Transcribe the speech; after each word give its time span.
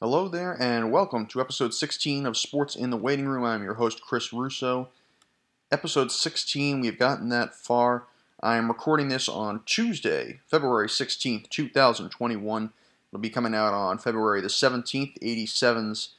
Hello 0.00 0.28
there, 0.28 0.56
and 0.62 0.92
welcome 0.92 1.26
to 1.26 1.40
episode 1.40 1.74
16 1.74 2.24
of 2.24 2.36
Sports 2.36 2.76
in 2.76 2.90
the 2.90 2.96
Waiting 2.96 3.26
Room. 3.26 3.44
I'm 3.44 3.64
your 3.64 3.74
host, 3.74 4.00
Chris 4.00 4.32
Russo. 4.32 4.90
Episode 5.72 6.12
16, 6.12 6.80
we've 6.80 6.96
gotten 6.96 7.30
that 7.30 7.52
far. 7.52 8.04
I'm 8.40 8.68
recording 8.68 9.08
this 9.08 9.28
on 9.28 9.62
Tuesday, 9.66 10.38
February 10.46 10.86
16th, 10.86 11.48
2021. 11.48 12.70
It'll 13.10 13.20
be 13.20 13.28
coming 13.28 13.56
out 13.56 13.74
on 13.74 13.98
February 13.98 14.40
the 14.40 14.46
17th. 14.46 15.18
87s 15.20 16.10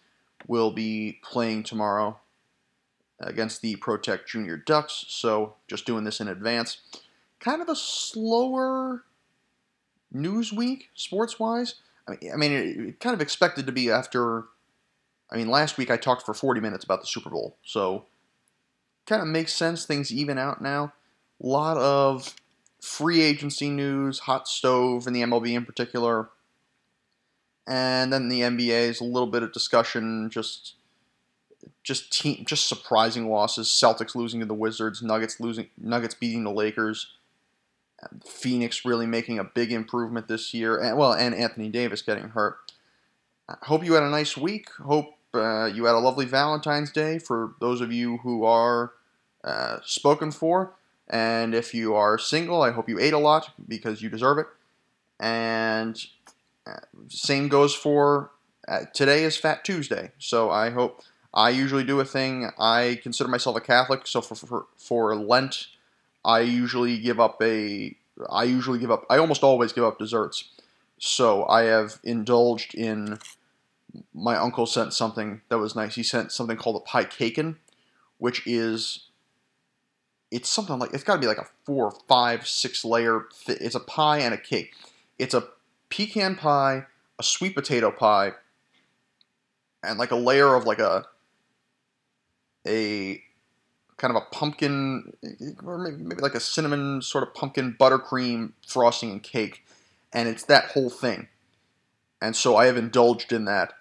will 0.46 0.71
be 0.71 1.21
playing 1.23 1.64
tomorrow 1.64 2.20
against 3.18 3.61
the 3.61 3.77
Protect 3.77 4.27
Junior 4.27 4.57
Ducks, 4.57 5.05
so 5.07 5.55
just 5.70 5.86
doing 5.86 6.04
this 6.04 6.20
in 6.20 6.27
advance. 6.27 6.80
Kind 7.39 7.61
of 7.61 7.70
a 7.70 7.77
slower 7.77 9.05
news 10.11 10.52
week, 10.52 10.89
sports 10.96 11.39
wise. 11.39 11.75
I 12.10 12.36
mean, 12.36 12.52
it, 12.52 13.00
kind 13.00 13.14
of 13.14 13.21
expected 13.21 13.66
to 13.66 13.71
be 13.71 13.89
after. 13.92 14.46
I 15.32 15.38
mean, 15.38 15.50
last 15.50 15.78
week 15.78 15.92
I 15.92 15.97
talked 15.97 16.25
for 16.25 16.34
40 16.34 16.60
minutes 16.60 16.84
about 16.84 17.01
the 17.01 17.07
Super 17.07 17.29
Bowl, 17.29 17.57
so 17.64 18.06
kind 19.06 19.21
of 19.21 19.28
makes 19.28 19.54
sense. 19.54 19.86
Things 19.86 20.11
even 20.11 20.37
out 20.37 20.61
now. 20.61 20.93
A 21.42 21.48
lot 21.48 21.78
of 21.78 22.36
free 22.82 23.21
agency 23.21 23.70
news, 23.70 24.20
hot 24.20 24.48
stove 24.48 25.07
in 25.07 25.14
the 25.14 25.21
MLB 25.21 25.54
in 25.54 25.65
particular, 25.65 26.29
and 27.68 28.12
then 28.12 28.29
the 28.29 28.42
NBA 28.42 28.89
is 28.89 29.00
a 29.00 29.06
little 29.06 29.28
bit 29.28 29.43
of 29.43 29.54
discussion. 29.54 30.29
Just, 30.32 30.76
just 31.84 32.12
team, 32.12 32.44
just 32.45 32.67
surprising 32.67 33.30
losses. 33.30 33.67
Celtics 33.67 34.16
losing 34.16 34.39
to 34.39 34.45
the 34.45 34.56
Wizards, 34.56 35.03
Nuggets 35.03 35.39
losing, 35.39 35.67
Nuggets 35.78 36.16
beating 36.16 36.44
the 36.44 36.52
Lakers. 36.52 37.14
Phoenix 38.26 38.86
really 38.86 39.06
making 39.06 39.39
a 39.39 39.44
big 39.44 39.72
improvement 39.72 40.28
this 40.28 40.53
year, 40.53 40.80
and 40.80 40.98
well, 40.98 41.14
and 41.14 41.36
Anthony 41.36 41.70
Davis 41.70 42.02
getting 42.02 42.30
hurt. 42.30 42.58
I 43.48 43.56
hope 43.64 43.84
you 43.84 43.94
had 43.94 44.03
a 44.03 44.09
nice 44.09 44.38
week. 44.38 44.70
Hope 44.84 45.16
uh, 45.34 45.66
you 45.66 45.86
had 45.86 45.95
a 45.95 46.00
lovely 46.00 46.26
Valentine's 46.26 46.92
Day 46.92 47.20
for 47.20 47.56
those 47.60 47.82
of 47.82 47.92
you 47.92 48.18
who 48.18 48.46
are 48.46 48.94
uh, 49.44 49.80
spoken 49.84 50.32
for. 50.32 50.73
And 51.10 51.56
if 51.56 51.73
you 51.73 51.96
are 51.96 52.20
single, 52.20 52.62
I 52.62 52.72
hope 52.72 52.88
you 52.88 53.00
ate 53.00 53.14
a 53.14 53.18
lot 53.18 53.52
because 53.68 54.02
you 54.02 54.10
deserve 54.10 54.38
it. 54.38 54.45
And 55.20 56.00
uh, 56.68 56.82
same 57.08 57.48
goes 57.48 57.73
for 57.73 58.30
uh, 58.68 58.82
today 58.94 59.23
is 59.23 59.36
Fat 59.36 59.66
Tuesday. 59.66 60.12
So 60.20 60.52
I 60.52 60.70
hope 60.70 61.02
I 61.34 61.50
usually 61.50 61.84
do 61.84 62.00
a 62.00 62.06
thing. 62.06 62.52
I 62.60 63.00
consider 63.02 63.30
myself 63.30 63.56
a 63.58 63.62
Catholic, 63.62 64.06
so 64.06 64.22
for 64.22 64.36
for, 64.36 64.66
for 64.78 65.16
Lent 65.16 65.68
I 66.23 66.42
usually 66.42 66.98
give 67.00 67.20
up 67.20 67.42
a 67.42 67.95
I 68.30 68.44
usually 68.44 68.80
give 68.80 68.92
up 68.92 69.06
I 69.09 69.17
almost 69.17 69.44
always 69.44 69.73
give 69.73 69.84
up 69.84 70.00
desserts. 70.00 70.50
So 70.98 71.45
I 71.48 71.64
have 71.64 72.00
indulged 72.03 72.76
in 72.76 73.20
my 74.14 74.36
uncle 74.36 74.66
sent 74.66 74.94
something 74.94 75.42
that 75.50 75.58
was 75.58 75.76
nice. 75.76 75.95
He 75.95 76.03
sent 76.03 76.31
something 76.31 76.58
called 76.58 76.76
a 76.76 76.80
pie 76.81 77.06
caken, 77.06 77.56
which 78.17 78.45
is 78.45 79.06
it's 80.31 80.50
something 80.50 80.78
like 80.78 80.94
it's 80.94 81.03
got 81.03 81.16
to 81.16 81.20
be 81.20 81.28
like 81.28 81.38
a 81.38 81.48
four, 81.66 81.92
five, 82.08 82.48
six 82.48 82.86
layer. 82.86 83.26
It's 83.48 83.76
a 83.76 83.80
pie 83.80 84.20
and 84.20 84.33
a 84.33 84.38
cake. 84.38 84.73
It's 85.17 85.33
a 85.33 85.48
pecan 85.89 86.36
pie, 86.36 86.86
a 87.17 87.23
sweet 87.23 87.56
potato 87.56 87.92
pie, 87.92 88.33
and 89.83 89.98
like 89.98 90.11
a 90.11 90.16
layer 90.16 90.56
of 90.56 90.66
like 90.66 90.80
a 90.80 91.06
a 92.67 93.22
kind 94.00 94.16
of 94.16 94.23
a 94.23 94.36
pumpkin, 94.36 95.14
or 95.64 95.78
maybe, 95.78 95.97
maybe 95.97 96.22
like 96.22 96.36
a 96.36 96.39
cinnamon 96.39 97.02
sort 97.02 97.23
of 97.23 97.33
pumpkin 97.33 97.75
buttercream 97.80 98.53
frosting 98.66 99.11
and 99.11 99.22
cake, 99.22 99.64
and 100.11 100.28
it's 100.28 100.45
that 100.45 100.66
whole 100.72 100.89
thing. 100.89 101.28
And 102.22 102.36
so 102.36 102.55
I 102.55 102.66
have 102.66 102.77
indulged 102.77 103.31
in 103.31 103.45
that. 103.45 103.73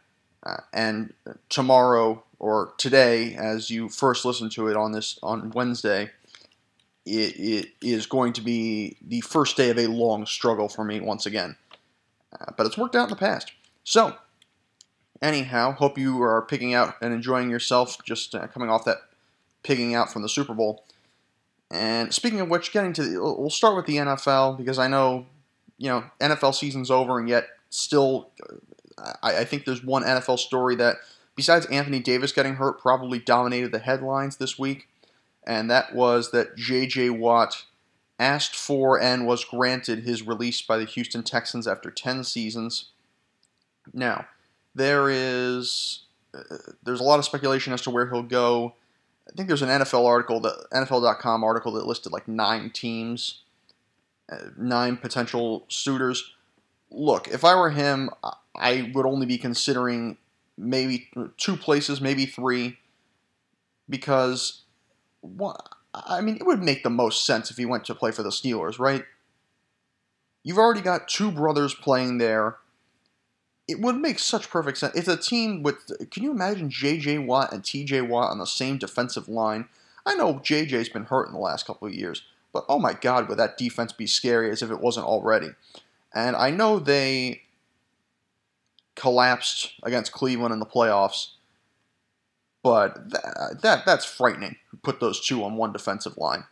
Uh, 0.45 0.59
and 0.73 1.13
tomorrow 1.49 2.23
or 2.39 2.75
today, 2.79 3.35
as 3.35 3.71
you 3.71 3.89
first 3.89 4.25
listen 4.25 4.49
to 4.51 4.69
it 4.69 4.77
on 4.77 4.93
this 4.93 5.19
on 5.23 5.51
Wednesday, 5.51 6.11
it, 7.05 7.39
it 7.39 7.69
is 7.83 8.07
going 8.07 8.33
to 8.35 8.41
be 8.41 8.97
the 9.03 9.21
first 9.23 9.57
day 9.57 9.71
of 9.71 9.79
a 9.79 9.87
long 9.87 10.27
struggle 10.27 10.69
for 10.69 10.85
me 10.85 11.01
once 11.01 11.27
again. 11.27 11.57
Uh, 12.33 12.53
but 12.57 12.67
it's 12.67 12.79
worked 12.79 12.95
out 12.95 13.05
in 13.05 13.11
the 13.11 13.17
past. 13.17 13.53
So, 13.83 14.15
anyhow, 15.21 15.73
hope 15.73 15.99
you 15.99 16.23
are 16.23 16.43
picking 16.43 16.75
out 16.75 16.95
and 17.01 17.13
enjoying 17.13 17.51
yourself 17.51 17.97
just 18.05 18.35
uh, 18.35 18.47
coming 18.49 18.71
off 18.71 18.85
that 18.85 18.99
pigging 19.63 19.95
out 19.95 20.13
from 20.13 20.23
the 20.23 20.29
Super 20.29 20.55
Bowl. 20.55 20.85
And 21.71 22.13
speaking 22.15 22.41
of 22.41 22.49
which, 22.49 22.73
getting 22.73 22.93
to 22.95 23.03
the, 23.03 23.21
we'll 23.21 23.51
start 23.51 23.77
with 23.77 23.87
the 23.87 23.97
NFL 23.97 24.57
because 24.57 24.79
I 24.79 24.89
know, 24.89 25.27
you 25.77 25.89
know, 25.89 26.05
NFL 26.21 26.55
season's 26.55 26.91
over 26.91 27.19
and 27.19 27.29
yet 27.29 27.49
still, 27.71 28.31
I, 29.23 29.39
I 29.39 29.45
think 29.45 29.65
there's 29.65 29.85
one 29.85 30.03
NFL 30.03 30.39
story 30.39 30.77
that, 30.77 30.97
besides 31.37 31.67
Anthony 31.67 32.01
Davis 32.01 32.33
getting 32.33 32.55
hurt, 32.55 32.81
probably 32.81 33.19
dominated 33.19 33.73
the 33.73 33.79
headlines 33.79 34.39
this 34.39 34.59
week, 34.59 34.89
and 35.47 35.71
that 35.71 35.95
was 35.95 36.31
that 36.31 36.57
J.J. 36.57 37.11
Watt 37.11 37.65
asked 38.19 38.57
for 38.57 39.01
and 39.01 39.27
was 39.27 39.45
granted 39.45 40.01
his 40.01 40.23
release 40.23 40.61
by 40.63 40.79
the 40.79 40.85
Houston 40.85 41.23
Texans 41.23 41.69
after 41.69 41.91
10 41.91 42.25
seasons. 42.25 42.87
Now, 43.93 44.27
there 44.75 45.09
is 45.11 46.01
uh, 46.35 46.43
there's 46.83 47.01
a 47.01 47.05
lot 47.05 47.19
of 47.19 47.25
speculation 47.25 47.73
as 47.73 47.83
to 47.83 47.91
where 47.91 48.09
he'll 48.09 48.23
go. 48.23 48.75
I 49.29 49.37
think 49.37 49.49
there's 49.49 49.63
an 49.63 49.69
NFL 49.69 50.07
article, 50.07 50.41
the 50.41 50.67
NFL.com 50.73 51.45
article 51.45 51.73
that 51.73 51.87
listed 51.87 52.13
like 52.13 52.27
nine 52.27 52.71
teams, 52.71 53.43
uh, 54.31 54.37
nine 54.57 54.97
potential 54.97 55.65
suitors. 55.69 56.35
Look, 56.91 57.29
if 57.29 57.45
I 57.45 57.55
were 57.55 57.71
him, 57.71 58.11
I 58.57 58.91
would 58.95 59.07
only 59.07 59.27
be 59.27 59.39
considering 59.39 60.17
maybe 60.57 61.11
two 61.37 61.57
places, 61.57 62.01
maybe 62.01 62.27
three, 62.27 62.79
because 63.89 64.63
what? 65.21 65.61
I 65.95 66.21
mean, 66.21 66.37
it 66.37 66.47
would 66.47 66.63
make 66.63 66.83
the 66.83 66.91
most 66.91 67.27
sense 67.27 67.51
if 67.51 67.57
he 67.57 67.65
went 67.65 67.85
to 67.87 67.95
play 67.95 68.11
for 68.11 68.23
the 68.23 68.31
Steelers, 68.31 68.79
right? 68.79 69.05
You've 70.43 70.59
already 70.59 70.81
got 70.81 71.09
two 71.09 71.31
brothers 71.31 71.75
playing 71.75 72.19
there 72.19 72.57
it 73.69 73.81
would 73.81 73.97
make 73.97 74.19
such 74.19 74.49
perfect 74.49 74.79
sense. 74.79 74.95
It's 74.97 75.09
a 75.09 75.17
team 75.17 75.63
with. 75.63 76.11
Can 76.11 76.23
you 76.23 76.31
imagine 76.31 76.71
J.J. 76.71 77.19
Watt 77.19 77.53
and 77.53 77.63
T.J. 77.63 78.01
Watt 78.01 78.31
on 78.31 78.39
the 78.39 78.47
same 78.47 78.79
defensive 78.79 79.29
line? 79.29 79.69
I 80.07 80.15
know 80.15 80.41
J.J.'s 80.43 80.89
been 80.89 81.05
hurt 81.05 81.29
in 81.29 81.35
the 81.35 81.39
last 81.39 81.67
couple 81.67 81.87
of 81.87 81.95
years, 81.95 82.23
but 82.53 82.65
oh 82.69 82.79
my 82.79 82.95
God, 82.95 83.29
would 83.29 83.39
that 83.39 83.59
defense 83.59 83.93
be 83.93 84.07
scary 84.07 84.51
as 84.51 84.63
if 84.63 84.71
it 84.71 84.81
wasn't 84.81 85.07
already? 85.07 85.51
And 86.15 86.35
I 86.35 86.51
know 86.51 86.79
they 86.79 87.43
collapsed 88.95 89.75
against 89.83 90.13
Cleveland 90.13 90.55
in 90.55 90.61
the 90.61 90.67
playoffs, 90.67 91.33
but 92.63 93.11
that, 93.11 93.59
that 93.63 93.87
that's 93.87 94.07
frightening. 94.07 94.57
Put 94.83 94.99
those 94.99 95.21
two 95.21 95.45
on 95.45 95.57
one 95.57 95.75
defensive 95.75 96.17
line. 96.17 96.45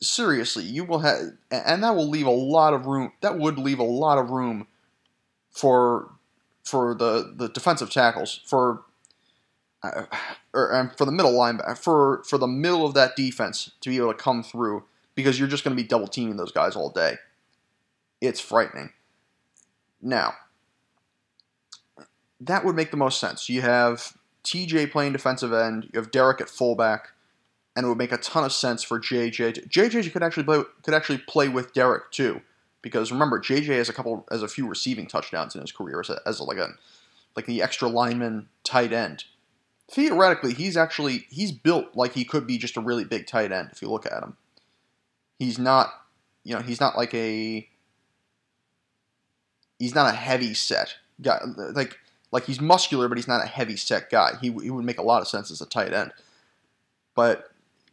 Seriously, 0.00 0.64
you 0.64 0.84
will 0.84 1.00
have, 1.00 1.32
and 1.50 1.82
that 1.82 1.96
will 1.96 2.08
leave 2.08 2.26
a 2.26 2.30
lot 2.30 2.72
of 2.72 2.86
room. 2.86 3.12
That 3.20 3.38
would 3.38 3.58
leave 3.58 3.80
a 3.80 3.84
lot 3.84 4.18
of 4.18 4.30
room 4.30 4.68
for 5.52 6.10
for 6.64 6.94
the, 6.94 7.32
the 7.36 7.48
defensive 7.48 7.90
tackles 7.90 8.40
for 8.46 8.82
uh, 9.82 10.04
or 10.54 10.74
um, 10.74 10.90
for 10.96 11.04
the 11.04 11.12
middle 11.12 11.32
line 11.32 11.60
for 11.76 12.22
for 12.24 12.38
the 12.38 12.46
middle 12.46 12.86
of 12.86 12.94
that 12.94 13.14
defense 13.16 13.72
to 13.80 13.90
be 13.90 13.96
able 13.96 14.12
to 14.12 14.18
come 14.18 14.42
through 14.42 14.84
because 15.14 15.38
you're 15.38 15.48
just 15.48 15.64
going 15.64 15.76
to 15.76 15.82
be 15.82 15.86
double 15.86 16.08
teaming 16.08 16.36
those 16.36 16.52
guys 16.52 16.74
all 16.74 16.90
day. 16.90 17.16
It's 18.20 18.40
frightening. 18.40 18.90
Now, 20.00 20.34
that 22.40 22.64
would 22.64 22.76
make 22.76 22.90
the 22.90 22.96
most 22.96 23.20
sense. 23.20 23.48
You 23.48 23.60
have 23.60 24.16
TJ 24.44 24.90
playing 24.90 25.12
defensive 25.12 25.52
end, 25.52 25.90
you 25.92 26.00
have 26.00 26.10
Derek 26.10 26.40
at 26.40 26.48
fullback, 26.48 27.08
and 27.76 27.84
it 27.84 27.88
would 27.88 27.98
make 27.98 28.12
a 28.12 28.16
ton 28.16 28.44
of 28.44 28.52
sense 28.52 28.82
for 28.82 28.98
JJ. 28.98 29.54
To, 29.54 29.62
JJ 29.62 30.12
could 30.12 30.22
actually 30.22 30.44
play 30.44 30.62
could 30.82 30.94
actually 30.94 31.18
play 31.18 31.48
with 31.48 31.74
Derek 31.74 32.10
too 32.10 32.40
because 32.82 33.12
remember 33.12 33.40
JJ 33.40 33.66
has 33.78 33.88
a 33.88 33.92
couple 33.92 34.26
has 34.30 34.42
a 34.42 34.48
few 34.48 34.66
receiving 34.68 35.06
touchdowns 35.06 35.54
in 35.54 35.60
his 35.60 35.72
career 35.72 36.00
as, 36.00 36.10
a, 36.10 36.20
as 36.26 36.40
a, 36.40 36.44
like 36.44 36.58
a 36.58 36.68
like 37.36 37.46
the 37.46 37.62
extra 37.62 37.88
lineman 37.88 38.48
tight 38.64 38.92
end. 38.92 39.24
Theoretically, 39.90 40.52
he's 40.52 40.76
actually 40.76 41.26
he's 41.30 41.52
built 41.52 41.86
like 41.94 42.12
he 42.14 42.24
could 42.24 42.46
be 42.46 42.58
just 42.58 42.76
a 42.76 42.80
really 42.80 43.04
big 43.04 43.26
tight 43.26 43.52
end 43.52 43.70
if 43.72 43.80
you 43.80 43.88
look 43.88 44.06
at 44.06 44.22
him. 44.22 44.36
He's 45.38 45.58
not, 45.58 45.90
you 46.44 46.54
know, 46.54 46.60
he's 46.60 46.80
not 46.80 46.96
like 46.96 47.14
a 47.14 47.68
he's 49.78 49.94
not 49.94 50.12
a 50.12 50.16
heavy 50.16 50.54
set 50.54 50.96
guy 51.20 51.40
like 51.74 51.98
like 52.30 52.44
he's 52.46 52.60
muscular 52.60 53.08
but 53.08 53.18
he's 53.18 53.28
not 53.28 53.44
a 53.44 53.48
heavy 53.48 53.76
set 53.76 54.10
guy. 54.10 54.32
He, 54.40 54.50
he 54.50 54.70
would 54.70 54.84
make 54.84 54.98
a 54.98 55.02
lot 55.02 55.22
of 55.22 55.28
sense 55.28 55.50
as 55.50 55.60
a 55.60 55.66
tight 55.66 55.92
end. 55.92 56.12
But 57.14 57.50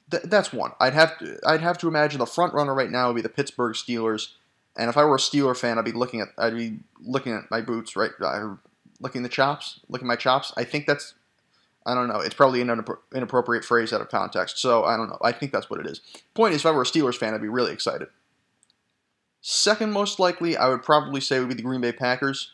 th- 0.10 0.24
that's 0.24 0.54
one. 0.54 0.72
I'd 0.80 0.94
have 0.94 1.18
to 1.19 1.38
I'd 1.46 1.62
have 1.62 1.78
to 1.80 1.88
imagine 1.88 2.19
the 2.19 2.25
front 2.25 2.54
runner 2.54 2.74
right 2.74 2.90
now 2.90 3.08
would 3.08 3.18
be 3.18 3.22
the 3.22 3.30
Pittsburgh 3.30 3.75
Steelers 3.75 4.30
and 4.80 4.90
if 4.90 4.98
I 4.98 5.04
were 5.04 5.16
a 5.16 5.20
Steeler 5.20 5.56
fan, 5.56 5.78
I'd 5.78 5.86
be 5.86 5.92
looking 5.92 6.22
at 6.22 6.30
I'd 6.38 6.56
be 6.56 6.80
looking 7.02 7.34
at 7.34 7.52
my 7.52 7.60
boots, 7.60 7.98
right? 7.98 8.12
Uh, 8.22 8.56
looking 9.02 9.24
the 9.24 9.30
chops, 9.30 9.81
looking 9.90 10.08
my 10.08 10.16
chops. 10.16 10.54
I 10.56 10.64
think 10.64 10.88
that's 10.88 11.14
I 11.86 11.94
don't 11.94 12.08
know. 12.08 12.22
It's 12.22 12.34
probably 12.34 12.62
an 12.62 12.86
inappropriate 13.14 13.66
phrase 13.66 13.92
out 13.92 14.00
of 14.00 14.10
context. 14.10 14.58
So 14.58 14.86
I 14.86 14.96
don't 14.96 15.10
know. 15.10 15.18
I 15.22 15.34
think 15.34 15.52
that's 15.52 15.70
what 15.70 15.81
it 15.81 15.86
is. 15.86 16.00
Point 16.34 16.54
is, 16.54 16.62
if 16.62 16.66
I 16.66 16.72
were 16.72 16.84
a 16.84 16.86
Steelers 16.86 17.16
fan, 17.16 17.34
I'd 17.34 17.42
be 17.42 17.50
really 17.50 17.74
excited. 17.74 18.08
Second 19.42 19.92
most 19.92 20.20
likely, 20.20 20.56
I 20.56 20.70
would 20.70 20.84
probably 20.84 21.22
say 21.22 21.40
would 21.40 21.50
be 21.50 21.56
the 21.56 21.62
Green 21.62 21.81
Bay 21.81 21.92
Packers. 21.92 22.54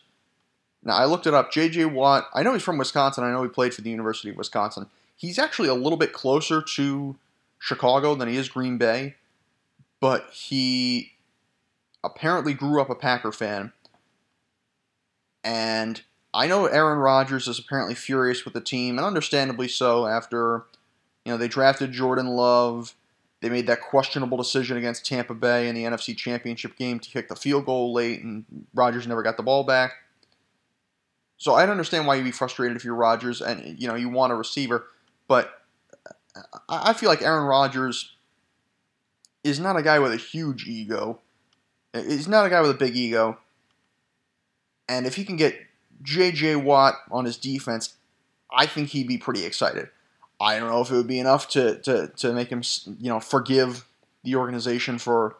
Now 0.82 0.96
I 0.96 1.04
looked 1.04 1.26
it 1.26 1.34
up. 1.34 1.52
J.J. 1.52 1.86
Watt. 1.86 2.28
I 2.34 2.42
know 2.42 2.52
he's 2.52 2.62
from 2.62 2.78
Wisconsin. 2.78 3.22
I 3.22 3.30
know 3.30 3.42
he 3.42 3.48
played 3.48 3.72
for 3.74 3.82
the 3.82 3.90
University 3.90 4.30
of 4.30 4.36
Wisconsin. 4.36 4.86
He's 5.16 5.38
actually 5.38 5.68
a 5.68 5.74
little 5.74 5.96
bit 5.96 6.12
closer 6.12 6.60
to 6.74 7.16
Chicago 7.58 8.14
than 8.16 8.28
he 8.28 8.36
is 8.36 8.48
Green 8.48 8.78
Bay, 8.78 9.14
but 10.00 10.28
he 10.30 11.12
apparently 12.06 12.54
grew 12.54 12.80
up 12.80 12.88
a 12.88 12.94
Packer 12.94 13.32
fan. 13.32 13.72
And 15.44 16.02
I 16.32 16.46
know 16.46 16.66
Aaron 16.66 16.98
Rodgers 16.98 17.48
is 17.48 17.58
apparently 17.58 17.94
furious 17.94 18.44
with 18.44 18.54
the 18.54 18.60
team, 18.60 18.98
and 18.98 19.06
understandably 19.06 19.68
so 19.68 20.06
after 20.06 20.64
you 21.24 21.32
know 21.32 21.38
they 21.38 21.48
drafted 21.48 21.92
Jordan 21.92 22.28
Love. 22.28 22.94
They 23.42 23.50
made 23.50 23.66
that 23.66 23.82
questionable 23.82 24.38
decision 24.38 24.78
against 24.78 25.04
Tampa 25.04 25.34
Bay 25.34 25.68
in 25.68 25.74
the 25.74 25.84
NFC 25.84 26.16
Championship 26.16 26.76
game 26.76 26.98
to 26.98 27.10
kick 27.10 27.28
the 27.28 27.36
field 27.36 27.66
goal 27.66 27.92
late, 27.92 28.22
and 28.22 28.44
Rodgers 28.74 29.06
never 29.06 29.22
got 29.22 29.36
the 29.36 29.42
ball 29.42 29.62
back. 29.62 29.92
So 31.36 31.54
I'd 31.54 31.68
understand 31.68 32.06
why 32.06 32.14
you'd 32.14 32.24
be 32.24 32.32
frustrated 32.32 32.76
if 32.76 32.84
you're 32.84 32.94
Rodgers 32.94 33.42
and 33.42 33.78
you 33.78 33.86
know 33.88 33.94
you 33.94 34.08
want 34.08 34.32
a 34.32 34.36
receiver, 34.36 34.86
but 35.28 35.62
I 36.68 36.92
feel 36.92 37.08
like 37.08 37.22
Aaron 37.22 37.46
Rodgers 37.46 38.16
is 39.44 39.60
not 39.60 39.76
a 39.76 39.82
guy 39.82 39.98
with 39.98 40.12
a 40.12 40.16
huge 40.16 40.66
ego. 40.66 41.20
He's 42.04 42.28
not 42.28 42.46
a 42.46 42.50
guy 42.50 42.60
with 42.60 42.70
a 42.70 42.74
big 42.74 42.96
ego. 42.96 43.38
And 44.88 45.06
if 45.06 45.16
he 45.16 45.24
can 45.24 45.36
get 45.36 45.58
J.J. 46.02 46.56
Watt 46.56 46.94
on 47.10 47.24
his 47.24 47.36
defense, 47.36 47.96
I 48.50 48.66
think 48.66 48.90
he'd 48.90 49.08
be 49.08 49.18
pretty 49.18 49.44
excited. 49.44 49.88
I 50.40 50.58
don't 50.58 50.68
know 50.70 50.80
if 50.80 50.90
it 50.90 50.94
would 50.94 51.06
be 51.06 51.18
enough 51.18 51.48
to, 51.50 51.78
to, 51.80 52.08
to 52.16 52.32
make 52.32 52.48
him, 52.48 52.62
you 53.00 53.08
know, 53.08 53.20
forgive 53.20 53.86
the 54.22 54.36
organization 54.36 54.98
for, 54.98 55.36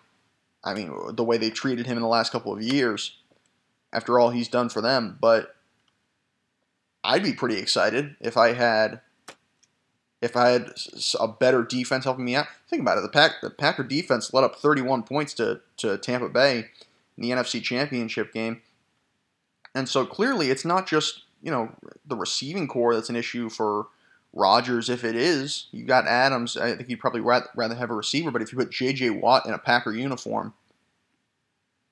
I 0.64 0.74
mean, 0.74 0.92
the 1.12 1.24
way 1.24 1.36
they 1.36 1.50
treated 1.50 1.86
him 1.86 1.96
in 1.96 2.02
the 2.02 2.08
last 2.08 2.32
couple 2.32 2.52
of 2.52 2.62
years 2.62 3.16
after 3.92 4.18
all 4.18 4.30
he's 4.30 4.48
done 4.48 4.68
for 4.68 4.80
them. 4.80 5.18
But 5.20 5.54
I'd 7.04 7.22
be 7.22 7.34
pretty 7.34 7.58
excited 7.58 8.16
if 8.20 8.36
I 8.36 8.54
had 8.54 9.00
if 10.26 10.36
I 10.36 10.50
had 10.50 10.72
a 11.18 11.28
better 11.28 11.62
defense 11.62 12.04
helping 12.04 12.24
me 12.24 12.34
out. 12.34 12.46
Think 12.68 12.82
about 12.82 12.98
it. 12.98 13.02
The 13.02 13.08
Pack 13.08 13.40
the 13.40 13.50
Packer 13.50 13.84
defense 13.84 14.34
let 14.34 14.44
up 14.44 14.56
31 14.56 15.04
points 15.04 15.32
to, 15.34 15.60
to 15.78 15.96
Tampa 15.96 16.28
Bay 16.28 16.66
in 17.16 17.22
the 17.22 17.30
NFC 17.30 17.62
Championship 17.62 18.32
game. 18.32 18.60
And 19.74 19.88
so 19.88 20.04
clearly 20.04 20.50
it's 20.50 20.64
not 20.64 20.86
just, 20.86 21.22
you 21.42 21.50
know, 21.50 21.70
the 22.04 22.16
receiving 22.16 22.66
corps 22.66 22.94
that's 22.94 23.08
an 23.08 23.16
issue 23.16 23.48
for 23.48 23.86
Rodgers. 24.32 24.88
If 24.88 25.04
it 25.04 25.14
is, 25.16 25.66
you 25.70 25.84
got 25.84 26.06
Adams. 26.06 26.56
I 26.56 26.74
think 26.74 26.90
you'd 26.90 27.00
probably 27.00 27.20
rather 27.20 27.74
have 27.74 27.90
a 27.90 27.94
receiver, 27.94 28.30
but 28.30 28.42
if 28.42 28.52
you 28.52 28.58
put 28.58 28.70
J.J. 28.70 29.10
Watt 29.10 29.46
in 29.46 29.52
a 29.52 29.58
Packer 29.58 29.92
uniform, 29.94 30.54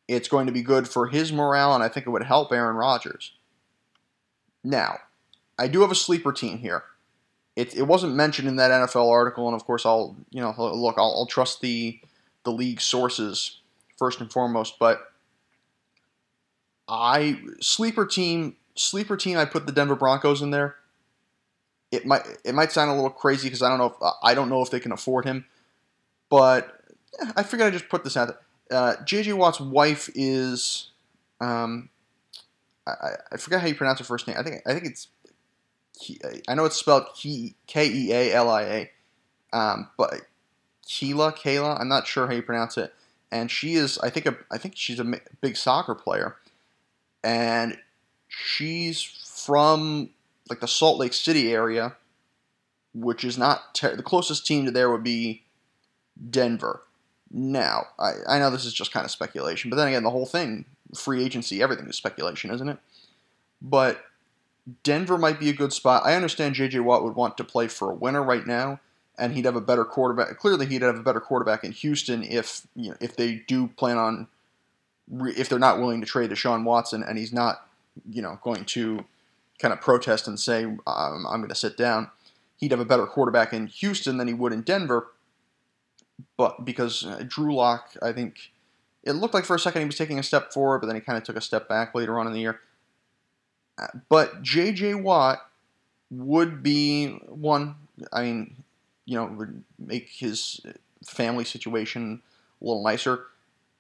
it's 0.09 0.29
going 0.29 0.47
to 0.47 0.53
be 0.53 0.63
good 0.63 0.89
for 0.89 1.07
his 1.07 1.33
morale, 1.33 1.75
and 1.75 1.83
I 1.83 1.89
think 1.89 2.07
it 2.07 2.11
would 2.11 2.25
help 2.25 2.53
Aaron 2.53 2.77
Rodgers. 2.77 3.33
Now, 4.63 4.99
I 5.59 5.69
do 5.69 5.81
have 5.81 5.91
a 5.91 5.95
sleeper 5.95 6.33
team 6.33 6.59
here. 6.59 6.85
It, 7.57 7.77
it 7.77 7.83
wasn't 7.83 8.15
mentioned 8.15 8.49
in 8.49 8.57
that 8.57 8.71
NFL 8.71 9.09
article, 9.11 9.47
and 9.47 9.55
of 9.55 9.65
course, 9.65 9.87
I'll 9.87 10.17
you 10.31 10.41
know 10.41 10.55
look, 10.59 10.97
I'll, 10.99 11.15
I'll 11.19 11.27
trust 11.27 11.61
the 11.61 12.01
the 12.45 12.53
league 12.53 12.81
sources 12.81 13.61
first 13.97 14.21
and 14.21 14.31
foremost. 14.31 14.79
But 14.79 15.13
I 16.89 17.41
sleeper 17.61 18.07
team 18.07 18.57
sleeper 18.75 19.17
team. 19.17 19.39
I 19.39 19.45
put 19.45 19.67
the 19.67 19.73
Denver 19.73 19.97
Broncos 19.97 20.43
in 20.43 20.51
there. 20.51 20.77
It 21.91 22.07
might 22.07 22.23
it 22.45 22.55
might 22.55 22.73
sound 22.73 22.91
a 22.91 22.95
little 22.95 23.11
crazy 23.11 23.49
because 23.49 23.63
I 23.63 23.69
don't 23.69 23.79
know 23.79 23.87
if 23.87 24.15
I 24.23 24.35
don't 24.35 24.49
know 24.49 24.63
if 24.63 24.71
they 24.71 24.81
can 24.81 24.93
afford 24.93 25.25
him, 25.25 25.45
but 26.29 26.81
I 27.37 27.45
figured 27.45 27.69
I 27.69 27.71
just 27.71 27.89
put 27.89 28.03
this 28.03 28.17
out. 28.17 28.37
Uh, 28.71 28.95
JJ 29.05 29.35
Watt's 29.35 29.61
wife 29.61 30.11
is 30.15 30.91
um, 31.41 31.89
I, 32.87 33.11
I 33.33 33.37
forget 33.37 33.61
how 33.61 33.67
you 33.67 33.75
pronounce 33.75 33.99
her 34.01 34.05
first 34.05 34.27
name. 34.27 34.37
I 34.39 34.43
think 34.43 34.63
I 34.67 34.73
think 34.73 34.87
it's 34.87 35.09
I 36.49 36.55
know 36.55 36.65
it's 36.65 36.77
spelled 36.77 37.07
K 37.17 37.55
E 37.89 38.13
A 38.13 38.35
L 38.35 38.51
I 38.51 38.63
A, 38.63 38.91
um, 39.57 39.89
but 39.97 40.23
Keila 40.87 41.37
Kayla. 41.37 41.81
I'm 41.81 41.89
not 41.89 42.07
sure 42.07 42.27
how 42.27 42.33
you 42.35 42.43
pronounce 42.43 42.77
it. 42.77 42.93
And 43.31 43.51
she 43.51 43.75
is, 43.75 43.99
I 43.99 44.11
think, 44.11 44.27
a, 44.27 44.37
I 44.51 44.59
think 44.59 44.75
she's 44.77 45.01
a 45.01 45.21
big 45.41 45.57
soccer 45.57 45.95
player, 45.95 46.37
and 47.23 47.79
she's 48.29 49.03
from 49.03 50.11
like 50.49 50.61
the 50.61 50.69
Salt 50.69 50.99
Lake 50.99 51.15
City 51.15 51.53
area, 51.53 51.97
which 52.93 53.25
is 53.25 53.39
not 53.39 53.75
ter- 53.75 53.97
the 53.97 54.03
closest 54.03 54.47
team 54.47 54.67
to 54.67 54.71
there 54.71 54.91
would 54.91 55.03
be 55.03 55.43
Denver. 56.31 56.83
Now, 57.31 57.87
I, 57.99 58.13
I 58.29 58.39
know 58.39 58.51
this 58.51 58.65
is 58.65 58.75
just 58.75 58.93
kind 58.93 59.05
of 59.05 59.11
speculation, 59.11 59.71
but 59.71 59.77
then 59.77 59.89
again, 59.89 60.05
the 60.05 60.11
whole 60.11 60.27
thing, 60.27 60.67
free 60.95 61.25
agency, 61.25 61.63
everything 61.63 61.89
is 61.89 61.97
speculation, 61.97 62.53
isn't 62.53 62.69
it? 62.69 62.79
But 63.61 64.05
Denver 64.83 65.19
might 65.19 65.39
be 65.39 65.51
a 65.51 65.55
good 65.55 65.73
spot. 65.73 66.03
I 66.05 66.15
understand 66.15 66.55
J.J. 66.55 66.81
Watt 66.81 67.05
would 67.05 67.15
want 67.15 67.37
to 67.37 67.45
play 67.45 67.69
for 67.69 67.91
a 67.91 67.95
winner 67.95 68.23
right 68.23 68.47
now, 68.47 68.81
and 69.19 69.35
he'd 69.35 69.45
have 69.45 69.57
a 69.57 69.61
better 69.61 69.85
quarterback. 69.85 70.39
Clearly, 70.39 70.67
he'd 70.67 70.83
have 70.83 70.97
a 70.97 71.03
better 71.03 71.21
quarterback 71.21 71.65
in 71.65 71.73
Houston 71.73 72.23
if 72.23 72.67
you 72.75 72.91
know, 72.91 72.97
if 73.01 73.17
they 73.17 73.45
do 73.47 73.69
plan 73.69 73.99
on 73.99 74.27
if 75.37 75.49
they're 75.51 75.59
not 75.59 75.79
willing 75.79 76.01
to 76.01 76.07
trade 76.07 76.31
Deshaun 76.31 76.65
Watson, 76.65 77.03
and 77.03 77.19
he's 77.19 77.33
not 77.33 77.67
you 78.11 78.23
know 78.23 78.39
going 78.43 78.65
to 78.67 79.05
kind 79.59 79.73
of 79.73 79.81
protest 79.81 80.27
and 80.27 80.41
say 80.41 80.65
I'm 80.87 81.23
going 81.23 81.49
to 81.49 81.55
sit 81.55 81.77
down. 81.77 82.11
He'd 82.57 82.71
have 82.71 82.81
a 82.81 82.87
better 82.87 83.07
quarterback 83.07 83.53
in 83.53 83.67
Houston 83.67 84.17
than 84.17 84.29
he 84.29 84.35
would 84.35 84.53
in 84.53 84.63
Denver, 84.63 85.09
but 86.37 86.65
because 86.65 87.05
uh, 87.05 87.23
Drew 87.27 87.55
Lock, 87.55 87.95
I 88.01 88.13
think 88.13 88.53
it 89.03 89.13
looked 89.13 89.35
like 89.35 89.45
for 89.45 89.57
a 89.57 89.59
second 89.59 89.83
he 89.83 89.87
was 89.87 89.97
taking 89.97 90.19
a 90.19 90.23
step 90.23 90.53
forward, 90.53 90.81
but 90.81 90.87
then 90.87 90.97
he 90.97 91.03
kind 91.03 91.19
of 91.19 91.25
took 91.25 91.37
a 91.37 91.41
step 91.41 91.69
back 91.69 91.95
later 91.95 92.19
on 92.19 92.27
in 92.27 92.33
the 92.33 92.41
year. 92.41 92.61
But 94.09 94.43
J.J. 94.43 94.95
Watt 94.95 95.39
would 96.11 96.63
be 96.63 97.09
one. 97.27 97.75
I 98.13 98.23
mean, 98.23 98.57
you 99.05 99.17
know, 99.17 99.27
would 99.27 99.65
make 99.79 100.09
his 100.09 100.61
family 101.07 101.45
situation 101.45 102.23
a 102.61 102.65
little 102.65 102.83
nicer. 102.83 103.27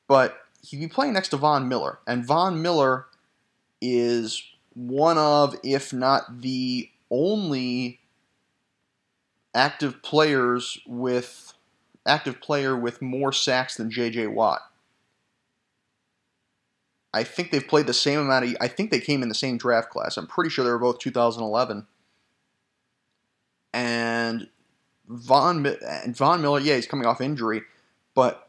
But 0.08 0.38
he'd 0.62 0.80
be 0.80 0.88
playing 0.88 1.12
next 1.12 1.28
to 1.28 1.36
Von 1.36 1.68
Miller, 1.68 1.98
and 2.06 2.24
Von 2.24 2.60
Miller 2.60 3.06
is 3.80 4.42
one 4.74 5.18
of, 5.18 5.56
if 5.62 5.92
not 5.92 6.40
the 6.42 6.90
only, 7.10 8.00
active 9.54 10.02
players 10.02 10.78
with 10.86 11.52
active 12.06 12.40
player 12.40 12.76
with 12.76 13.00
more 13.00 13.32
sacks 13.32 13.76
than 13.76 13.90
J.J. 13.90 14.26
Watt. 14.26 14.60
I 17.14 17.22
think 17.22 17.50
they've 17.50 17.66
played 17.66 17.86
the 17.86 17.94
same 17.94 18.18
amount 18.18 18.44
of. 18.44 18.56
I 18.60 18.66
think 18.66 18.90
they 18.90 19.00
came 19.00 19.22
in 19.22 19.28
the 19.28 19.34
same 19.34 19.56
draft 19.56 19.90
class. 19.90 20.16
I'm 20.16 20.26
pretty 20.26 20.50
sure 20.50 20.64
they 20.64 20.70
were 20.70 20.78
both 20.78 20.98
2011. 20.98 21.86
And 23.72 24.48
Von 25.08 25.64
and 25.66 26.16
Von 26.16 26.42
Miller, 26.42 26.60
yeah, 26.60 26.74
he's 26.74 26.86
coming 26.86 27.06
off 27.06 27.20
injury, 27.20 27.62
but 28.14 28.48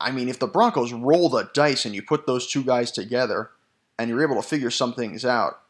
I 0.00 0.10
mean, 0.10 0.28
if 0.28 0.38
the 0.38 0.46
Broncos 0.46 0.92
roll 0.92 1.28
the 1.28 1.48
dice 1.54 1.84
and 1.84 1.94
you 1.94 2.02
put 2.02 2.26
those 2.26 2.46
two 2.46 2.64
guys 2.64 2.90
together, 2.90 3.50
and 3.98 4.10
you're 4.10 4.22
able 4.22 4.36
to 4.36 4.48
figure 4.48 4.70
some 4.70 4.92
things 4.92 5.24
out, 5.24 5.60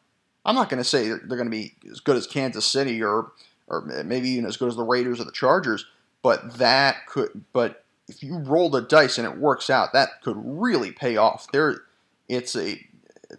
I'm 0.46 0.54
not 0.54 0.70
going 0.70 0.82
to 0.82 0.88
say 0.88 1.08
they're 1.08 1.18
going 1.18 1.44
to 1.44 1.50
be 1.50 1.74
as 1.90 2.00
good 2.00 2.16
as 2.16 2.26
Kansas 2.26 2.66
City 2.66 3.02
or 3.02 3.32
or 3.66 3.82
maybe 4.04 4.30
even 4.30 4.46
as 4.46 4.56
good 4.56 4.68
as 4.68 4.76
the 4.76 4.82
Raiders 4.82 5.20
or 5.20 5.24
the 5.24 5.32
Chargers, 5.32 5.86
but 6.22 6.58
that 6.58 7.06
could. 7.06 7.44
But 7.52 7.84
if 8.08 8.22
you 8.22 8.38
roll 8.38 8.70
the 8.70 8.80
dice 8.80 9.18
and 9.18 9.26
it 9.26 9.38
works 9.38 9.70
out, 9.70 9.92
that 9.92 10.22
could 10.22 10.36
really 10.38 10.92
pay 10.92 11.16
off. 11.16 11.50
There 11.52 11.84
it's 12.28 12.56
a 12.56 12.86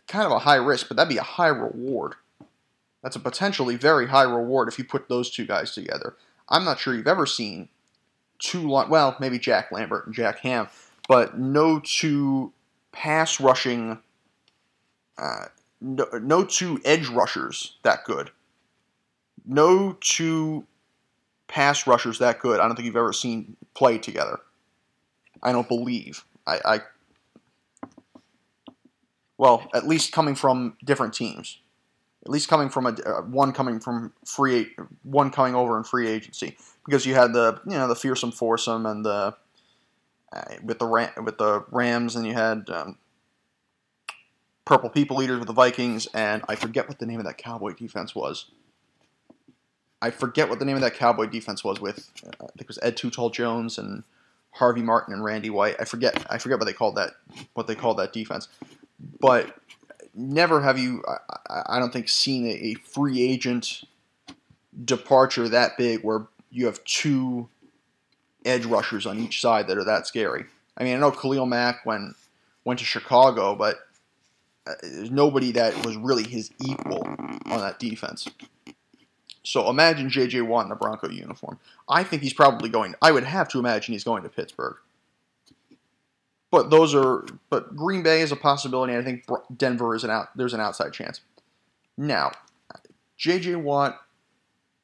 kind 0.08 0.26
of 0.26 0.32
a 0.32 0.40
high 0.40 0.56
risk, 0.56 0.88
but 0.88 0.98
that'd 0.98 1.10
be 1.10 1.18
a 1.18 1.24
high 1.24 1.48
reward. 1.48 2.16
That's 3.02 3.16
a 3.16 3.20
potentially 3.20 3.76
very 3.76 4.08
high 4.08 4.24
reward 4.24 4.68
if 4.68 4.80
you 4.80 4.84
put 4.84 5.10
those 5.10 5.30
two 5.30 5.46
guys 5.46 5.72
together. 5.72 6.16
I'm 6.50 6.66
not 6.66 6.80
sure 6.80 6.96
you've 6.96 7.08
ever 7.08 7.26
seen 7.26 7.70
two, 8.40 8.68
well, 8.68 9.16
maybe 9.20 9.40
Jack 9.40 9.72
Lambert 9.72 10.06
and 10.06 10.16
Jack 10.16 10.40
Ham, 10.40 10.68
but 11.08 11.38
no 11.38 11.80
two 11.80 12.52
pass 12.92 13.40
rushing, 13.40 14.00
uh, 15.18 15.46
no, 15.82 16.08
no 16.22 16.44
two 16.44 16.82
edge 16.84 17.08
rushers 17.08 17.78
that 17.84 18.04
good. 18.06 18.32
No 19.46 19.98
two 20.02 20.66
pass 21.48 21.86
rushers 21.86 22.20
that 22.20 22.40
good. 22.40 22.60
I 22.60 22.68
don't 22.68 22.76
think 22.76 22.88
you've 22.88 22.96
ever 22.96 23.14
seen 23.14 23.56
play 23.76 23.98
together. 23.98 24.40
I 25.44 25.52
don't 25.52 25.68
believe. 25.68 26.26
I, 26.48 26.60
I 26.66 26.80
well, 29.38 29.68
at 29.74 29.88
least 29.88 30.12
coming 30.12 30.36
from 30.36 30.78
different 30.84 31.14
teams. 31.14 31.60
At 32.26 32.32
least 32.32 32.48
coming 32.48 32.70
from 32.70 32.88
a 32.88 32.90
uh, 32.90 33.22
one 33.22 33.52
coming 33.52 33.80
from 33.80 34.12
free 34.26 34.72
one 35.04 35.30
coming 35.30 35.54
over 35.54 35.78
in 35.78 35.84
free 35.84 36.08
agency 36.08 36.58
because 36.84 37.06
you 37.06 37.14
had 37.14 37.34
the 37.34 37.62
you 37.66 37.74
know 37.74 37.88
the 37.88 37.96
fearsome 37.96 38.32
foursome 38.32 38.88
and 38.88 39.06
the 39.06 39.36
uh, 40.34 40.44
with 40.64 40.80
the 40.80 40.88
Ram, 40.88 41.12
with 41.24 41.38
the 41.38 41.64
Rams 41.70 42.16
and 42.16 42.26
you 42.26 42.34
had 42.34 42.68
um, 42.72 42.98
purple 44.66 44.90
people 44.90 45.22
eaters 45.22 45.38
with 45.38 45.48
the 45.48 45.54
Vikings 45.54 46.08
and 46.16 46.42
I 46.50 46.56
forget 46.56 46.88
what 46.88 46.98
the 46.98 47.06
name 47.06 47.20
of 47.20 47.28
that 47.28 47.38
Cowboy 47.38 47.74
defense 47.74 48.16
was. 48.16 48.50
I 50.02 50.10
forget 50.10 50.50
what 50.50 50.58
the 50.58 50.66
name 50.66 50.76
of 50.76 50.82
that 50.82 50.96
Cowboy 50.96 51.28
defense 51.28 51.64
was 51.64 51.80
with 51.80 52.10
uh, 52.26 52.30
I 52.42 52.48
think 52.48 52.62
it 52.62 52.68
was 52.68 52.80
Ed 52.82 52.98
Too 52.98 53.12
Jones 53.30 53.78
and 53.78 54.04
Harvey 54.50 54.82
Martin 54.82 55.14
and 55.14 55.24
Randy 55.24 55.52
White. 55.52 55.76
I 55.80 55.86
forget 55.86 56.26
I 56.28 56.40
forget 56.40 56.58
what 56.58 56.66
they 56.66 56.74
called 56.74 56.96
that 56.96 57.12
what 57.54 57.68
they 57.68 57.76
called 57.76 58.00
that 58.00 58.14
defense. 58.14 58.48
But 59.20 59.56
never 60.14 60.62
have 60.62 60.78
you, 60.78 61.04
I, 61.50 61.64
I 61.68 61.80
don't 61.80 61.92
think, 61.92 62.10
seen 62.10 62.48
a, 62.48 62.74
free 62.76 63.22
agent 63.22 63.84
departure 64.84 65.48
that 65.50 65.78
big 65.78 66.02
where 66.04 66.28
you 66.50 66.66
have 66.66 66.84
two 66.84 67.50
edge 68.46 68.66
rushers 68.66 69.06
on 69.06 69.20
each 69.20 69.42
side 69.42 69.68
that 69.68 69.78
are 69.78 69.84
that 69.84 70.08
scary. 70.08 70.46
I 70.78 70.84
mean, 70.84 70.96
I 70.96 71.00
know 71.00 71.12
Khalil 71.12 71.46
Mack 71.46 71.86
went 71.86 72.16
went 72.64 72.80
to 72.80 72.86
Chicago, 72.86 73.56
but 73.56 73.78
uh, 74.68 74.74
there's 74.82 75.12
nobody 75.12 75.52
that 75.52 75.86
was 75.86 75.96
really 75.96 76.24
his 76.24 76.52
equal 76.66 77.04
on 77.06 77.40
that 77.46 77.80
defense. 77.80 78.28
So 79.44 79.70
imagine 79.70 80.10
J.J. 80.10 80.42
Watt 80.42 80.66
in 80.66 80.72
a 80.72 80.76
Bronco 80.76 81.08
uniform. 81.10 81.60
I 81.88 82.04
think 82.04 82.24
he's 82.24 82.34
probably 82.34 82.70
going. 82.70 82.96
I 83.02 83.12
would 83.12 83.24
have 83.24 83.48
to 83.50 83.60
imagine 83.60 83.94
he's 83.94 84.04
going 84.04 84.24
to 84.24 84.30
Pittsburgh. 84.30 84.78
But 86.56 86.70
those 86.70 86.96
are. 86.96 87.26
But 87.50 87.76
Green 87.76 88.02
Bay 88.02 88.22
is 88.22 88.32
a 88.32 88.38
possibility. 88.38 88.96
I 88.96 89.04
think 89.04 89.26
Denver 89.58 89.94
is 89.94 90.06
an 90.06 90.10
out. 90.10 90.30
There's 90.38 90.54
an 90.54 90.62
outside 90.62 90.94
chance. 90.94 91.20
Now, 91.98 92.32
J.J. 93.18 93.56
Watt 93.56 94.00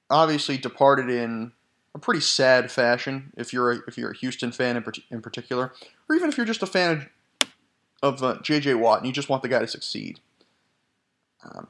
obviously 0.10 0.58
departed 0.58 1.10
in 1.10 1.54
a 1.96 2.00
pretty 2.00 2.20
sad 2.20 2.70
fashion. 2.70 3.32
If 3.38 3.54
you're 3.54 3.72
a, 3.72 3.80
if 3.88 3.98
you're 3.98 4.12
a 4.12 4.18
Houston 4.18 4.52
fan 4.52 4.76
in, 4.76 4.84
in 5.12 5.22
particular, 5.22 5.72
or 6.10 6.16
even 6.18 6.28
if 6.28 6.36
you're 6.36 6.46
just 6.46 6.62
a 6.62 6.68
fan 6.68 7.10
of, 8.04 8.22
uh, 8.22 8.40
J.J. 8.42 8.74
Watt 8.74 8.98
and 8.98 9.08
you 9.08 9.14
just 9.14 9.30
want 9.30 9.42
the 9.42 9.48
guy 9.48 9.60
to 9.60 9.68
succeed. 9.68 10.20
Um, 11.42 11.70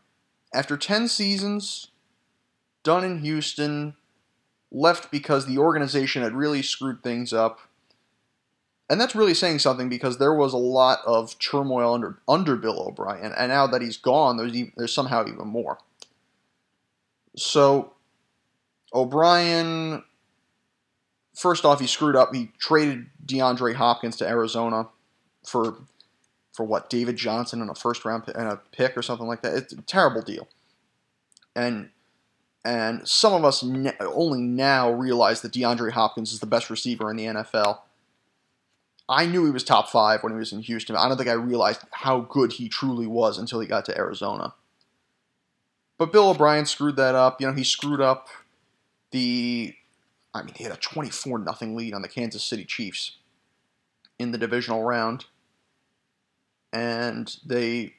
after 0.51 0.77
ten 0.77 1.08
seasons, 1.10 1.89
done 2.81 3.03
in 3.03 3.20
Houston, 3.20 3.93
left 4.72 5.12
because 5.12 5.46
the 5.46 5.60
organization 5.60 6.24
had 6.24 6.34
really 6.34 6.63
screwed 6.63 7.03
things 7.03 7.34
up. 7.34 7.60
And 8.91 9.00
that's 9.00 9.15
really 9.15 9.33
saying 9.33 9.60
something 9.60 9.88
because 9.88 10.17
there 10.17 10.33
was 10.33 10.51
a 10.51 10.57
lot 10.57 11.00
of 11.05 11.39
turmoil 11.39 11.93
under 11.93 12.17
under 12.27 12.57
Bill 12.57 12.77
O'Brien, 12.77 13.31
and 13.31 13.48
now 13.48 13.65
that 13.65 13.81
he's 13.81 13.95
gone, 13.95 14.36
there's 14.36 14.53
even, 14.53 14.74
there's 14.75 14.91
somehow 14.91 15.25
even 15.25 15.48
more. 15.48 15.77
So 17.38 17.93
O'Brien, 18.93 20.03
first 21.33 21.63
off, 21.63 21.79
he 21.79 21.88
screwed 21.88 22.17
up. 22.17 22.36
He 22.36 22.51
traded 22.60 23.05
DeAndre 23.25 23.75
Hopkins 23.75 24.17
to 24.17 24.27
Arizona 24.27 24.89
for 25.45 25.77
for 26.51 26.65
what 26.65 26.89
David 26.89 27.15
Johnson 27.15 27.62
and 27.62 27.69
a 27.69 27.75
first 27.75 28.03
round 28.03 28.25
and 28.27 28.50
a 28.50 28.60
pick 28.74 28.98
or 28.98 29.01
something 29.01 29.25
like 29.25 29.41
that. 29.41 29.53
It's 29.53 29.71
a 29.71 29.81
terrible 29.83 30.21
deal. 30.21 30.50
And 31.55 31.91
and 32.65 33.07
some 33.07 33.31
of 33.31 33.45
us 33.45 33.63
only 34.01 34.41
now 34.41 34.91
realize 34.91 35.39
that 35.43 35.53
DeAndre 35.53 35.91
Hopkins 35.93 36.33
is 36.33 36.41
the 36.41 36.45
best 36.45 36.69
receiver 36.69 37.10
in 37.10 37.15
the 37.15 37.24
NFL. 37.24 37.79
I 39.11 39.25
knew 39.25 39.45
he 39.45 39.51
was 39.51 39.63
top 39.63 39.89
five 39.89 40.23
when 40.23 40.31
he 40.31 40.39
was 40.39 40.53
in 40.53 40.61
Houston. 40.61 40.95
I 40.95 41.07
don't 41.07 41.17
think 41.17 41.29
I 41.29 41.33
realized 41.33 41.81
how 41.91 42.21
good 42.21 42.53
he 42.53 42.69
truly 42.69 43.07
was 43.07 43.37
until 43.37 43.59
he 43.59 43.67
got 43.67 43.83
to 43.85 43.97
Arizona. 43.97 44.53
But 45.97 46.13
Bill 46.13 46.29
O'Brien 46.29 46.65
screwed 46.65 46.95
that 46.95 47.13
up. 47.13 47.41
You 47.41 47.47
know, 47.47 47.53
he 47.53 47.63
screwed 47.63 48.01
up 48.01 48.27
the. 49.11 49.75
I 50.33 50.43
mean, 50.43 50.53
he 50.55 50.63
had 50.63 50.71
a 50.71 50.77
24 50.77 51.39
nothing 51.39 51.75
lead 51.75 51.93
on 51.93 52.01
the 52.01 52.07
Kansas 52.07 52.43
City 52.43 52.63
Chiefs 52.63 53.17
in 54.17 54.31
the 54.31 54.37
divisional 54.37 54.83
round. 54.83 55.25
And 56.71 57.35
they 57.45 57.95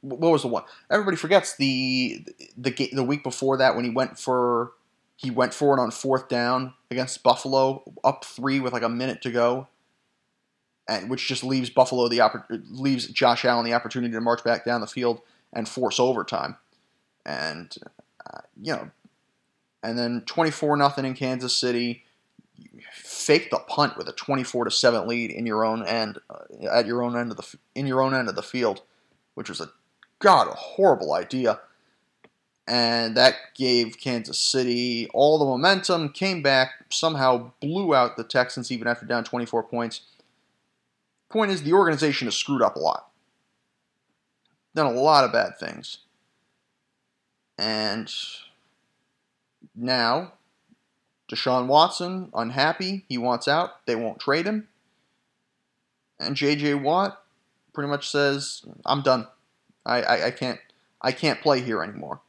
what 0.00 0.32
was 0.32 0.42
the 0.42 0.48
one? 0.48 0.62
Everybody 0.90 1.16
forgets 1.16 1.56
the 1.56 2.24
the 2.56 2.90
the 2.92 3.04
week 3.04 3.22
before 3.22 3.58
that 3.58 3.76
when 3.76 3.84
he 3.84 3.90
went 3.90 4.18
for 4.18 4.72
he 5.16 5.30
went 5.30 5.52
for 5.52 5.76
it 5.76 5.80
on 5.80 5.90
fourth 5.90 6.28
down 6.28 6.74
against 6.90 7.22
Buffalo, 7.22 7.82
up 8.02 8.24
three 8.24 8.60
with 8.60 8.72
like 8.72 8.82
a 8.82 8.88
minute 8.88 9.20
to 9.22 9.30
go, 9.30 9.68
and 10.88 11.10
which 11.10 11.28
just 11.28 11.44
leaves 11.44 11.70
Buffalo 11.70 12.08
the 12.08 12.22
leaves 12.70 13.06
Josh 13.08 13.44
Allen 13.44 13.64
the 13.64 13.74
opportunity 13.74 14.12
to 14.12 14.20
march 14.20 14.42
back 14.42 14.64
down 14.64 14.80
the 14.80 14.86
field 14.86 15.20
and 15.52 15.68
force 15.68 16.00
overtime, 16.00 16.56
and 17.26 17.74
uh, 18.26 18.40
you 18.60 18.72
know, 18.72 18.90
and 19.82 19.98
then 19.98 20.22
twenty 20.26 20.50
four 20.50 20.76
nothing 20.76 21.04
in 21.04 21.14
Kansas 21.14 21.56
City. 21.56 22.04
Fake 22.92 23.50
the 23.50 23.58
punt 23.58 23.96
with 23.96 24.08
a 24.08 24.12
twenty-four 24.12 24.64
to 24.64 24.70
seven 24.70 25.06
lead 25.06 25.30
in 25.30 25.46
your 25.46 25.64
own 25.64 25.84
end, 25.84 26.18
uh, 26.30 26.66
at 26.70 26.86
your 26.86 27.02
own 27.02 27.16
end 27.16 27.30
of 27.30 27.36
the 27.36 27.58
in 27.74 27.86
your 27.86 28.00
own 28.00 28.14
end 28.14 28.28
of 28.28 28.34
the 28.34 28.42
field, 28.42 28.82
which 29.34 29.48
was 29.48 29.60
a 29.60 29.70
God, 30.18 30.48
a 30.48 30.52
horrible 30.52 31.12
idea. 31.12 31.60
And 32.66 33.16
that 33.16 33.34
gave 33.54 33.98
Kansas 33.98 34.38
City 34.38 35.08
all 35.14 35.38
the 35.38 35.46
momentum, 35.46 36.10
came 36.10 36.42
back, 36.42 36.84
somehow 36.90 37.52
blew 37.62 37.94
out 37.94 38.18
the 38.18 38.24
Texans 38.24 38.70
even 38.70 38.86
after 38.86 39.06
down 39.06 39.24
24 39.24 39.62
points. 39.62 40.02
Point 41.30 41.50
is, 41.50 41.62
the 41.62 41.74
organization 41.74 42.26
has 42.26 42.34
screwed 42.34 42.62
up 42.62 42.76
a 42.76 42.80
lot, 42.80 43.10
done 44.74 44.86
a 44.86 44.98
lot 44.98 45.24
of 45.24 45.32
bad 45.32 45.58
things. 45.58 45.98
And 47.58 48.12
now, 49.74 50.32
Deshaun 51.30 51.66
Watson, 51.66 52.30
unhappy, 52.34 53.04
he 53.08 53.18
wants 53.18 53.48
out, 53.48 53.84
they 53.86 53.96
won't 53.96 54.20
trade 54.20 54.46
him. 54.46 54.68
And 56.18 56.36
JJ 56.36 56.82
Watt 56.82 57.22
pretty 57.72 57.88
much 57.88 58.10
says, 58.10 58.64
I'm 58.84 59.02
done. 59.02 59.28
I, 59.84 60.02
I, 60.02 60.26
I 60.26 60.30
can't 60.30 60.58
I 61.00 61.12
can't 61.12 61.40
play 61.40 61.60
here 61.60 61.82
anymore. 61.82 62.20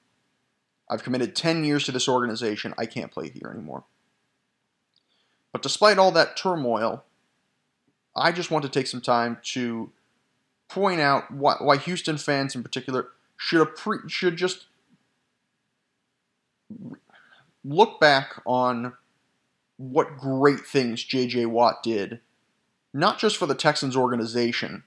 I've 0.89 1.03
committed 1.03 1.35
10 1.35 1.63
years 1.63 1.85
to 1.85 1.91
this 1.91 2.07
organization. 2.07 2.73
I 2.77 2.85
can't 2.85 3.11
play 3.11 3.29
here 3.29 3.51
anymore. 3.51 3.83
But 5.51 5.61
despite 5.61 5.97
all 5.97 6.11
that 6.11 6.37
turmoil, 6.37 7.03
I 8.19 8.31
just 8.31 8.51
want 8.51 8.63
to 8.63 8.69
take 8.69 8.87
some 8.87 9.01
time 9.01 9.37
to 9.53 9.91
point 10.67 11.01
out 11.01 11.31
why, 11.31 11.55
why 11.59 11.77
Houston 11.77 12.17
fans 12.17 12.55
in 12.55 12.63
particular 12.63 13.09
should 13.37 13.67
appre- 13.67 14.09
should 14.09 14.35
just 14.35 14.65
look 17.63 17.99
back 17.99 18.41
on 18.45 18.93
what 19.77 20.17
great 20.17 20.59
things 20.59 21.03
J.J. 21.03 21.45
Watt 21.47 21.81
did, 21.81 22.19
not 22.93 23.17
just 23.17 23.37
for 23.37 23.45
the 23.45 23.55
Texans 23.55 23.95
organization, 23.95 24.83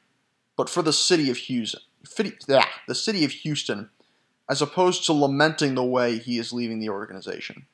but 0.57 0.69
for 0.69 0.83
the 0.83 0.93
city 0.93 1.31
of 1.31 1.37
Houston 1.39 1.81
the 2.17 2.95
city 2.95 3.25
of 3.25 3.31
Houston, 3.31 3.91
as 4.51 4.63
opposed 4.63 5.05
to 5.07 5.13
lamenting 5.13 5.75
the 5.75 5.85
way 5.85 6.19
he 6.19 6.39
is 6.39 6.53
leaving 6.53 6.81
the 6.81 6.89
organization. 6.89 7.67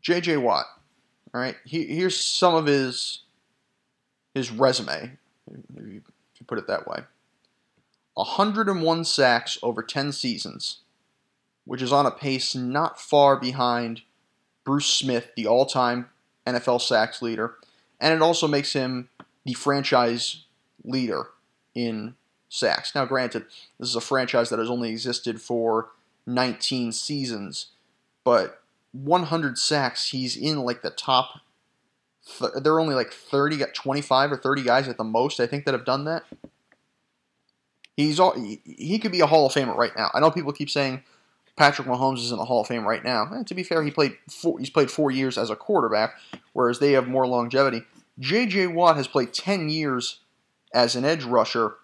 J.J. 0.00 0.38
Watt, 0.38 0.66
all 1.34 1.40
right, 1.40 1.56
he, 1.64 1.86
here's 1.86 2.18
some 2.18 2.54
of 2.54 2.66
his 2.66 3.20
his 4.34 4.50
resume, 4.50 5.18
if 5.50 5.86
you, 5.86 6.02
if 6.34 6.40
you 6.40 6.46
put 6.46 6.58
it 6.58 6.66
that 6.66 6.86
way. 6.86 7.00
101 8.14 9.04
sacks 9.04 9.58
over 9.62 9.82
10 9.82 10.12
seasons, 10.12 10.78
which 11.64 11.82
is 11.82 11.92
on 11.92 12.06
a 12.06 12.10
pace 12.10 12.54
not 12.54 13.00
far 13.00 13.36
behind 13.36 14.02
Bruce 14.64 14.86
Smith, 14.86 15.30
the 15.36 15.46
all-time 15.46 16.08
NFL 16.46 16.80
sacks 16.80 17.20
leader, 17.22 17.56
and 18.00 18.14
it 18.14 18.22
also 18.22 18.48
makes 18.48 18.72
him 18.72 19.08
the 19.44 19.54
franchise 19.54 20.44
leader 20.84 21.28
in 21.74 22.14
sacks. 22.48 22.94
Now, 22.94 23.04
granted, 23.04 23.44
this 23.78 23.88
is 23.88 23.96
a 23.96 24.00
franchise 24.00 24.50
that 24.50 24.58
has 24.58 24.70
only 24.70 24.90
existed 24.90 25.40
for 25.40 25.90
19 26.26 26.92
seasons, 26.92 27.68
but 28.24 28.61
100 28.92 29.58
sacks, 29.58 30.10
he's 30.10 30.36
in 30.36 30.60
like 30.60 30.82
the 30.82 30.90
top. 30.90 31.40
Th- 32.38 32.52
there 32.62 32.74
are 32.74 32.80
only 32.80 32.94
like 32.94 33.12
30, 33.12 33.64
25 33.74 34.32
or 34.32 34.36
30 34.36 34.62
guys 34.62 34.88
at 34.88 34.96
the 34.96 35.04
most, 35.04 35.40
I 35.40 35.46
think, 35.46 35.64
that 35.64 35.74
have 35.74 35.84
done 35.84 36.04
that. 36.04 36.24
He's 37.96 38.18
all, 38.18 38.34
he, 38.64 38.98
could 38.98 39.12
be 39.12 39.20
a 39.20 39.26
Hall 39.26 39.46
of 39.46 39.52
Famer 39.52 39.76
right 39.76 39.92
now. 39.96 40.10
I 40.14 40.20
know 40.20 40.30
people 40.30 40.52
keep 40.52 40.70
saying 40.70 41.02
Patrick 41.56 41.86
Mahomes 41.86 42.18
is 42.18 42.32
in 42.32 42.38
the 42.38 42.44
Hall 42.44 42.62
of 42.62 42.68
Fame 42.68 42.86
right 42.86 43.04
now. 43.04 43.28
And 43.30 43.46
to 43.46 43.54
be 43.54 43.62
fair, 43.62 43.82
he 43.82 43.90
played 43.90 44.16
four, 44.30 44.58
he's 44.58 44.70
played 44.70 44.90
four 44.90 45.10
years 45.10 45.36
as 45.36 45.50
a 45.50 45.56
quarterback, 45.56 46.14
whereas 46.52 46.78
they 46.78 46.92
have 46.92 47.06
more 47.06 47.26
longevity. 47.26 47.82
J.J. 48.18 48.68
Watt 48.68 48.96
has 48.96 49.08
played 49.08 49.34
10 49.34 49.68
years 49.68 50.20
as 50.72 50.96
an 50.96 51.04
edge 51.04 51.24
rusher, 51.24 51.74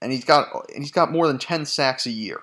and 0.00 0.12
he's 0.12 0.24
got 0.24 0.48
he's 0.74 0.92
got 0.92 1.12
more 1.12 1.26
than 1.26 1.38
ten 1.38 1.66
sacks 1.66 2.06
a 2.06 2.10
year. 2.10 2.40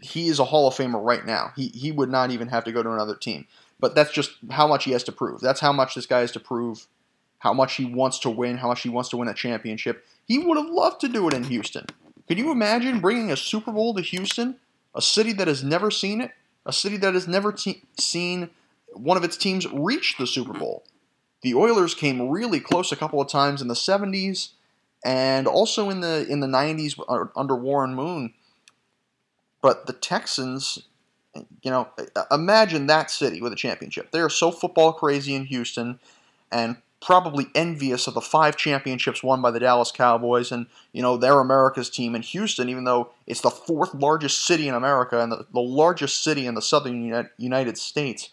He 0.00 0.28
is 0.28 0.38
a 0.38 0.44
Hall 0.44 0.68
of 0.68 0.74
Famer 0.74 1.04
right 1.04 1.24
now. 1.24 1.52
He 1.56 1.68
he 1.68 1.92
would 1.92 2.10
not 2.10 2.30
even 2.30 2.48
have 2.48 2.64
to 2.64 2.72
go 2.72 2.82
to 2.82 2.90
another 2.90 3.16
team. 3.16 3.46
But 3.80 3.94
that's 3.94 4.12
just 4.12 4.32
how 4.50 4.66
much 4.66 4.84
he 4.84 4.92
has 4.92 5.04
to 5.04 5.12
prove. 5.12 5.40
That's 5.40 5.60
how 5.60 5.72
much 5.72 5.94
this 5.94 6.06
guy 6.06 6.20
has 6.20 6.32
to 6.32 6.40
prove. 6.40 6.86
How 7.38 7.52
much 7.52 7.76
he 7.76 7.84
wants 7.84 8.18
to 8.20 8.30
win. 8.30 8.56
How 8.56 8.68
much 8.68 8.82
he 8.82 8.88
wants 8.88 9.10
to 9.10 9.16
win 9.16 9.28
a 9.28 9.34
championship. 9.34 10.04
He 10.26 10.38
would 10.38 10.56
have 10.56 10.68
loved 10.68 11.00
to 11.02 11.08
do 11.08 11.28
it 11.28 11.34
in 11.34 11.44
Houston. 11.44 11.86
Could 12.26 12.38
you 12.38 12.50
imagine 12.50 13.00
bringing 13.00 13.30
a 13.30 13.36
Super 13.36 13.72
Bowl 13.72 13.94
to 13.94 14.02
Houston, 14.02 14.56
a 14.94 15.00
city 15.00 15.32
that 15.34 15.48
has 15.48 15.62
never 15.62 15.90
seen 15.90 16.20
it, 16.20 16.32
a 16.66 16.72
city 16.72 16.96
that 16.98 17.14
has 17.14 17.26
never 17.26 17.52
te- 17.52 17.82
seen 17.98 18.50
one 18.92 19.16
of 19.16 19.24
its 19.24 19.36
teams 19.36 19.66
reach 19.72 20.16
the 20.18 20.26
Super 20.26 20.52
Bowl? 20.52 20.84
The 21.42 21.54
Oilers 21.54 21.94
came 21.94 22.28
really 22.28 22.60
close 22.60 22.90
a 22.90 22.96
couple 22.96 23.20
of 23.20 23.28
times 23.28 23.62
in 23.62 23.68
the 23.68 23.74
70s 23.74 24.50
and 25.04 25.46
also 25.46 25.88
in 25.90 26.00
the 26.00 26.26
in 26.28 26.40
the 26.40 26.46
90s 26.46 26.98
uh, 27.08 27.26
under 27.36 27.54
Warren 27.54 27.94
Moon. 27.94 28.34
But 29.60 29.86
the 29.86 29.92
Texans, 29.92 30.84
you 31.62 31.70
know, 31.70 31.88
imagine 32.30 32.86
that 32.86 33.10
city 33.10 33.40
with 33.40 33.52
a 33.52 33.56
championship. 33.56 34.10
They 34.10 34.20
are 34.20 34.30
so 34.30 34.50
football 34.50 34.92
crazy 34.92 35.34
in 35.34 35.46
Houston 35.46 35.98
and 36.50 36.76
probably 37.00 37.46
envious 37.54 38.06
of 38.06 38.14
the 38.14 38.20
five 38.20 38.56
championships 38.56 39.22
won 39.22 39.40
by 39.40 39.50
the 39.50 39.60
Dallas 39.60 39.92
Cowboys 39.92 40.50
and, 40.50 40.66
you 40.92 41.02
know, 41.02 41.16
their 41.16 41.38
America's 41.38 41.90
team 41.90 42.14
in 42.14 42.22
Houston, 42.22 42.68
even 42.68 42.84
though 42.84 43.10
it's 43.26 43.40
the 43.40 43.50
fourth 43.50 43.94
largest 43.94 44.44
city 44.44 44.68
in 44.68 44.74
America 44.74 45.20
and 45.20 45.30
the, 45.30 45.46
the 45.52 45.60
largest 45.60 46.22
city 46.24 46.46
in 46.46 46.54
the 46.54 46.62
southern 46.62 47.28
United 47.36 47.78
States. 47.78 48.30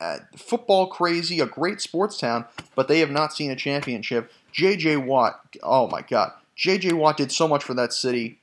Uh, 0.00 0.18
football 0.36 0.88
crazy, 0.88 1.40
a 1.40 1.46
great 1.46 1.80
sports 1.80 2.18
town, 2.18 2.44
but 2.74 2.88
they 2.88 2.98
have 2.98 3.10
not 3.10 3.32
seen 3.32 3.50
a 3.50 3.56
championship. 3.56 4.30
J.J. 4.52 4.98
Watt, 4.98 5.40
oh 5.62 5.86
my 5.86 6.02
God. 6.02 6.32
J.J. 6.56 6.92
Watt 6.92 7.16
did 7.16 7.32
so 7.32 7.48
much 7.48 7.64
for 7.64 7.72
that 7.74 7.92
city 7.92 8.39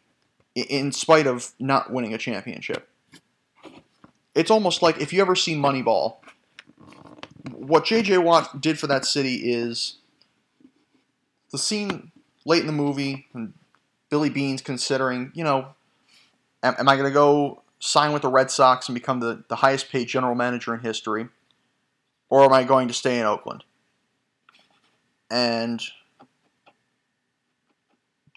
in 0.64 0.92
spite 0.92 1.28
of 1.28 1.52
not 1.60 1.92
winning 1.92 2.14
a 2.14 2.18
championship. 2.18 2.90
It's 4.34 4.52
almost 4.52 4.82
like 4.82 5.00
if 5.00 5.14
you 5.14 5.22
ever 5.22 5.36
see 5.36 5.56
Moneyball, 5.56 6.18
what 7.52 7.86
J.J. 7.86 8.18
Watt 8.20 8.62
did 8.62 8.80
for 8.80 8.88
that 8.88 9.06
city 9.06 9.52
is 9.52 9.98
the 11.52 11.58
scene 11.58 12.12
late 12.46 12.62
in 12.62 12.68
the 12.68 12.74
movie, 12.74 13.28
and 13.34 13.54
Billy 14.10 14.30
Beane's 14.30 14.62
considering, 14.62 15.32
you 15.34 15.44
know, 15.44 15.70
am, 16.64 16.76
am 16.80 16.90
I 16.90 16.96
going 16.96 17.08
to 17.08 17.14
go 17.14 17.64
sign 17.80 18.14
with 18.14 18.22
the 18.22 18.30
Red 18.30 18.52
Sox 18.52 18.88
and 18.88 18.94
become 18.94 19.20
the, 19.20 19.44
the 19.48 19.58
highest 19.58 19.90
paid 19.90 20.08
general 20.08 20.36
manager 20.36 20.74
in 20.74 20.82
history, 20.82 21.28
or 22.30 22.44
am 22.44 22.54
I 22.54 22.64
going 22.64 22.88
to 22.88 22.94
stay 22.94 23.20
in 23.20 23.26
Oakland? 23.26 23.64
And 25.30 25.82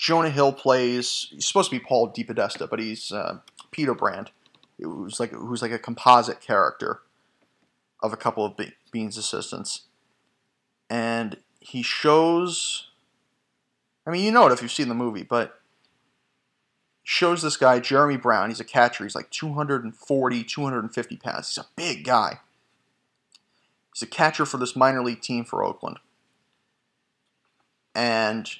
Jonah 0.00 0.30
Hill 0.30 0.54
plays. 0.54 1.26
He's 1.30 1.47
supposed 1.47 1.71
to 1.71 1.78
be 1.78 1.85
Paul 1.85 2.11
DePodesta, 2.11 2.71
but 2.71 2.78
he's 2.78 3.12
uh, 3.12 3.40
Peter 3.71 3.95
Brand, 3.95 4.30
who's 4.80 5.21
like 5.21 5.30
who's 5.30 5.61
like 5.61 5.73
a 5.73 5.78
composite 5.78 6.40
character 6.40 7.02
of 8.02 8.11
a 8.11 8.16
couple 8.16 8.47
of 8.47 8.57
Be- 8.57 8.73
Beane's 8.90 9.19
assistants, 9.19 9.83
and 10.88 11.37
he 11.61 11.83
shows. 11.83 12.88
I 14.07 14.11
mean, 14.11 14.25
you 14.25 14.33
know 14.33 14.47
it 14.47 14.52
if 14.52 14.62
you've 14.62 14.73
seen 14.73 14.88
the 14.88 14.95
movie, 14.95 15.23
but 15.23 15.61
shows 17.02 17.42
this 17.42 17.59
guy 17.59 17.78
Jeremy 17.78 18.16
Brown. 18.16 18.49
He's 18.49 18.59
a 18.59 18.64
catcher. 18.64 19.04
He's 19.04 19.14
like 19.14 19.28
240, 19.28 20.45
250 20.45 21.16
pounds. 21.19 21.49
He's 21.49 21.62
a 21.62 21.69
big 21.76 22.04
guy. 22.04 22.40
He's 23.92 24.00
a 24.00 24.07
catcher 24.07 24.47
for 24.47 24.57
this 24.57 24.75
minor 24.75 25.04
league 25.04 25.21
team 25.21 25.45
for 25.45 25.62
Oakland, 25.62 25.99
and 27.95 28.50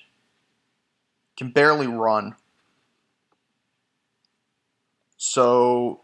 can 1.41 1.51
barely 1.51 1.87
run. 1.87 2.35
So 5.17 6.03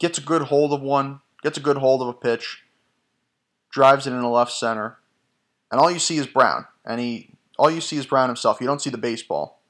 gets 0.00 0.18
a 0.18 0.20
good 0.20 0.42
hold 0.42 0.72
of 0.72 0.82
one, 0.82 1.20
gets 1.40 1.56
a 1.56 1.60
good 1.60 1.76
hold 1.76 2.02
of 2.02 2.08
a 2.08 2.12
pitch, 2.12 2.64
drives 3.70 4.08
it 4.08 4.12
in 4.12 4.20
the 4.20 4.28
left 4.28 4.50
center, 4.50 4.98
and 5.70 5.80
all 5.80 5.88
you 5.88 6.00
see 6.00 6.18
is 6.18 6.26
Brown. 6.26 6.66
And 6.84 7.00
he 7.00 7.30
all 7.60 7.70
you 7.70 7.80
see 7.80 7.96
is 7.96 8.06
Brown 8.06 8.28
himself. 8.28 8.60
You 8.60 8.66
don't 8.66 8.82
see 8.82 8.90
the 8.90 8.98
baseball. 8.98 9.60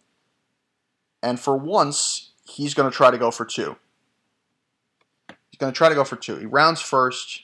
And 1.23 1.39
for 1.39 1.59
once, 1.59 2.31
he's 2.49 2.73
going 2.73 2.91
to 2.91 2.97
try 2.97 3.11
to 3.11 3.19
go 3.19 3.31
for 3.31 3.45
two. 3.45 3.77
He's 5.51 5.59
going 5.59 5.75
to 5.75 5.77
try 5.77 5.91
to 5.91 5.95
go 5.95 6.05
for 6.05 6.17
two. 6.17 6.37
He 6.37 6.47
rounds 6.47 6.81
first, 6.81 7.43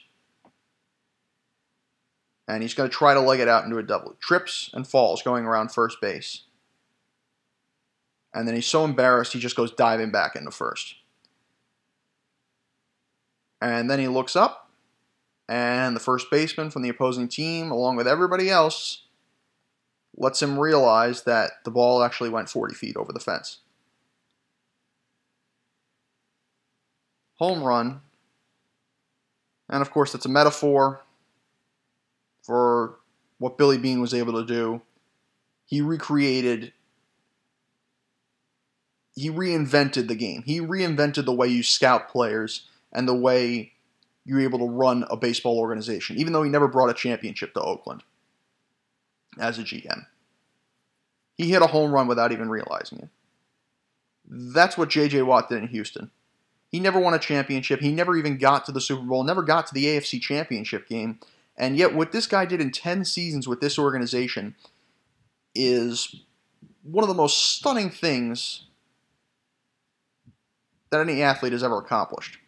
and 2.49 2.62
he's 2.62 2.73
going 2.73 2.88
to 2.88 2.97
try 2.97 3.12
to 3.12 3.21
leg 3.21 3.40
it 3.40 3.49
out 3.49 3.64
into 3.64 3.76
a 3.76 3.83
double. 3.83 4.16
Trips 4.21 4.71
and 4.73 4.87
falls 4.88 5.21
going 5.21 5.45
around 5.45 5.71
first 5.71 6.00
base 6.00 6.46
and 8.37 8.47
then 8.47 8.55
he's 8.55 8.66
so 8.66 8.85
embarrassed 8.85 9.33
he 9.33 9.40
just 9.40 9.57
goes 9.57 9.73
diving 9.73 10.11
back 10.11 10.37
into 10.37 10.50
first. 10.50 10.97
And 13.62 13.90
then 13.90 13.99
he 13.99 14.09
looks 14.09 14.37
up, 14.37 14.71
and 15.49 15.97
the 15.97 16.00
first 16.00 16.31
baseman 16.31 16.71
from 16.71 16.83
the 16.83 16.90
opposing 16.90 17.28
team, 17.28 17.71
along 17.71 17.97
with 17.97 18.07
everybody 18.07 18.50
else, 18.50 19.05
lets 20.14 20.43
him 20.43 20.59
realize 20.59 21.23
that 21.23 21.52
the 21.64 21.71
ball 21.71 22.02
actually 22.02 22.28
went 22.28 22.50
40 22.50 22.75
feet 22.75 22.97
over 22.97 23.11
the 23.11 23.21
fence. 23.21 23.61
Home 27.37 27.63
run. 27.63 28.02
And 29.71 29.80
of 29.80 29.91
course, 29.91 30.15
it's 30.15 30.26
a 30.26 30.30
metaphor 30.30 31.00
for 32.43 32.97
what 33.39 33.56
Billy 33.56 33.78
Beane 33.78 34.02
was 34.02 34.13
able 34.13 34.34
to 34.34 34.45
do. 34.45 34.82
He 35.65 35.80
recreated 35.80 36.75
he 39.17 39.31
reinvented 39.31 40.07
the 40.07 40.15
game. 40.15 40.43
He 40.45 40.61
reinvented 40.61 41.25
the 41.25 41.35
way 41.35 41.49
you 41.49 41.63
scout 41.63 42.09
players 42.11 42.67
and 42.93 43.09
the 43.09 43.15
way 43.15 43.73
you're 44.25 44.41
able 44.41 44.59
to 44.59 44.67
run 44.67 45.05
a 45.11 45.17
baseball 45.17 45.59
organization, 45.59 46.19
even 46.19 46.33
though 46.33 46.43
he 46.43 46.50
never 46.50 46.69
brought 46.69 46.91
a 46.91 46.95
championship 46.95 47.55
to 47.55 47.61
Oakland 47.61 48.02
as 49.39 49.59
a 49.59 49.63
GM. 49.63 50.07
He 51.37 51.50
hit 51.50 51.63
a 51.63 51.69
home 51.69 51.93
run 51.93 52.07
without 52.07 52.33
even 52.33 52.50
realizing 52.50 52.99
it. 52.99 53.09
That's 54.29 54.76
what 54.76 54.91
J.J. 54.91 55.23
Watt 55.23 55.49
did 55.49 55.63
in 55.63 55.69
Houston. 55.69 56.11
He 56.69 56.81
never 56.81 56.99
won 56.99 57.15
a 57.15 57.19
championship. 57.19 57.81
He 57.81 57.93
never 57.93 58.17
even 58.17 58.39
got 58.39 58.67
to 58.67 58.73
the 58.73 58.81
Super 58.81 59.02
Bowl, 59.02 59.23
never 59.23 59.43
got 59.43 59.67
to 59.69 59.75
the 59.75 59.85
AFC 59.85 60.21
championship 60.21 60.89
game. 60.89 61.21
And 61.57 61.76
yet, 61.76 61.95
what 61.95 62.13
this 62.13 62.26
guy 62.26 62.45
did 62.45 62.61
in 62.61 62.71
10 62.71 63.05
seasons 63.05 63.47
with 63.49 63.61
this 63.61 63.79
organization 63.79 64.57
is 65.55 66.17
one 66.83 67.05
of 67.05 67.09
the 67.09 67.15
most 67.15 67.55
stunning 67.55 67.89
things 67.89 68.66
that 70.97 71.09
any 71.09 71.23
athlete 71.23 71.52
has 71.52 71.63
ever 71.63 71.78
accomplished. 71.78 72.39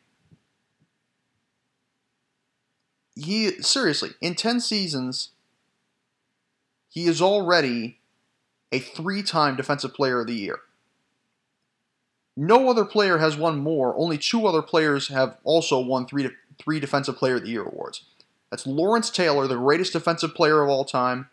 He 3.15 3.63
seriously, 3.63 4.11
in 4.21 4.35
10 4.35 4.61
seasons, 4.61 5.31
he 6.89 7.07
is 7.07 7.21
already 7.21 7.99
a 8.71 8.79
three-time 8.79 9.57
defensive 9.57 9.95
player 9.95 10.21
of 10.21 10.27
the 10.27 10.35
year. 10.35 10.61
No 12.37 12.71
other 12.71 12.85
player 12.85 13.19
has 13.19 13.37
won 13.37 13.59
more. 13.59 13.97
Only 13.97 14.17
two 14.17 14.47
other 14.47 14.63
players 14.63 15.09
have 15.09 15.39
also 15.43 15.81
won 15.81 16.07
three 16.07 16.29
three 16.63 16.81
defensive 16.81 17.17
player 17.17 17.37
of 17.37 17.43
the 17.43 17.51
year 17.51 17.65
awards. 17.65 18.05
That's 18.51 18.67
Lawrence 18.67 19.11
Taylor, 19.11 19.47
the 19.47 19.57
greatest 19.57 19.93
defensive 19.93 20.35
player 20.35 20.63
of 20.63 20.69
all 20.69 20.85
time, 20.85 21.29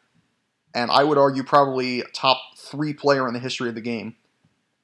and 0.73 0.91
I 0.91 1.04
would 1.04 1.17
argue 1.17 1.43
probably 1.43 2.04
top 2.13 2.39
three 2.58 2.93
player 2.93 3.28
in 3.28 3.34
the 3.34 3.39
history 3.39 3.69
of 3.69 3.75
the 3.75 3.82
game, 3.82 4.15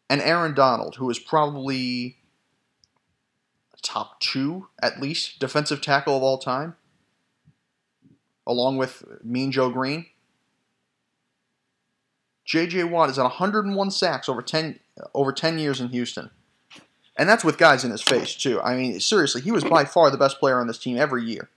and 0.09 0.21
Aaron 0.21 0.53
Donald, 0.53 0.95
who 0.95 1.09
is 1.09 1.19
probably 1.19 2.17
top 3.81 4.19
two, 4.19 4.67
at 4.81 5.01
least, 5.01 5.39
defensive 5.39 5.81
tackle 5.81 6.15
of 6.15 6.23
all 6.23 6.37
time, 6.37 6.75
along 8.45 8.77
with 8.77 9.03
Mean 9.23 9.51
Joe 9.51 9.69
Green. 9.69 10.05
J.J. 12.45 12.85
Watt 12.85 13.09
is 13.09 13.19
at 13.19 13.23
101 13.23 13.91
sacks 13.91 14.27
over 14.27 14.41
10 14.41 14.79
over 15.13 15.31
10 15.31 15.59
years 15.59 15.79
in 15.79 15.89
Houston. 15.89 16.29
And 17.17 17.29
that's 17.29 17.43
with 17.43 17.57
guys 17.57 17.83
in 17.83 17.91
his 17.91 18.01
face, 18.01 18.35
too. 18.35 18.61
I 18.61 18.75
mean, 18.75 18.99
seriously, 18.99 19.41
he 19.41 19.51
was 19.51 19.63
by 19.63 19.85
far 19.85 20.09
the 20.09 20.17
best 20.17 20.39
player 20.39 20.59
on 20.59 20.67
this 20.67 20.77
team 20.77 20.97
every 20.97 21.23
year. 21.23 21.49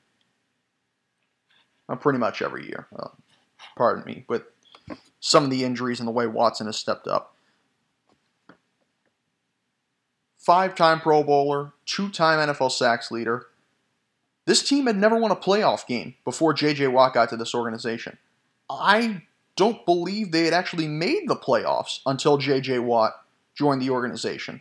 Well, 1.89 1.97
pretty 1.97 2.19
much 2.19 2.43
every 2.43 2.67
year. 2.67 2.87
Uh, 2.95 3.09
pardon 3.77 4.05
me. 4.05 4.25
With 4.29 4.43
some 5.21 5.45
of 5.45 5.51
the 5.51 5.65
injuries 5.65 6.01
and 6.01 6.07
the 6.07 6.13
way 6.13 6.27
Watson 6.27 6.67
has 6.67 6.77
stepped 6.77 7.07
up. 7.07 7.34
Five 10.45 10.75
time 10.75 11.01
Pro 11.01 11.23
Bowler, 11.23 11.73
two 11.87 12.11
time 12.11 12.49
NFL 12.49 12.71
sacks 12.71 13.11
leader. 13.11 13.47
This 14.47 14.67
team 14.67 14.87
had 14.87 14.97
never 14.97 15.17
won 15.17 15.31
a 15.31 15.37
playoff 15.37 15.87
game 15.87 16.15
before 16.25 16.53
J.J. 16.53 16.89
Watt 16.89 17.15
got 17.15 17.31
to 17.31 17.37
this 17.37 17.55
organization. 17.55 18.19
I 18.69 19.23
don't 19.57 19.87
believe 19.87 20.33
they 20.33 20.45
had 20.45 20.53
actually 20.53 20.87
made 20.87 21.29
the 21.29 21.37
playoffs 21.37 22.01
until 22.05 22.37
J.J. 22.37 22.81
Watt 22.81 23.15
joined 23.55 23.81
the 23.81 23.91
organization. 23.91 24.61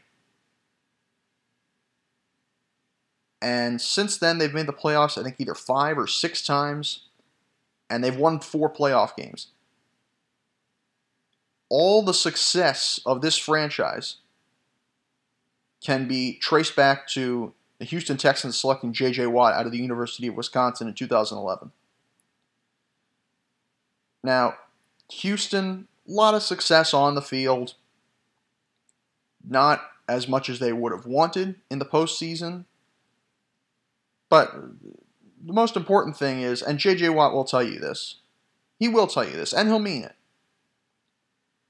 And 3.41 3.81
since 3.81 4.17
then, 4.17 4.37
they've 4.37 4.53
made 4.53 4.67
the 4.67 4.73
playoffs, 4.73 5.17
I 5.17 5.23
think, 5.23 5.35
either 5.39 5.55
five 5.55 5.97
or 5.97 6.07
six 6.07 6.45
times, 6.45 7.07
and 7.89 8.01
they've 8.01 8.15
won 8.15 8.39
four 8.39 8.71
playoff 8.71 9.17
games. 9.17 9.47
All 11.67 12.03
the 12.03 12.13
success 12.13 13.01
of 13.05 13.19
this 13.19 13.37
franchise 13.37 14.17
can 15.83 16.07
be 16.07 16.37
traced 16.37 16.75
back 16.75 17.07
to 17.09 17.53
the 17.79 17.85
Houston 17.85 18.17
Texans 18.17 18.59
selecting 18.59 18.93
J.J. 18.93 19.27
Watt 19.27 19.53
out 19.53 19.65
of 19.65 19.71
the 19.71 19.77
University 19.77 20.27
of 20.27 20.35
Wisconsin 20.35 20.87
in 20.87 20.93
2011. 20.93 21.71
Now, 24.23 24.55
Houston, 25.11 25.87
a 26.07 26.11
lot 26.11 26.33
of 26.33 26.41
success 26.41 26.93
on 26.93 27.15
the 27.15 27.21
field, 27.21 27.73
not 29.47 29.81
as 30.07 30.27
much 30.27 30.49
as 30.49 30.59
they 30.59 30.71
would 30.71 30.93
have 30.93 31.05
wanted 31.05 31.55
in 31.69 31.79
the 31.79 31.85
postseason. 31.85 32.65
But 34.29 34.53
the 35.45 35.53
most 35.53 35.75
important 35.75 36.15
thing 36.15 36.41
is, 36.41 36.61
and 36.61 36.79
J.J. 36.79 37.09
Watt 37.09 37.33
will 37.33 37.43
tell 37.43 37.63
you 37.63 37.79
this, 37.79 38.15
he 38.79 38.87
will 38.87 39.07
tell 39.07 39.25
you 39.25 39.33
this, 39.33 39.53
and 39.53 39.67
he'll 39.67 39.79
mean 39.79 40.03
it. 40.03 40.15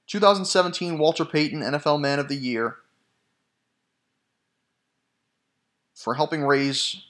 2017 0.07 0.97
Walter 0.99 1.25
Payton 1.25 1.61
NFL 1.61 1.99
Man 1.99 2.19
of 2.19 2.27
the 2.27 2.35
Year 2.35 2.77
for 6.03 6.15
helping 6.15 6.43
raise 6.43 7.01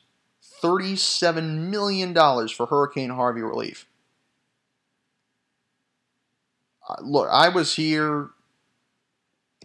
$37 0.62 1.70
million 1.70 2.14
for 2.14 2.68
Hurricane 2.68 3.10
Harvey 3.10 3.42
relief. 3.42 3.88
look, 7.02 7.28
I 7.32 7.50
was 7.50 7.76
here. 7.76 8.30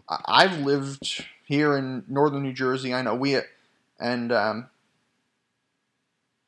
I've 0.09 0.59
lived 0.61 1.27
here 1.45 1.77
in 1.77 2.05
northern 2.09 2.43
New 2.43 2.53
Jersey. 2.53 2.95
I 2.95 3.03
know 3.03 3.15
we 3.15 3.39
and 4.01 4.33
um, 4.33 4.71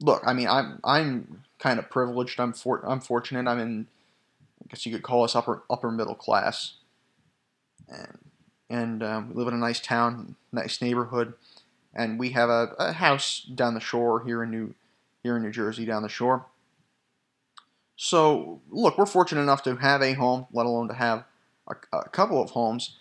look, 0.00 0.22
I 0.24 0.32
mean, 0.32 0.48
I'm 0.48 0.80
I'm 0.82 1.42
kind 1.58 1.78
of 1.78 1.90
privileged. 1.90 2.40
I'm 2.40 2.52
for, 2.52 2.80
I'm 2.86 3.00
fortunate. 3.00 3.46
I'm 3.46 3.58
in, 3.58 3.86
I 4.64 4.68
guess 4.70 4.86
you 4.86 4.92
could 4.92 5.02
call 5.02 5.24
us 5.24 5.36
upper 5.36 5.62
upper 5.68 5.90
middle 5.90 6.14
class, 6.14 6.74
and 7.88 8.18
and 8.70 9.02
um, 9.02 9.28
we 9.28 9.34
live 9.34 9.48
in 9.48 9.54
a 9.54 9.58
nice 9.58 9.80
town, 9.80 10.36
nice 10.52 10.80
neighborhood, 10.80 11.34
and 11.94 12.18
we 12.18 12.30
have 12.30 12.48
a, 12.48 12.74
a 12.78 12.92
house 12.92 13.42
down 13.42 13.74
the 13.74 13.80
shore 13.80 14.24
here 14.24 14.42
in 14.42 14.50
New 14.50 14.74
here 15.22 15.36
in 15.36 15.42
New 15.42 15.50
Jersey 15.50 15.84
down 15.84 16.02
the 16.02 16.08
shore. 16.08 16.46
So 17.96 18.60
look, 18.70 18.96
we're 18.96 19.06
fortunate 19.06 19.42
enough 19.42 19.62
to 19.64 19.76
have 19.76 20.02
a 20.02 20.14
home, 20.14 20.46
let 20.52 20.66
alone 20.66 20.88
to 20.88 20.94
have 20.94 21.24
a, 21.68 21.74
a 21.92 22.08
couple 22.08 22.42
of 22.42 22.50
homes. 22.50 22.96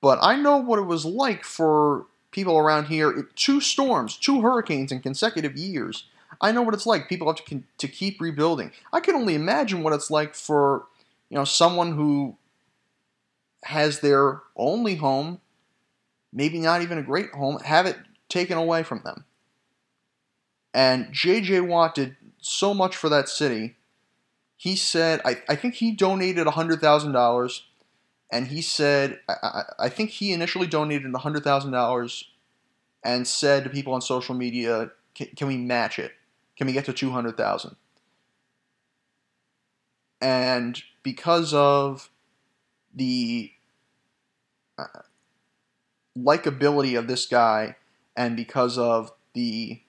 But 0.00 0.18
I 0.22 0.36
know 0.36 0.56
what 0.56 0.78
it 0.78 0.86
was 0.86 1.04
like 1.04 1.44
for 1.44 2.06
people 2.30 2.56
around 2.56 2.86
here. 2.86 3.28
Two 3.34 3.60
storms, 3.60 4.16
two 4.16 4.40
hurricanes 4.40 4.92
in 4.92 5.00
consecutive 5.00 5.56
years. 5.56 6.04
I 6.40 6.52
know 6.52 6.62
what 6.62 6.74
it's 6.74 6.86
like. 6.86 7.08
People 7.08 7.26
have 7.26 7.44
to 7.44 7.62
to 7.78 7.88
keep 7.88 8.20
rebuilding. 8.20 8.72
I 8.92 9.00
can 9.00 9.14
only 9.14 9.34
imagine 9.34 9.82
what 9.82 9.92
it's 9.92 10.10
like 10.10 10.34
for 10.34 10.86
you 11.30 11.36
know 11.36 11.44
someone 11.44 11.92
who 11.92 12.36
has 13.64 14.00
their 14.00 14.42
only 14.56 14.96
home, 14.96 15.40
maybe 16.32 16.58
not 16.58 16.82
even 16.82 16.98
a 16.98 17.02
great 17.02 17.30
home, 17.30 17.58
have 17.60 17.86
it 17.86 17.96
taken 18.28 18.58
away 18.58 18.82
from 18.82 19.02
them. 19.04 19.24
And 20.74 21.08
J.J. 21.12 21.62
Watt 21.62 21.94
did 21.94 22.16
so 22.40 22.74
much 22.74 22.96
for 22.96 23.08
that 23.08 23.28
city. 23.28 23.76
He 24.56 24.76
said, 24.76 25.20
I, 25.24 25.42
I 25.48 25.56
think 25.56 25.74
he 25.74 25.92
donated 25.92 26.46
$100,000 26.46 27.60
and 28.30 28.46
he 28.48 28.60
said, 28.60 29.20
I, 29.28 29.62
I 29.78 29.88
think 29.88 30.10
he 30.10 30.32
initially 30.32 30.66
donated 30.66 31.12
$100,000 31.12 32.24
and 33.04 33.26
said 33.26 33.64
to 33.64 33.70
people 33.70 33.94
on 33.94 34.00
social 34.00 34.34
media, 34.34 34.90
can, 35.14 35.28
can 35.36 35.48
we 35.48 35.56
match 35.56 35.98
it? 35.98 36.12
Can 36.56 36.66
we 36.66 36.72
get 36.72 36.84
to 36.86 36.92
200,000? 36.92 37.76
And 40.20 40.82
because 41.02 41.54
of 41.54 42.10
the 42.94 43.52
uh, 44.76 44.84
likability 46.22 46.98
of 46.98 47.06
this 47.06 47.26
guy 47.26 47.76
and 48.16 48.36
because 48.36 48.78
of 48.78 49.12
the 49.34 49.80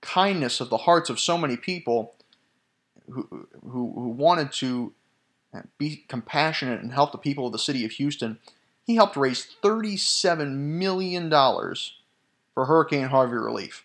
kindness 0.00 0.60
of 0.60 0.70
the 0.70 0.78
hearts 0.78 1.10
of 1.10 1.18
so 1.20 1.36
many 1.38 1.56
people 1.56 2.14
who, 3.08 3.48
who, 3.62 3.92
who 3.94 4.08
wanted 4.08 4.52
to 4.52 4.92
be 5.78 6.04
compassionate 6.08 6.80
and 6.80 6.92
help 6.92 7.12
the 7.12 7.18
people 7.18 7.46
of 7.46 7.52
the 7.52 7.58
city 7.58 7.84
of 7.84 7.92
Houston, 7.92 8.38
he 8.84 8.96
helped 8.96 9.16
raise 9.16 9.56
$37 9.62 10.52
million 10.52 11.30
for 11.30 12.66
Hurricane 12.66 13.08
Harvey 13.08 13.36
relief. 13.36 13.84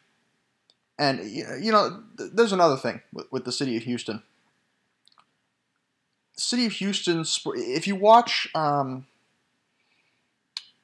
And, 1.00 1.20
you 1.24 1.72
know, 1.72 2.04
there's 2.15 2.52
another 2.52 2.78
thing 2.78 3.02
with, 3.12 3.32
with 3.32 3.46
the 3.46 3.52
city 3.52 3.78
of 3.78 3.84
Houston. 3.84 4.22
city 6.38 6.65
of 6.65 6.74
Houston, 6.74 7.26
if 7.56 7.88
you 7.88 7.96
watch, 7.96 8.48
um, 8.54 9.08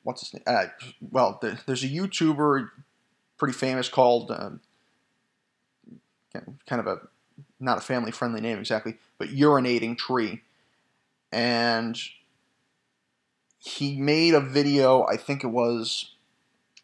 what's 0.08 0.22
his 0.22 0.34
name? 0.34 0.43
Uh, 0.48 0.67
well, 1.12 1.38
there's 1.65 1.84
a 1.84 1.89
YouTuber 1.89 2.70
pretty 3.38 3.54
famous 3.54 3.89
called, 3.89 4.32
um, 4.32 4.62
kind 6.34 6.80
of 6.80 6.88
a, 6.88 7.02
not 7.60 7.78
a 7.78 7.82
family 7.82 8.12
friendly 8.12 8.39
name 8.39 8.58
exactly, 8.58 8.96
but 9.17 9.28
Urinating 9.28 9.98
Tree 9.98 10.41
and 11.32 12.00
he 13.58 14.00
made 14.00 14.34
a 14.34 14.39
video. 14.39 15.06
I 15.06 15.17
think 15.17 15.43
it 15.43 15.48
was, 15.48 16.13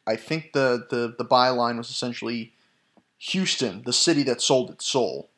I 0.05 0.15
think 0.15 0.53
the 0.53 0.85
the 0.89 1.15
the 1.17 1.25
byline 1.25 1.77
was 1.77 1.89
essentially 1.89 2.53
Houston, 3.19 3.83
the 3.83 3.93
city 3.93 4.23
that 4.23 4.41
sold 4.41 4.69
its 4.69 4.85
soul. 4.85 5.29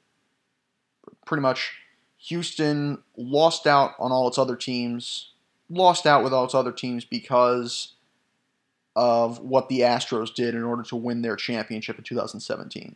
Pretty 1.25 1.41
much, 1.41 1.73
Houston 2.17 3.03
lost 3.15 3.67
out 3.67 3.91
on 3.99 4.11
all 4.11 4.27
its 4.27 4.37
other 4.37 4.55
teams, 4.55 5.31
lost 5.69 6.05
out 6.05 6.23
with 6.23 6.33
all 6.33 6.45
its 6.45 6.55
other 6.55 6.71
teams 6.71 7.05
because 7.05 7.93
of 8.95 9.39
what 9.39 9.67
the 9.67 9.81
Astros 9.81 10.33
did 10.33 10.55
in 10.55 10.63
order 10.63 10.83
to 10.83 10.95
win 10.95 11.21
their 11.21 11.35
championship 11.35 11.97
in 11.97 12.03
2017. 12.03 12.95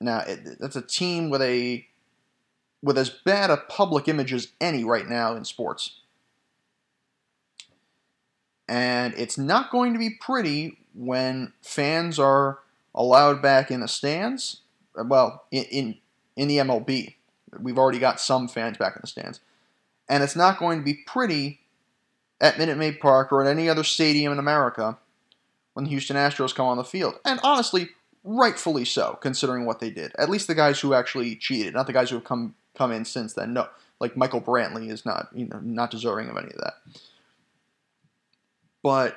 Now, 0.00 0.18
it, 0.20 0.58
that's 0.58 0.76
a 0.76 0.82
team 0.82 1.30
with 1.30 1.42
a 1.42 1.86
with 2.82 2.98
as 2.98 3.10
bad 3.10 3.50
a 3.50 3.56
public 3.56 4.08
image 4.08 4.32
as 4.32 4.48
any 4.60 4.84
right 4.84 5.08
now 5.08 5.36
in 5.36 5.44
sports. 5.44 6.00
And 8.68 9.14
it's 9.16 9.38
not 9.38 9.70
going 9.70 9.92
to 9.92 9.98
be 9.98 10.10
pretty 10.10 10.78
when 10.94 11.52
fans 11.62 12.18
are 12.18 12.58
allowed 12.94 13.40
back 13.40 13.70
in 13.70 13.80
the 13.80 13.88
stands. 13.88 14.62
Well, 14.96 15.44
in, 15.50 15.64
in, 15.64 15.98
in 16.36 16.48
the 16.48 16.58
MLB, 16.58 17.14
we've 17.60 17.78
already 17.78 17.98
got 17.98 18.20
some 18.20 18.48
fans 18.48 18.78
back 18.78 18.96
in 18.96 19.00
the 19.02 19.06
stands. 19.06 19.40
And 20.12 20.22
it's 20.22 20.36
not 20.36 20.58
going 20.58 20.78
to 20.78 20.84
be 20.84 20.92
pretty 20.92 21.60
at 22.38 22.58
Minute 22.58 22.76
Maid 22.76 23.00
Park 23.00 23.32
or 23.32 23.42
at 23.42 23.50
any 23.50 23.70
other 23.70 23.82
stadium 23.82 24.30
in 24.30 24.38
America 24.38 24.98
when 25.72 25.86
the 25.86 25.90
Houston 25.90 26.18
Astros 26.18 26.54
come 26.54 26.66
on 26.66 26.76
the 26.76 26.84
field. 26.84 27.18
And 27.24 27.40
honestly, 27.42 27.88
rightfully 28.22 28.84
so, 28.84 29.16
considering 29.22 29.64
what 29.64 29.80
they 29.80 29.88
did. 29.88 30.12
At 30.18 30.28
least 30.28 30.48
the 30.48 30.54
guys 30.54 30.78
who 30.78 30.92
actually 30.92 31.34
cheated, 31.36 31.72
not 31.72 31.86
the 31.86 31.94
guys 31.94 32.10
who 32.10 32.16
have 32.16 32.26
come 32.26 32.54
come 32.76 32.92
in 32.92 33.06
since 33.06 33.32
then. 33.32 33.54
No, 33.54 33.68
like 34.00 34.14
Michael 34.14 34.42
Brantley 34.42 34.90
is 34.90 35.06
not 35.06 35.30
you 35.32 35.46
know 35.46 35.60
not 35.62 35.90
deserving 35.90 36.28
of 36.28 36.36
any 36.36 36.48
of 36.48 36.58
that. 36.58 36.74
But 38.82 39.16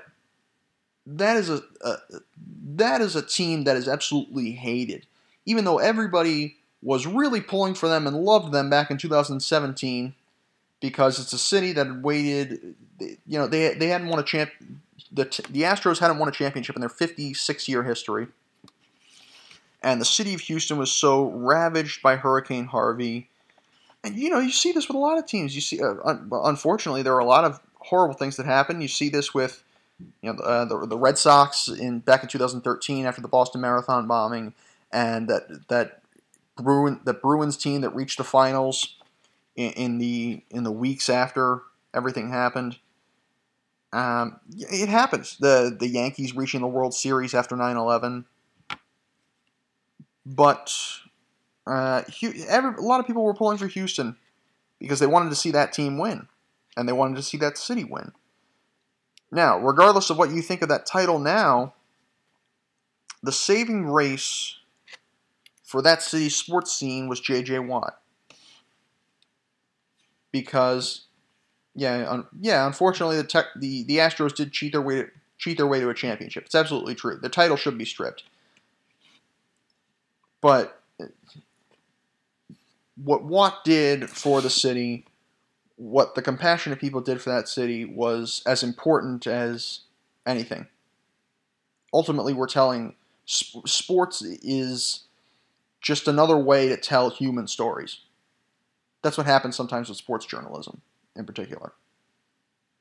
that 1.05 1.35
is 1.35 1.49
a, 1.49 1.61
a 1.81 1.97
that 2.67 3.01
is 3.01 3.17
a 3.17 3.21
team 3.21 3.65
that 3.65 3.75
is 3.75 3.89
absolutely 3.89 4.51
hated, 4.51 5.07
even 5.45 5.65
though 5.65 5.79
everybody 5.79 6.55
was 6.81 7.05
really 7.05 7.41
pulling 7.41 7.73
for 7.73 7.89
them 7.89 8.07
and 8.07 8.15
loved 8.15 8.53
them 8.53 8.69
back 8.69 8.89
in 8.89 8.97
2017 8.97 10.15
because 10.81 11.19
it's 11.19 11.33
a 11.33 11.37
city 11.37 11.73
that 11.73 11.87
had 11.87 12.03
waited. 12.03 12.75
You 12.99 13.39
know, 13.39 13.47
they 13.47 13.73
they 13.73 13.87
hadn't 13.87 14.07
won 14.07 14.19
a 14.19 14.23
champ. 14.23 14.51
The 15.11 15.25
the 15.49 15.61
Astros 15.61 15.99
hadn't 15.99 16.19
won 16.19 16.29
a 16.29 16.31
championship 16.31 16.75
in 16.75 16.81
their 16.81 16.89
56 16.89 17.67
year 17.67 17.83
history, 17.83 18.27
and 19.81 19.99
the 19.99 20.05
city 20.05 20.33
of 20.33 20.41
Houston 20.41 20.77
was 20.77 20.91
so 20.91 21.25
ravaged 21.29 22.01
by 22.01 22.15
Hurricane 22.15 22.65
Harvey 22.65 23.29
and 24.05 24.15
you 24.15 24.29
know 24.29 24.39
you 24.39 24.51
see 24.51 24.71
this 24.71 24.87
with 24.87 24.95
a 24.95 24.99
lot 24.99 25.17
of 25.17 25.25
teams. 25.25 25.55
You 25.55 25.61
see, 25.61 25.81
uh, 25.81 25.95
un- 26.05 26.29
unfortunately, 26.31 27.01
there 27.01 27.15
are 27.15 27.19
a 27.19 27.25
lot 27.25 27.43
of 27.43 27.59
horrible 27.79 28.15
things 28.15 28.37
that 28.37 28.45
happen. 28.45 28.79
You 28.79 28.87
see 28.87 29.09
this 29.09 29.33
with 29.33 29.63
you 30.21 30.31
know 30.31 30.39
uh, 30.39 30.65
the, 30.65 30.85
the 30.85 30.97
Red 30.97 31.17
Sox 31.17 31.67
in 31.67 31.99
back 31.99 32.21
in 32.21 32.29
2013 32.29 33.05
after 33.05 33.21
the 33.21 33.27
Boston 33.27 33.61
Marathon 33.61 34.07
bombing, 34.07 34.53
and 34.91 35.27
that 35.27 35.67
that 35.69 36.01
Bruin 36.55 37.01
the 37.03 37.13
Bruins 37.13 37.57
team 37.57 37.81
that 37.81 37.95
reached 37.95 38.19
the 38.19 38.23
finals 38.23 38.95
in, 39.55 39.71
in 39.71 39.97
the 39.97 40.43
in 40.49 40.63
the 40.63 40.71
weeks 40.71 41.09
after 41.09 41.61
everything 41.93 42.29
happened. 42.29 42.77
Um, 43.93 44.39
it 44.49 44.89
happens. 44.89 45.37
The 45.37 45.75
the 45.77 45.87
Yankees 45.87 46.35
reaching 46.35 46.61
the 46.61 46.67
World 46.67 46.93
Series 46.93 47.33
after 47.33 47.55
9/11. 47.55 48.25
But 50.25 50.73
uh, 51.67 52.01
every, 52.47 52.75
a 52.75 52.81
lot 52.81 52.99
of 52.99 53.07
people 53.07 53.23
were 53.23 53.33
pulling 53.33 53.57
for 53.57 53.67
Houston 53.67 54.17
because 54.79 54.99
they 54.99 55.07
wanted 55.07 55.29
to 55.29 55.35
see 55.35 55.51
that 55.51 55.71
team 55.71 55.97
win, 55.97 56.27
and 56.75 56.87
they 56.87 56.93
wanted 56.93 57.15
to 57.15 57.23
see 57.23 57.37
that 57.37 57.57
city 57.57 57.83
win. 57.83 58.11
Now, 59.31 59.59
regardless 59.59 60.09
of 60.09 60.17
what 60.17 60.31
you 60.31 60.41
think 60.41 60.61
of 60.61 60.69
that 60.69 60.85
title 60.85 61.19
now, 61.19 61.73
the 63.21 63.31
saving 63.31 63.83
grace 63.83 64.57
for 65.63 65.81
that 65.81 66.01
city's 66.01 66.35
sports 66.35 66.71
scene 66.71 67.07
was 67.07 67.19
J.J. 67.19 67.59
Watt. 67.59 67.99
Because, 70.35 71.05
yeah, 71.75 72.11
un- 72.11 72.27
yeah, 72.41 72.67
unfortunately, 72.67 73.15
the, 73.15 73.45
the 73.55 73.83
the 73.83 73.97
Astros 73.99 74.35
did 74.35 74.51
cheat 74.51 74.73
their 74.73 74.81
way 74.81 74.95
to, 74.95 75.07
cheat 75.37 75.55
their 75.55 75.65
way 75.65 75.79
to 75.79 75.89
a 75.89 75.93
championship. 75.93 76.43
It's 76.43 76.55
absolutely 76.55 76.93
true. 76.93 77.17
The 77.21 77.29
title 77.29 77.55
should 77.55 77.77
be 77.77 77.85
stripped. 77.85 78.23
But 80.41 80.81
what 83.01 83.23
Watt 83.23 83.63
did 83.63 84.09
for 84.09 84.41
the 84.41 84.49
city, 84.49 85.05
what 85.77 86.15
the 86.15 86.21
compassionate 86.21 86.81
people 86.81 86.99
did 86.99 87.21
for 87.21 87.29
that 87.29 87.47
city 87.47 87.85
was 87.85 88.41
as 88.45 88.61
important 88.61 89.25
as 89.25 89.83
anything. 90.25 90.67
Ultimately, 91.93 92.33
we're 92.33 92.47
telling 92.47 92.95
sp- 93.23 93.63
sports 93.67 94.21
is 94.21 95.05
just 95.79 96.09
another 96.09 96.37
way 96.37 96.67
to 96.67 96.75
tell 96.75 97.09
human 97.09 97.47
stories. 97.47 97.99
That's 99.05 99.19
what 99.19 99.27
happens 99.27 99.55
sometimes 99.55 99.87
with 99.87 99.99
sports 99.99 100.25
journalism 100.25 100.81
in 101.15 101.27
particular. 101.27 101.73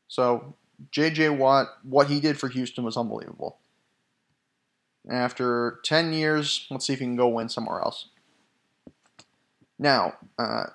So, 0.08 0.54
J.J. 0.90 1.28
Watt, 1.28 1.66
what 1.82 2.06
he 2.06 2.18
did 2.18 2.40
for 2.40 2.48
Houston 2.48 2.82
was 2.82 2.96
unbelievable. 2.96 3.58
After 5.06 5.80
10 5.84 6.14
years, 6.14 6.66
let's 6.70 6.86
see 6.86 6.94
if 6.94 7.00
he 7.00 7.04
can 7.04 7.16
go 7.16 7.28
win 7.28 7.50
somewhere 7.50 7.80
else. 7.80 8.06
Now, 9.78 10.14
uh, 10.38 10.68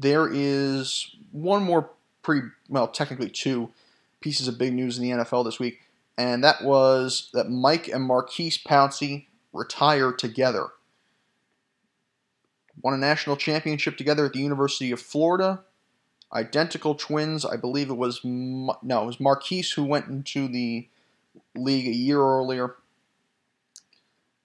there 0.00 0.28
is 0.28 1.14
one 1.30 1.62
more 1.62 1.90
pretty 2.22 2.48
well, 2.68 2.88
technically 2.88 3.30
two 3.30 3.70
pieces 4.20 4.48
of 4.48 4.58
big 4.58 4.74
news 4.74 4.98
in 4.98 5.04
the 5.04 5.24
NFL 5.24 5.44
this 5.44 5.60
week, 5.60 5.82
and 6.18 6.42
that 6.42 6.64
was 6.64 7.30
that 7.32 7.48
Mike 7.48 7.86
and 7.86 8.02
Maurkice 8.02 8.58
Pouncey 8.58 9.26
retire 9.52 10.10
together. 10.10 10.70
Won 12.82 12.94
a 12.94 12.98
national 12.98 13.36
championship 13.36 13.96
together 13.96 14.26
at 14.26 14.32
the 14.32 14.40
University 14.40 14.90
of 14.90 15.00
Florida. 15.00 15.62
Identical 16.32 16.94
twins. 16.94 17.44
I 17.44 17.56
believe 17.56 17.90
it 17.90 17.94
was 17.94 18.20
no, 18.24 18.76
it 18.82 19.06
was 19.06 19.20
Maurkice 19.20 19.72
who 19.72 19.84
went 19.84 20.08
into 20.08 20.48
the 20.48 20.88
league 21.54 21.86
a 21.86 21.94
year 21.94 22.20
earlier. 22.20 22.76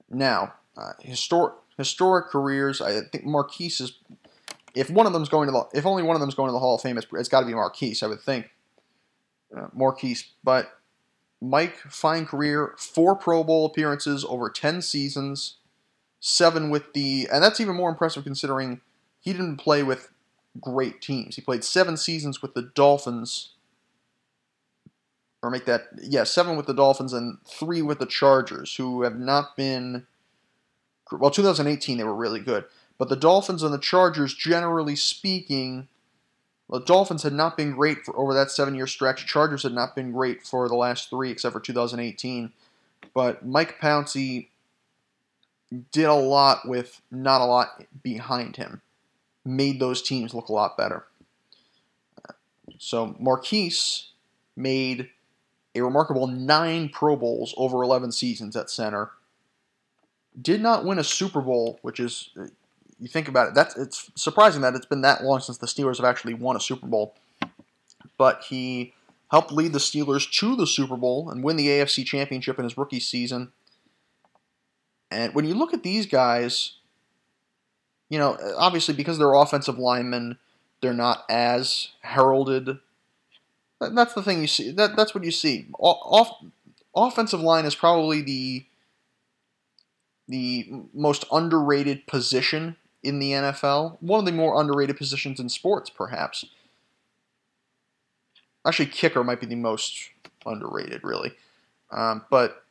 Now, 0.09 0.53
uh, 0.77 0.93
historic 0.99 1.53
historic 1.77 2.27
careers. 2.27 2.81
I 2.81 3.01
think 3.01 3.25
Maurkice 3.25 3.81
is. 3.81 3.93
If 4.75 4.89
one 4.91 5.07
of 5.07 5.13
them's 5.13 5.29
going 5.29 5.47
to 5.47 5.51
the, 5.51 5.77
if 5.77 5.85
only 5.85 6.03
one 6.03 6.15
of 6.15 6.19
them's 6.19 6.35
going 6.35 6.49
to 6.49 6.53
the 6.53 6.59
Hall 6.59 6.75
of 6.75 6.81
Fame, 6.81 6.97
it's, 6.97 7.07
it's 7.13 7.29
got 7.29 7.41
to 7.41 7.47
be 7.47 7.53
Maurkice. 7.53 8.03
I 8.03 8.07
would 8.07 8.21
think. 8.21 8.51
Uh, 9.55 9.65
Maurkice, 9.73 10.31
but 10.43 10.79
Mike, 11.41 11.75
fine 11.89 12.27
career, 12.27 12.75
four 12.77 13.15
Pro 13.15 13.43
Bowl 13.43 13.65
appearances 13.65 14.23
over 14.29 14.47
ten 14.47 14.79
seasons, 14.83 15.55
seven 16.19 16.69
with 16.69 16.93
the, 16.93 17.27
and 17.31 17.43
that's 17.43 17.59
even 17.59 17.75
more 17.75 17.89
impressive 17.89 18.23
considering 18.23 18.81
he 19.19 19.31
didn't 19.31 19.57
play 19.57 19.83
with 19.83 20.09
great 20.59 21.01
teams. 21.01 21.35
He 21.35 21.41
played 21.41 21.63
seven 21.63 21.97
seasons 21.97 22.41
with 22.41 22.53
the 22.53 22.61
Dolphins, 22.61 23.49
or 25.41 25.49
make 25.49 25.65
that, 25.65 25.87
yeah, 26.01 26.23
seven 26.23 26.57
with 26.57 26.65
the 26.65 26.73
Dolphins 26.73 27.13
and 27.13 27.37
three 27.45 27.81
with 27.81 27.99
the 27.99 28.05
Chargers, 28.05 28.75
who 28.75 29.03
have 29.03 29.17
not 29.17 29.55
been 29.55 30.05
well, 31.11 31.31
2018 31.31 31.97
they 31.97 32.03
were 32.03 32.13
really 32.13 32.39
good, 32.39 32.65
but 32.97 33.09
the 33.09 33.15
Dolphins 33.15 33.63
and 33.63 33.73
the 33.73 33.79
Chargers, 33.79 34.33
generally 34.33 34.95
speaking, 34.95 35.87
the 36.69 36.79
Dolphins 36.79 37.23
had 37.23 37.33
not 37.33 37.57
been 37.57 37.71
great 37.71 38.05
for 38.05 38.15
over 38.17 38.33
that 38.33 38.51
seven-year 38.51 38.85
stretch. 38.85 39.25
Chargers 39.25 39.63
had 39.63 39.73
not 39.73 39.95
been 39.95 40.11
great 40.11 40.43
for 40.43 40.67
the 40.67 40.75
last 40.75 41.09
three, 41.09 41.31
except 41.31 41.53
for 41.53 41.59
2018. 41.59 42.51
But 43.13 43.45
Mike 43.45 43.79
Pouncey 43.81 44.49
did 45.91 46.05
a 46.05 46.13
lot 46.13 46.67
with 46.67 47.01
not 47.11 47.41
a 47.41 47.45
lot 47.45 47.83
behind 48.03 48.55
him. 48.55 48.81
Made 49.45 49.79
those 49.79 50.01
teams 50.01 50.33
look 50.33 50.49
a 50.49 50.53
lot 50.53 50.77
better. 50.77 51.05
So 52.77 53.15
Maurkice 53.19 54.11
made 54.55 55.09
a 55.75 55.81
remarkable 55.81 56.27
nine 56.27 56.89
Pro 56.89 57.15
Bowls 57.15 57.53
over 57.57 57.83
11 57.83 58.11
seasons 58.11 58.55
at 58.55 58.69
center 58.69 59.11
did 60.39 60.61
not 60.61 60.85
win 60.85 60.99
a 60.99 61.03
Super 61.03 61.41
Bowl, 61.41 61.79
which 61.81 61.99
is 61.99 62.29
uh, 62.39 62.47
you 62.99 63.07
think 63.07 63.27
about 63.27 63.49
it, 63.49 63.53
that's 63.55 63.77
it's 63.77 64.11
surprising 64.15 64.61
that 64.61 64.75
it's 64.75 64.85
been 64.85 65.01
that 65.01 65.23
long 65.23 65.39
since 65.39 65.57
the 65.57 65.67
Steelers 65.67 65.97
have 65.97 66.05
actually 66.05 66.33
won 66.33 66.55
a 66.55 66.59
Super 66.59 66.87
Bowl. 66.87 67.15
But 68.17 68.43
he 68.49 68.93
helped 69.31 69.51
lead 69.51 69.73
the 69.73 69.79
Steelers 69.79 70.29
to 70.39 70.55
the 70.55 70.67
Super 70.67 70.97
Bowl 70.97 71.29
and 71.29 71.43
win 71.43 71.55
the 71.55 71.67
AFC 71.67 72.05
Championship 72.05 72.57
in 72.59 72.65
his 72.65 72.77
rookie 72.77 72.99
season. 72.99 73.51
And 75.11 75.33
when 75.33 75.45
you 75.45 75.55
look 75.55 75.73
at 75.73 75.83
these 75.83 76.05
guys, 76.05 76.73
you 78.09 78.19
know, 78.19 78.37
obviously 78.57 78.93
because 78.93 79.17
they're 79.17 79.33
offensive 79.33 79.79
linemen, 79.79 80.37
they're 80.81 80.93
not 80.93 81.23
as 81.29 81.89
heralded. 82.01 82.77
That's 83.79 84.13
the 84.13 84.21
thing 84.21 84.41
you 84.41 84.47
see. 84.47 84.71
That 84.71 84.95
that's 84.95 85.15
what 85.15 85.23
you 85.23 85.31
see. 85.31 85.67
Off, 85.79 86.43
offensive 86.95 87.41
line 87.41 87.65
is 87.65 87.75
probably 87.75 88.21
the 88.21 88.65
the 90.27 90.69
most 90.93 91.25
underrated 91.31 92.05
position 92.05 92.75
in 93.03 93.19
the 93.19 93.31
NFL. 93.31 93.97
One 94.01 94.19
of 94.19 94.25
the 94.25 94.31
more 94.31 94.59
underrated 94.59 94.97
positions 94.97 95.39
in 95.39 95.49
sports, 95.49 95.89
perhaps. 95.89 96.45
Actually, 98.65 98.87
kicker 98.87 99.23
might 99.23 99.39
be 99.39 99.47
the 99.47 99.55
most 99.55 100.09
underrated, 100.45 101.03
really. 101.03 101.31
Um, 101.91 102.25
but 102.29 102.63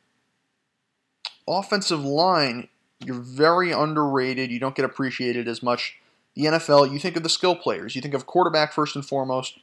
offensive 1.49 2.03
line, 2.03 2.67
you're 3.03 3.19
very 3.19 3.71
underrated. 3.71 4.51
You 4.51 4.59
don't 4.59 4.75
get 4.75 4.85
appreciated 4.85 5.47
as 5.47 5.63
much. 5.63 5.97
The 6.35 6.45
NFL, 6.45 6.91
you 6.91 6.99
think 6.99 7.17
of 7.17 7.23
the 7.23 7.29
skill 7.29 7.55
players. 7.55 7.95
You 7.95 8.01
think 8.01 8.13
of 8.13 8.25
quarterback 8.25 8.71
first 8.71 8.95
and 8.95 9.05
foremost, 9.05 9.59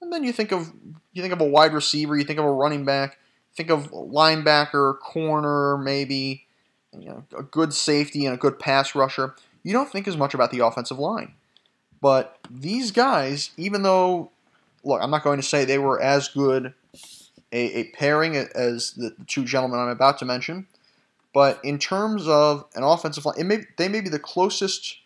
and 0.00 0.12
then 0.12 0.22
you 0.22 0.32
think 0.32 0.52
of 0.52 0.72
you 1.12 1.22
think 1.22 1.32
of 1.32 1.40
a 1.40 1.46
wide 1.46 1.72
receiver. 1.72 2.16
You 2.16 2.24
think 2.24 2.38
of 2.38 2.44
a 2.44 2.52
running 2.52 2.84
back. 2.84 3.18
Think 3.56 3.70
of 3.70 3.90
linebacker, 3.90 4.98
corner, 4.98 5.78
maybe 5.78 6.44
you 6.98 7.08
know, 7.08 7.24
a 7.36 7.42
good 7.42 7.72
safety 7.72 8.26
and 8.26 8.34
a 8.34 8.38
good 8.38 8.58
pass 8.58 8.94
rusher, 8.94 9.34
you 9.62 9.72
don't 9.72 9.90
think 9.90 10.08
as 10.08 10.16
much 10.16 10.34
about 10.34 10.50
the 10.50 10.60
offensive 10.60 10.98
line. 10.98 11.34
But 12.00 12.38
these 12.50 12.90
guys, 12.90 13.50
even 13.56 13.82
though, 13.82 14.30
look, 14.82 15.00
I'm 15.02 15.10
not 15.10 15.24
going 15.24 15.40
to 15.40 15.46
say 15.46 15.64
they 15.64 15.78
were 15.78 16.00
as 16.00 16.28
good 16.28 16.74
a, 17.52 17.78
a 17.78 17.84
pairing 17.92 18.36
as 18.36 18.92
the, 18.92 19.14
the, 19.18 19.24
two 19.26 19.44
gentlemen 19.44 19.78
I'm 19.78 19.88
about 19.88 20.18
to 20.18 20.24
mention, 20.24 20.66
but 21.34 21.60
in 21.64 21.78
terms 21.78 22.26
of 22.28 22.64
an 22.74 22.84
offensive 22.84 23.26
line, 23.26 23.46
may, 23.46 23.58
they 23.76 23.88
may 23.88 24.00
be 24.00 24.08
the 24.08 24.18
closest 24.18 24.98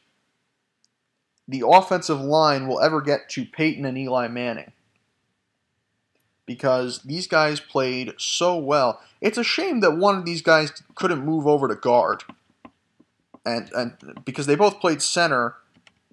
the 1.48 1.64
offensive 1.66 2.20
line 2.20 2.68
will 2.68 2.80
ever 2.80 3.00
get 3.00 3.30
to 3.30 3.46
Peyton 3.46 3.86
and 3.86 3.96
Eli 3.96 4.28
Manning 4.28 4.70
because 6.44 7.00
these 7.02 7.26
guys 7.26 7.58
played 7.58 8.12
so 8.18 8.56
well. 8.58 9.00
It's 9.22 9.38
a 9.38 9.44
shame 9.44 9.80
that 9.80 9.96
one 9.96 10.16
of 10.16 10.26
these 10.26 10.42
guys 10.42 10.82
couldn't 10.94 11.24
move 11.24 11.46
over 11.46 11.66
to 11.66 11.74
guard, 11.74 12.24
and 13.46 13.70
and 13.74 14.22
because 14.26 14.46
they 14.46 14.54
both 14.54 14.78
played 14.78 15.00
center, 15.00 15.54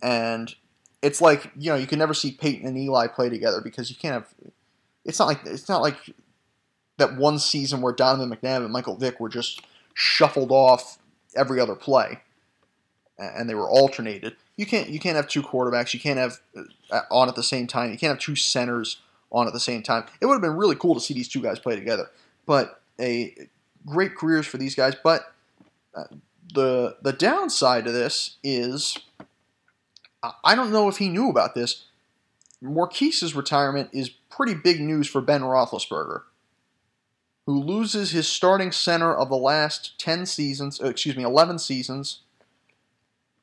and 0.02 0.56
it's 1.02 1.20
like 1.20 1.52
you 1.58 1.72
know 1.72 1.76
you 1.76 1.88
can 1.88 2.00
never 2.00 2.14
see 2.14 2.32
Peyton 2.32 2.66
and 2.66 2.78
Eli 2.78 3.08
play 3.08 3.28
together 3.28 3.60
because 3.62 3.90
you 3.90 3.98
can't 3.98 4.14
have. 4.14 4.34
It's 5.04 5.20
not 5.20 5.26
like 5.26 5.46
it's 5.46 5.68
not 5.68 5.82
like 5.82 5.98
that 6.98 7.18
one 7.18 7.40
season 7.40 7.82
where 7.82 7.94
Donovan 7.94 8.30
McNabb 8.30 8.64
and 8.64 8.72
Michael 8.72 8.96
Vick 8.96 9.20
were 9.20 9.30
just 9.30 9.62
shuffled 9.96 10.52
off 10.52 11.00
every 11.36 11.60
other 11.60 11.74
play, 11.74 12.20
and 13.18 13.50
they 13.50 13.56
were 13.56 13.68
alternated. 13.68 14.36
You 14.56 14.68
can't 14.68 14.90
you 14.90 15.00
can't 15.00 15.16
have 15.16 15.28
two 15.28 15.42
quarterbacks. 15.42 15.94
You 15.94 16.00
can't 16.00 16.20
have 16.20 16.40
uh, 16.92 17.02
on 17.10 17.28
at 17.28 17.36
the 17.36 17.44
same 17.44 17.66
time. 17.66 17.92
You 17.92 17.98
can't 17.98 18.12
have 18.12 18.20
two 18.20 18.36
centers 18.36 19.02
on 19.32 19.48
at 19.48 19.54
the 19.54 19.60
same 19.60 19.82
time. 19.82 20.06
It 20.22 20.28
would 20.28 20.34
have 20.34 20.42
been 20.42 20.56
really 20.56 20.76
cool 20.76 20.94
to 20.94 21.02
see 21.02 21.14
these 21.14 21.28
two 21.28 21.42
guys 21.42 21.58
play 21.58 21.76
together. 21.76 22.12
But 22.46 22.80
a 23.00 23.34
great 23.86 24.16
careers 24.16 24.46
for 24.46 24.58
these 24.58 24.76
guys. 24.76 24.94
But 25.04 25.34
uh, 25.96 26.04
the 26.54 26.98
the 27.02 27.14
downside 27.14 27.86
to 27.86 27.92
this 27.92 28.38
is 28.44 28.98
I 30.44 30.56
don't 30.56 30.72
know 30.72 30.88
if 30.88 30.98
he 30.98 31.10
knew 31.10 31.30
about 31.30 31.56
this. 31.56 31.86
Maurkice's 32.62 33.36
retirement 33.36 33.90
is 33.92 34.10
pretty 34.10 34.54
big 34.54 34.82
news 34.82 35.08
for 35.08 35.22
Ben 35.22 35.42
Roethlisberger, 35.42 36.22
who 37.46 37.60
loses 37.60 38.12
his 38.12 38.28
starting 38.28 38.72
center 38.72 39.14
of 39.14 39.30
the 39.30 39.38
last 39.38 40.00
ten 40.00 40.26
seasons. 40.26 40.82
Uh, 40.82 40.88
excuse 40.88 41.16
me, 41.16 41.24
eleven 41.24 41.60
seasons. 41.60 42.22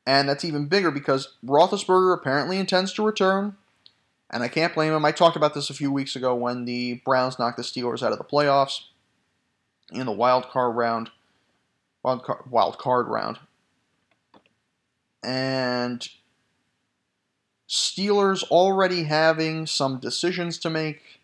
And 0.04 0.28
that's 0.28 0.44
even 0.44 0.66
bigger 0.66 0.90
because 0.90 1.34
Roethlisberger 1.46 2.12
apparently 2.12 2.58
intends 2.58 2.92
to 2.94 3.06
return 3.06 3.56
and 4.32 4.42
I 4.42 4.48
can't 4.48 4.74
blame 4.74 4.94
him. 4.94 5.04
I 5.04 5.12
talked 5.12 5.36
about 5.36 5.52
this 5.52 5.68
a 5.68 5.74
few 5.74 5.92
weeks 5.92 6.16
ago 6.16 6.34
when 6.34 6.64
the 6.64 6.94
Browns 7.04 7.38
knocked 7.38 7.58
the 7.58 7.62
Steelers 7.62 8.02
out 8.02 8.12
of 8.12 8.18
the 8.18 8.24
playoffs 8.24 8.84
in 9.92 10.06
the 10.06 10.12
wild 10.12 10.48
card 10.48 10.74
round. 10.74 11.10
Wild 12.02 12.24
card, 12.24 12.50
wild 12.50 12.78
card 12.78 13.08
round. 13.08 13.38
And 15.22 16.08
Steelers 17.68 18.42
already 18.44 19.04
having 19.04 19.66
some 19.66 19.98
decisions 20.00 20.58
to 20.58 20.70
make 20.70 21.20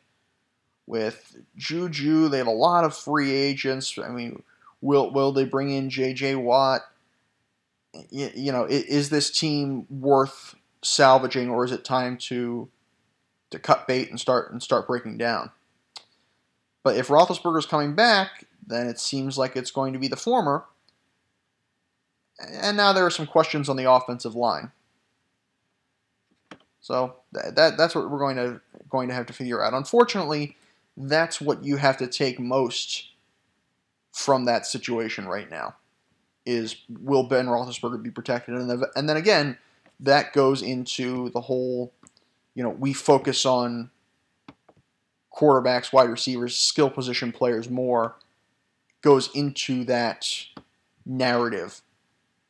with 0.88 1.37
Juju. 1.57 2.29
They 2.29 2.38
have 2.38 2.46
a 2.46 2.51
lot 2.51 2.85
of 2.85 2.96
free 2.96 3.33
agents. 3.33 3.98
I 3.98 4.09
mean, 4.09 4.42
will 4.81 5.12
will 5.12 5.33
they 5.33 5.44
bring 5.44 5.70
in 5.70 5.90
J.J. 5.90 6.37
Watt? 6.37 6.83
You, 8.11 8.31
you 8.35 8.53
know, 8.53 8.64
is 8.64 9.11
this 9.11 9.31
team 9.31 9.87
worth 9.90 10.55
salvaging, 10.83 11.51
or 11.51 11.64
is 11.64 11.72
it 11.72 11.85
time 11.85 12.16
to 12.18 12.68
to 13.51 13.59
cut 13.59 13.87
bait 13.87 14.11
and 14.11 14.20
start 14.20 14.53
and 14.53 14.62
start 14.62 14.87
breaking 14.87 15.18
down. 15.18 15.51
But 16.83 16.96
if 16.96 17.09
Roethlisberger's 17.09 17.66
coming 17.66 17.94
back, 17.94 18.46
then 18.66 18.87
it 18.87 19.01
seems 19.01 19.38
like 19.38 19.57
it's 19.57 19.70
going 19.70 19.92
to 19.92 19.98
be 19.98 20.09
the 20.09 20.16
former. 20.16 20.64
And 22.38 22.77
now 22.77 22.92
there 22.92 23.05
are 23.05 23.11
some 23.11 23.27
questions 23.27 23.68
on 23.68 23.77
the 23.77 23.90
offensive 23.90 24.35
line. 24.35 24.70
So 26.81 27.16
that, 27.33 27.57
that 27.57 27.77
that's 27.77 27.94
what 27.94 28.11
we're 28.11 28.18
going 28.18 28.37
to 28.37 28.61
going 28.88 29.09
to 29.09 29.14
have 29.14 29.27
to 29.27 29.33
figure 29.33 29.62
out. 29.62 29.74
Unfortunately, 29.74 30.57
that's 30.98 31.40
what 31.40 31.64
you 31.64 31.76
have 31.76 31.96
to 31.98 32.06
take 32.06 32.40
most 32.40 33.11
from 34.12 34.44
that 34.46 34.66
situation 34.66 35.26
right 35.26 35.50
now. 35.50 35.76
Is 36.44 36.76
will 36.88 37.24
Ben 37.24 37.46
Roethlisberger 37.46 38.02
be 38.02 38.11
protected? 38.11 38.54
And 38.54 38.84
and 38.96 39.08
then 39.08 39.16
again, 39.16 39.58
that 40.00 40.32
goes 40.32 40.62
into 40.62 41.30
the 41.30 41.42
whole 41.42 41.92
you 42.54 42.64
know, 42.64 42.70
we 42.70 42.92
focus 42.92 43.46
on 43.46 43.90
quarterbacks, 45.32 45.92
wide 45.92 46.11
receivers, 46.11 46.56
skill 46.56 46.90
position 46.90 47.30
players 47.30 47.70
more 47.70 48.16
goes 49.00 49.30
into 49.32 49.84
that 49.84 50.28
narrative, 51.06 51.82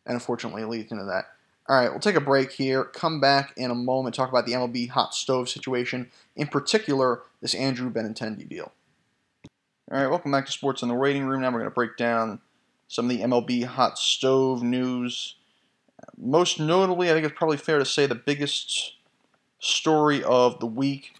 and 0.06 0.14
unfortunately 0.14 0.64
leads 0.64 0.90
into 0.90 1.04
that. 1.04 1.26
All 1.68 1.76
right, 1.76 1.90
we'll 1.90 2.00
take 2.00 2.16
a 2.16 2.20
break 2.20 2.52
here, 2.52 2.84
come 2.84 3.20
back 3.20 3.52
in 3.58 3.70
a 3.70 3.74
moment, 3.74 4.14
talk 4.14 4.30
about 4.30 4.46
the 4.46 4.52
MLB 4.52 4.88
hot 4.88 5.14
stove 5.14 5.50
situation, 5.50 6.10
in 6.34 6.46
particular, 6.46 7.20
this 7.42 7.54
Andrew 7.54 7.92
Benintendi 7.92 8.48
deal. 8.48 8.72
All 9.90 9.98
right, 9.98 10.08
welcome 10.08 10.32
back 10.32 10.46
to 10.46 10.52
Sports 10.52 10.80
in 10.80 10.88
the 10.88 10.94
Waiting 10.94 11.26
Room. 11.26 11.42
Now 11.42 11.48
we're 11.48 11.58
going 11.58 11.70
to 11.70 11.74
break 11.74 11.98
down 11.98 12.40
some 12.86 13.10
of 13.10 13.14
the 13.14 13.22
MLB 13.22 13.64
hot 13.64 13.98
stove 13.98 14.62
news. 14.62 15.34
Most 16.16 16.58
notably, 16.58 17.10
I 17.10 17.12
think 17.12 17.26
it's 17.26 17.36
probably 17.36 17.58
fair 17.58 17.78
to 17.78 17.84
say 17.84 18.06
the 18.06 18.14
biggest 18.14 18.94
story 19.58 20.22
of 20.22 20.60
the 20.60 20.66
week 20.66 21.16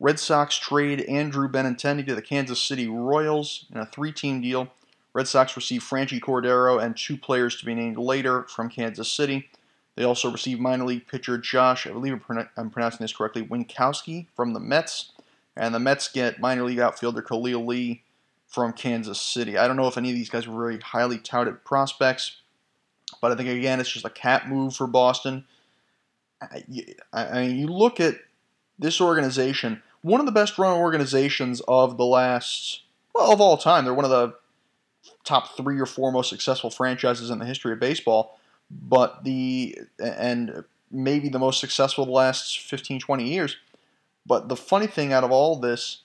Red 0.00 0.18
Sox 0.18 0.56
trade 0.56 1.02
Andrew 1.02 1.46
Benintendi 1.46 2.06
to 2.06 2.14
the 2.14 2.22
Kansas 2.22 2.62
City 2.62 2.88
Royals 2.88 3.66
in 3.70 3.80
a 3.80 3.86
three 3.86 4.12
team 4.12 4.40
deal. 4.40 4.68
Red 5.12 5.28
Sox 5.28 5.54
receive 5.56 5.82
Franchy 5.82 6.20
Cordero 6.20 6.82
and 6.82 6.96
two 6.96 7.18
players 7.18 7.56
to 7.56 7.66
be 7.66 7.74
named 7.74 7.98
later 7.98 8.44
from 8.44 8.70
Kansas 8.70 9.12
City. 9.12 9.50
They 9.96 10.04
also 10.04 10.30
received 10.30 10.60
minor 10.60 10.84
league 10.84 11.06
pitcher 11.06 11.38
Josh, 11.38 11.86
I 11.86 11.90
believe 11.90 12.20
I'm 12.56 12.70
pronouncing 12.70 12.98
this 13.00 13.12
correctly, 13.12 13.44
Winckowski 13.44 14.26
from 14.34 14.52
the 14.52 14.60
Mets. 14.60 15.12
And 15.56 15.72
the 15.72 15.78
Mets 15.78 16.08
get 16.08 16.40
minor 16.40 16.64
league 16.64 16.80
outfielder 16.80 17.22
Khalil 17.22 17.64
Lee 17.64 18.02
from 18.48 18.72
Kansas 18.72 19.20
City. 19.20 19.56
I 19.56 19.68
don't 19.68 19.76
know 19.76 19.86
if 19.86 19.96
any 19.96 20.10
of 20.10 20.16
these 20.16 20.30
guys 20.30 20.48
were 20.48 20.60
very 20.60 20.80
highly 20.80 21.18
touted 21.18 21.64
prospects, 21.64 22.38
but 23.20 23.30
I 23.30 23.36
think, 23.36 23.48
again, 23.48 23.78
it's 23.78 23.90
just 23.90 24.04
a 24.04 24.10
cap 24.10 24.48
move 24.48 24.74
for 24.74 24.88
Boston. 24.88 25.44
I, 26.42 26.64
I 27.12 27.46
mean, 27.46 27.56
you 27.56 27.68
look 27.68 28.00
at 28.00 28.16
this 28.78 29.00
organization, 29.00 29.80
one 30.02 30.18
of 30.18 30.26
the 30.26 30.32
best 30.32 30.58
run 30.58 30.76
organizations 30.76 31.62
of 31.68 31.96
the 31.96 32.04
last, 32.04 32.82
well, 33.14 33.32
of 33.32 33.40
all 33.40 33.56
time. 33.56 33.84
They're 33.84 33.94
one 33.94 34.04
of 34.04 34.10
the 34.10 34.34
top 35.22 35.56
three 35.56 35.78
or 35.78 35.86
four 35.86 36.10
most 36.10 36.28
successful 36.28 36.70
franchises 36.70 37.30
in 37.30 37.38
the 37.38 37.46
history 37.46 37.72
of 37.72 37.78
baseball 37.78 38.40
but 38.70 39.24
the 39.24 39.78
and 39.98 40.64
maybe 40.90 41.28
the 41.28 41.38
most 41.38 41.60
successful 41.60 42.06
the 42.06 42.12
last 42.12 42.60
15 42.60 43.00
20 43.00 43.28
years. 43.28 43.56
But 44.26 44.48
the 44.48 44.56
funny 44.56 44.86
thing 44.86 45.12
out 45.12 45.24
of 45.24 45.30
all 45.30 45.56
this 45.56 46.02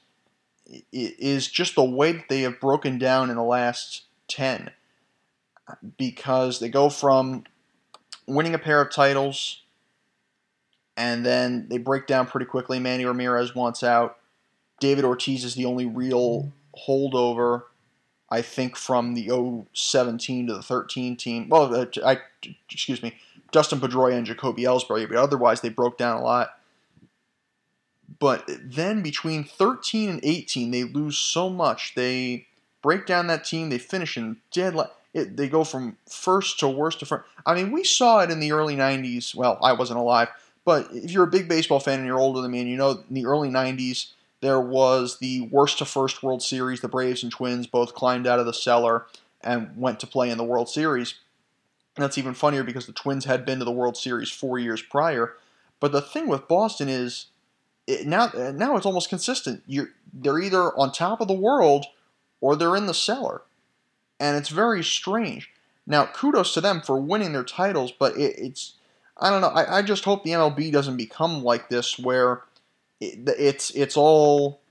is 0.91 1.47
just 1.47 1.75
the 1.75 1.83
way 1.83 2.11
that 2.11 2.29
they 2.29 2.41
have 2.41 2.59
broken 2.59 2.97
down 2.97 3.29
in 3.29 3.35
the 3.35 3.43
last 3.43 4.03
10 4.27 4.71
because 5.97 6.59
they 6.59 6.69
go 6.69 6.89
from 6.89 7.43
winning 8.27 8.53
a 8.53 8.59
pair 8.59 8.81
of 8.81 8.91
titles 8.91 9.63
and 10.97 11.25
then 11.25 11.67
they 11.69 11.77
break 11.77 12.07
down 12.07 12.27
pretty 12.27 12.45
quickly. 12.45 12.79
Manny 12.79 13.05
ramirez 13.05 13.55
wants 13.55 13.83
out. 13.83 14.17
David 14.79 15.05
ortiz 15.05 15.43
is 15.43 15.55
the 15.55 15.65
only 15.65 15.85
real 15.85 16.51
holdover 16.87 17.63
I 18.31 18.41
think 18.41 18.75
from 18.75 19.15
the 19.15 19.65
017 19.73 20.47
to 20.47 20.53
the 20.53 20.61
13 20.61 21.15
team. 21.15 21.49
Well, 21.49 21.73
uh, 21.73 21.85
I 22.05 22.19
excuse 22.69 23.01
me, 23.01 23.15
Dustin 23.51 23.79
Pedroia 23.79 24.15
and 24.15 24.25
Jacoby 24.25 24.63
Ellsbury, 24.63 25.07
but 25.07 25.17
otherwise 25.17 25.61
they 25.61 25.69
broke 25.69 25.97
down 25.97 26.17
a 26.17 26.23
lot. 26.23 26.59
But 28.19 28.45
then 28.47 29.01
between 29.01 29.43
13 29.43 30.09
and 30.09 30.19
18, 30.23 30.71
they 30.71 30.83
lose 30.83 31.17
so 31.17 31.49
much. 31.49 31.93
They 31.95 32.47
break 32.81 33.05
down 33.05 33.27
that 33.27 33.45
team. 33.45 33.69
They 33.69 33.77
finish 33.77 34.17
in 34.17 34.37
dead. 34.51 34.75
La- 34.75 34.89
it, 35.13 35.37
they 35.37 35.47
go 35.47 35.63
from 35.63 35.97
first 36.07 36.59
to 36.59 36.67
worst 36.67 36.99
to 36.99 37.05
first. 37.05 37.25
I 37.45 37.55
mean, 37.55 37.71
we 37.71 37.83
saw 37.83 38.19
it 38.19 38.29
in 38.29 38.39
the 38.39 38.51
early 38.51 38.75
90s. 38.75 39.33
Well, 39.33 39.57
I 39.63 39.73
wasn't 39.73 39.99
alive, 39.99 40.29
but 40.65 40.89
if 40.91 41.11
you're 41.11 41.23
a 41.23 41.27
big 41.27 41.47
baseball 41.47 41.79
fan 41.79 41.99
and 41.99 42.05
you're 42.05 42.19
older 42.19 42.41
than 42.41 42.51
me, 42.51 42.59
and 42.59 42.69
you 42.69 42.77
know 42.77 43.03
in 43.09 43.15
the 43.15 43.25
early 43.25 43.49
90s 43.49 44.11
there 44.41 44.60
was 44.60 45.19
the 45.19 45.41
worst 45.41 45.80
to 45.80 45.86
first 45.86 46.23
World 46.23 46.41
Series. 46.41 46.82
The 46.82 46.88
Braves 46.88 47.23
and 47.23 47.32
Twins 47.32 47.67
both 47.67 47.93
climbed 47.93 48.28
out 48.28 48.39
of 48.39 48.45
the 48.45 48.54
cellar 48.54 49.06
and 49.41 49.75
went 49.75 49.99
to 49.99 50.08
play 50.08 50.30
in 50.30 50.38
the 50.38 50.43
World 50.43 50.69
Series. 50.69 51.15
And 51.95 52.04
that's 52.04 52.17
even 52.17 52.34
funnier 52.34 52.63
because 52.63 52.86
the 52.86 52.93
Twins 52.93 53.25
had 53.25 53.45
been 53.45 53.60
to 53.60 53.65
the 53.65 53.71
World 53.71 53.97
Series 53.97 54.32
four 54.32 54.58
years 54.58 54.82
prior. 54.82 55.34
But 55.80 55.91
the 55.91 56.02
thing 56.02 56.28
with 56.28 56.47
Boston 56.47 56.88
is 56.88 57.28
it, 57.88 58.06
now 58.06 58.32
now 58.54 58.78
it's 58.78 58.86
almost 58.86 59.10
consistent. 59.10 59.63
You're, 59.67 59.89
they're 60.13 60.39
either 60.39 60.78
on 60.78 60.91
top 60.91 61.21
of 61.21 61.28
the 61.28 61.34
world 61.34 61.86
or 62.41 62.56
they're 62.56 62.75
in 62.75 62.86
the 62.86 62.93
cellar, 62.93 63.41
and 64.19 64.38
it's 64.38 64.49
very 64.49 64.84
strange. 64.84 65.49
Now, 65.88 66.06
kudos 66.06 66.54
to 66.54 66.62
them 66.62 66.82
for 66.82 66.99
winning 66.99 67.34
their 67.34 67.43
titles, 67.43 67.91
but 67.91 68.15
it, 68.15 68.36
it's 68.38 68.75
I 69.17 69.30
don't 69.30 69.41
know. 69.41 69.47
I, 69.47 69.80
I 69.80 69.82
just 69.82 70.06
hope 70.06 70.23
the 70.23 70.32
MLB 70.32 70.71
doesn't 70.71 70.97
become 70.97 71.43
like 71.43 71.69
this 71.69 71.97
where 71.97 72.43
it's 72.99 73.71
it's 73.71 73.97
all 73.97 74.62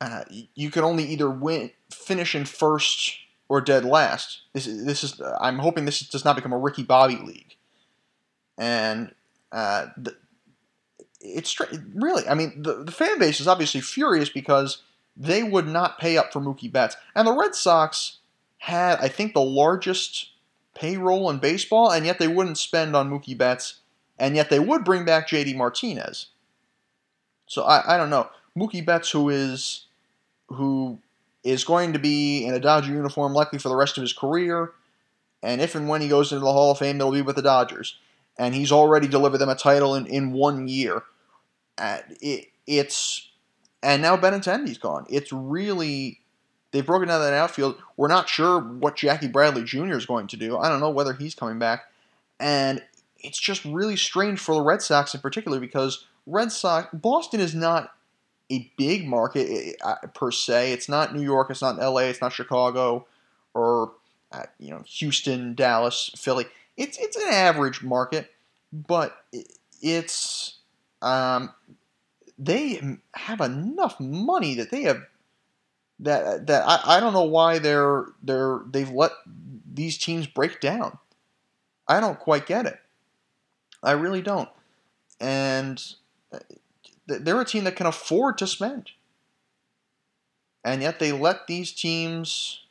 uh, 0.00 0.24
you 0.54 0.70
can 0.70 0.84
only 0.84 1.04
either 1.04 1.30
win 1.30 1.70
finish 1.90 2.34
in 2.34 2.44
first 2.44 3.16
or 3.48 3.60
dead 3.60 3.84
last. 3.84 4.42
This 4.52 4.66
is 4.66 4.84
this 4.84 5.04
is 5.04 5.20
I'm 5.40 5.58
hoping 5.58 5.84
this 5.84 6.00
does 6.00 6.24
not 6.24 6.36
become 6.36 6.52
a 6.52 6.58
Ricky 6.58 6.82
Bobby 6.82 7.16
league, 7.16 7.56
and 8.58 9.14
uh, 9.52 9.86
the, 9.96 10.16
it's 11.20 11.58
really 11.94 12.26
I 12.28 12.34
mean 12.34 12.62
the 12.62 12.84
the 12.84 12.92
fan 12.92 13.18
base 13.18 13.40
is 13.40 13.48
obviously 13.48 13.80
furious 13.80 14.28
because 14.28 14.82
they 15.16 15.42
would 15.42 15.66
not 15.66 15.98
pay 15.98 16.18
up 16.18 16.32
for 16.32 16.40
Mookie 16.40 16.72
Betts, 16.72 16.96
and 17.14 17.26
the 17.26 17.36
Red 17.36 17.54
Sox 17.54 18.18
had 18.58 18.98
I 19.00 19.08
think 19.08 19.32
the 19.32 19.40
largest 19.40 20.30
payroll 20.74 21.30
in 21.30 21.38
baseball, 21.38 21.90
and 21.90 22.04
yet 22.04 22.18
they 22.18 22.28
wouldn't 22.28 22.58
spend 22.58 22.94
on 22.94 23.10
Mookie 23.10 23.36
Betts, 23.36 23.80
and 24.18 24.36
yet 24.36 24.50
they 24.50 24.60
would 24.60 24.84
bring 24.84 25.04
back 25.04 25.26
J.D. 25.28 25.54
Martinez. 25.54 26.26
So 27.46 27.62
I, 27.62 27.94
I 27.94 27.96
don't 27.96 28.10
know. 28.10 28.28
Mookie 28.56 28.84
Betts, 28.84 29.10
who 29.10 29.28
is 29.28 29.86
who 30.48 30.98
is 31.44 31.64
going 31.64 31.92
to 31.92 31.98
be 31.98 32.44
in 32.44 32.54
a 32.54 32.60
Dodger 32.60 32.92
uniform 32.92 33.32
likely 33.32 33.58
for 33.58 33.68
the 33.68 33.76
rest 33.76 33.96
of 33.96 34.02
his 34.02 34.12
career, 34.12 34.72
and 35.42 35.60
if 35.60 35.74
and 35.74 35.88
when 35.88 36.00
he 36.00 36.08
goes 36.08 36.32
into 36.32 36.44
the 36.44 36.52
Hall 36.52 36.72
of 36.72 36.78
Fame, 36.78 36.96
it'll 36.96 37.12
be 37.12 37.22
with 37.22 37.36
the 37.36 37.42
Dodgers. 37.42 37.98
And 38.38 38.54
he's 38.54 38.72
already 38.72 39.08
delivered 39.08 39.38
them 39.38 39.48
a 39.48 39.54
title 39.54 39.94
in, 39.94 40.06
in 40.06 40.32
one 40.32 40.68
year. 40.68 41.04
And 41.78 42.02
it, 42.20 42.48
it's 42.66 43.30
and 43.82 44.02
now 44.02 44.16
Benintendi's 44.16 44.78
gone. 44.78 45.06
It's 45.08 45.32
really 45.32 46.20
they've 46.72 46.84
broken 46.84 47.08
down 47.08 47.20
that 47.20 47.32
outfield. 47.32 47.76
We're 47.96 48.08
not 48.08 48.28
sure 48.28 48.60
what 48.60 48.96
Jackie 48.96 49.28
Bradley 49.28 49.64
Jr. 49.64 49.96
is 49.96 50.06
going 50.06 50.26
to 50.28 50.36
do. 50.36 50.58
I 50.58 50.68
don't 50.68 50.80
know 50.80 50.90
whether 50.90 51.12
he's 51.12 51.34
coming 51.34 51.58
back, 51.58 51.84
and 52.40 52.82
it's 53.18 53.38
just 53.38 53.64
really 53.64 53.96
strange 53.96 54.40
for 54.40 54.54
the 54.54 54.62
Red 54.62 54.82
Sox 54.82 55.14
in 55.14 55.20
particular 55.20 55.60
because 55.60 56.06
Red 56.26 56.52
Sox, 56.52 56.88
Boston 56.92 57.40
is 57.40 57.54
not 57.54 57.92
a 58.50 58.70
big 58.76 59.06
market 59.06 59.48
eh, 59.50 59.72
eh, 59.84 60.06
per 60.14 60.30
se. 60.30 60.72
It's 60.72 60.88
not 60.88 61.14
New 61.14 61.22
York. 61.22 61.50
It's 61.50 61.62
not 61.62 61.80
L.A. 61.80 62.04
It's 62.08 62.20
not 62.20 62.32
Chicago, 62.32 63.06
or 63.54 63.92
uh, 64.32 64.44
you 64.58 64.70
know 64.70 64.82
Houston, 64.86 65.54
Dallas, 65.54 66.10
Philly. 66.16 66.46
It's 66.76 66.98
it's 66.98 67.16
an 67.16 67.28
average 67.32 67.82
market, 67.82 68.30
but 68.72 69.24
it's 69.80 70.58
um, 71.02 71.52
they 72.38 72.80
have 73.14 73.40
enough 73.40 73.98
money 73.98 74.54
that 74.56 74.70
they 74.70 74.82
have 74.82 75.02
that 76.00 76.46
that 76.46 76.64
I, 76.66 76.96
I 76.96 77.00
don't 77.00 77.12
know 77.12 77.24
why 77.24 77.58
they're 77.58 78.06
they're 78.22 78.60
they've 78.70 78.90
let 78.90 79.12
these 79.72 79.98
teams 79.98 80.26
break 80.26 80.60
down. 80.60 80.98
I 81.88 82.00
don't 82.00 82.18
quite 82.18 82.46
get 82.46 82.66
it. 82.66 82.78
I 83.82 83.92
really 83.92 84.22
don't. 84.22 84.48
And 85.20 85.82
they're 87.06 87.40
a 87.40 87.44
team 87.44 87.64
that 87.64 87.76
can 87.76 87.86
afford 87.86 88.38
to 88.38 88.46
spend. 88.46 88.90
And 90.64 90.82
yet 90.82 90.98
they 90.98 91.12
let 91.12 91.46
these 91.46 91.72
teams, 91.72 92.64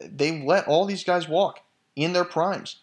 they 0.00 0.42
let 0.42 0.66
all 0.66 0.86
these 0.86 1.04
guys 1.04 1.28
walk 1.28 1.60
in 1.94 2.12
their 2.12 2.24
primes. 2.24 2.76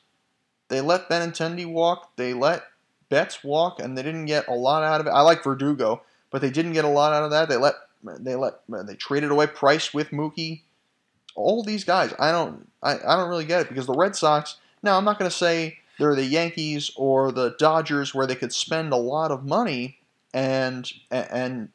They 0.67 0.81
let 0.81 1.09
Benintendi 1.09 1.65
walk, 1.65 2.15
they 2.15 2.33
let 2.33 2.63
Betts 3.09 3.43
walk, 3.43 3.79
and 3.79 3.97
they 3.97 4.03
didn't 4.03 4.25
get 4.25 4.47
a 4.47 4.53
lot 4.53 4.83
out 4.83 5.01
of 5.01 5.07
it. 5.07 5.11
I 5.11 5.21
like 5.21 5.43
Verdugo, 5.43 6.01
but 6.31 6.41
they 6.41 6.49
didn't 6.49 6.73
get 6.73 6.85
a 6.85 6.89
lot 6.89 7.13
out 7.13 7.23
of 7.23 7.31
that. 7.31 7.49
They 7.49 7.57
let 7.57 7.75
they 8.03 8.35
let 8.35 8.59
they 8.67 8.95
traded 8.95 9.31
away 9.31 9.47
Price 9.47 9.93
with 9.93 10.11
Mookie. 10.11 10.61
All 11.35 11.63
these 11.63 11.83
guys, 11.83 12.13
I 12.19 12.31
don't 12.31 12.67
I, 12.81 12.95
I 12.95 13.15
don't 13.15 13.29
really 13.29 13.45
get 13.45 13.61
it 13.61 13.69
because 13.69 13.87
the 13.87 13.93
Red 13.93 14.15
Sox. 14.15 14.57
Now 14.81 14.97
I'm 14.97 15.05
not 15.05 15.19
going 15.19 15.29
to 15.29 15.35
say 15.35 15.79
they're 15.97 16.15
the 16.15 16.25
Yankees 16.25 16.91
or 16.95 17.31
the 17.31 17.55
Dodgers 17.57 18.13
where 18.13 18.27
they 18.27 18.35
could 18.35 18.53
spend 18.53 18.91
a 18.91 18.97
lot 18.97 19.31
of 19.31 19.45
money 19.45 19.99
and 20.35 20.91
and 21.09 21.69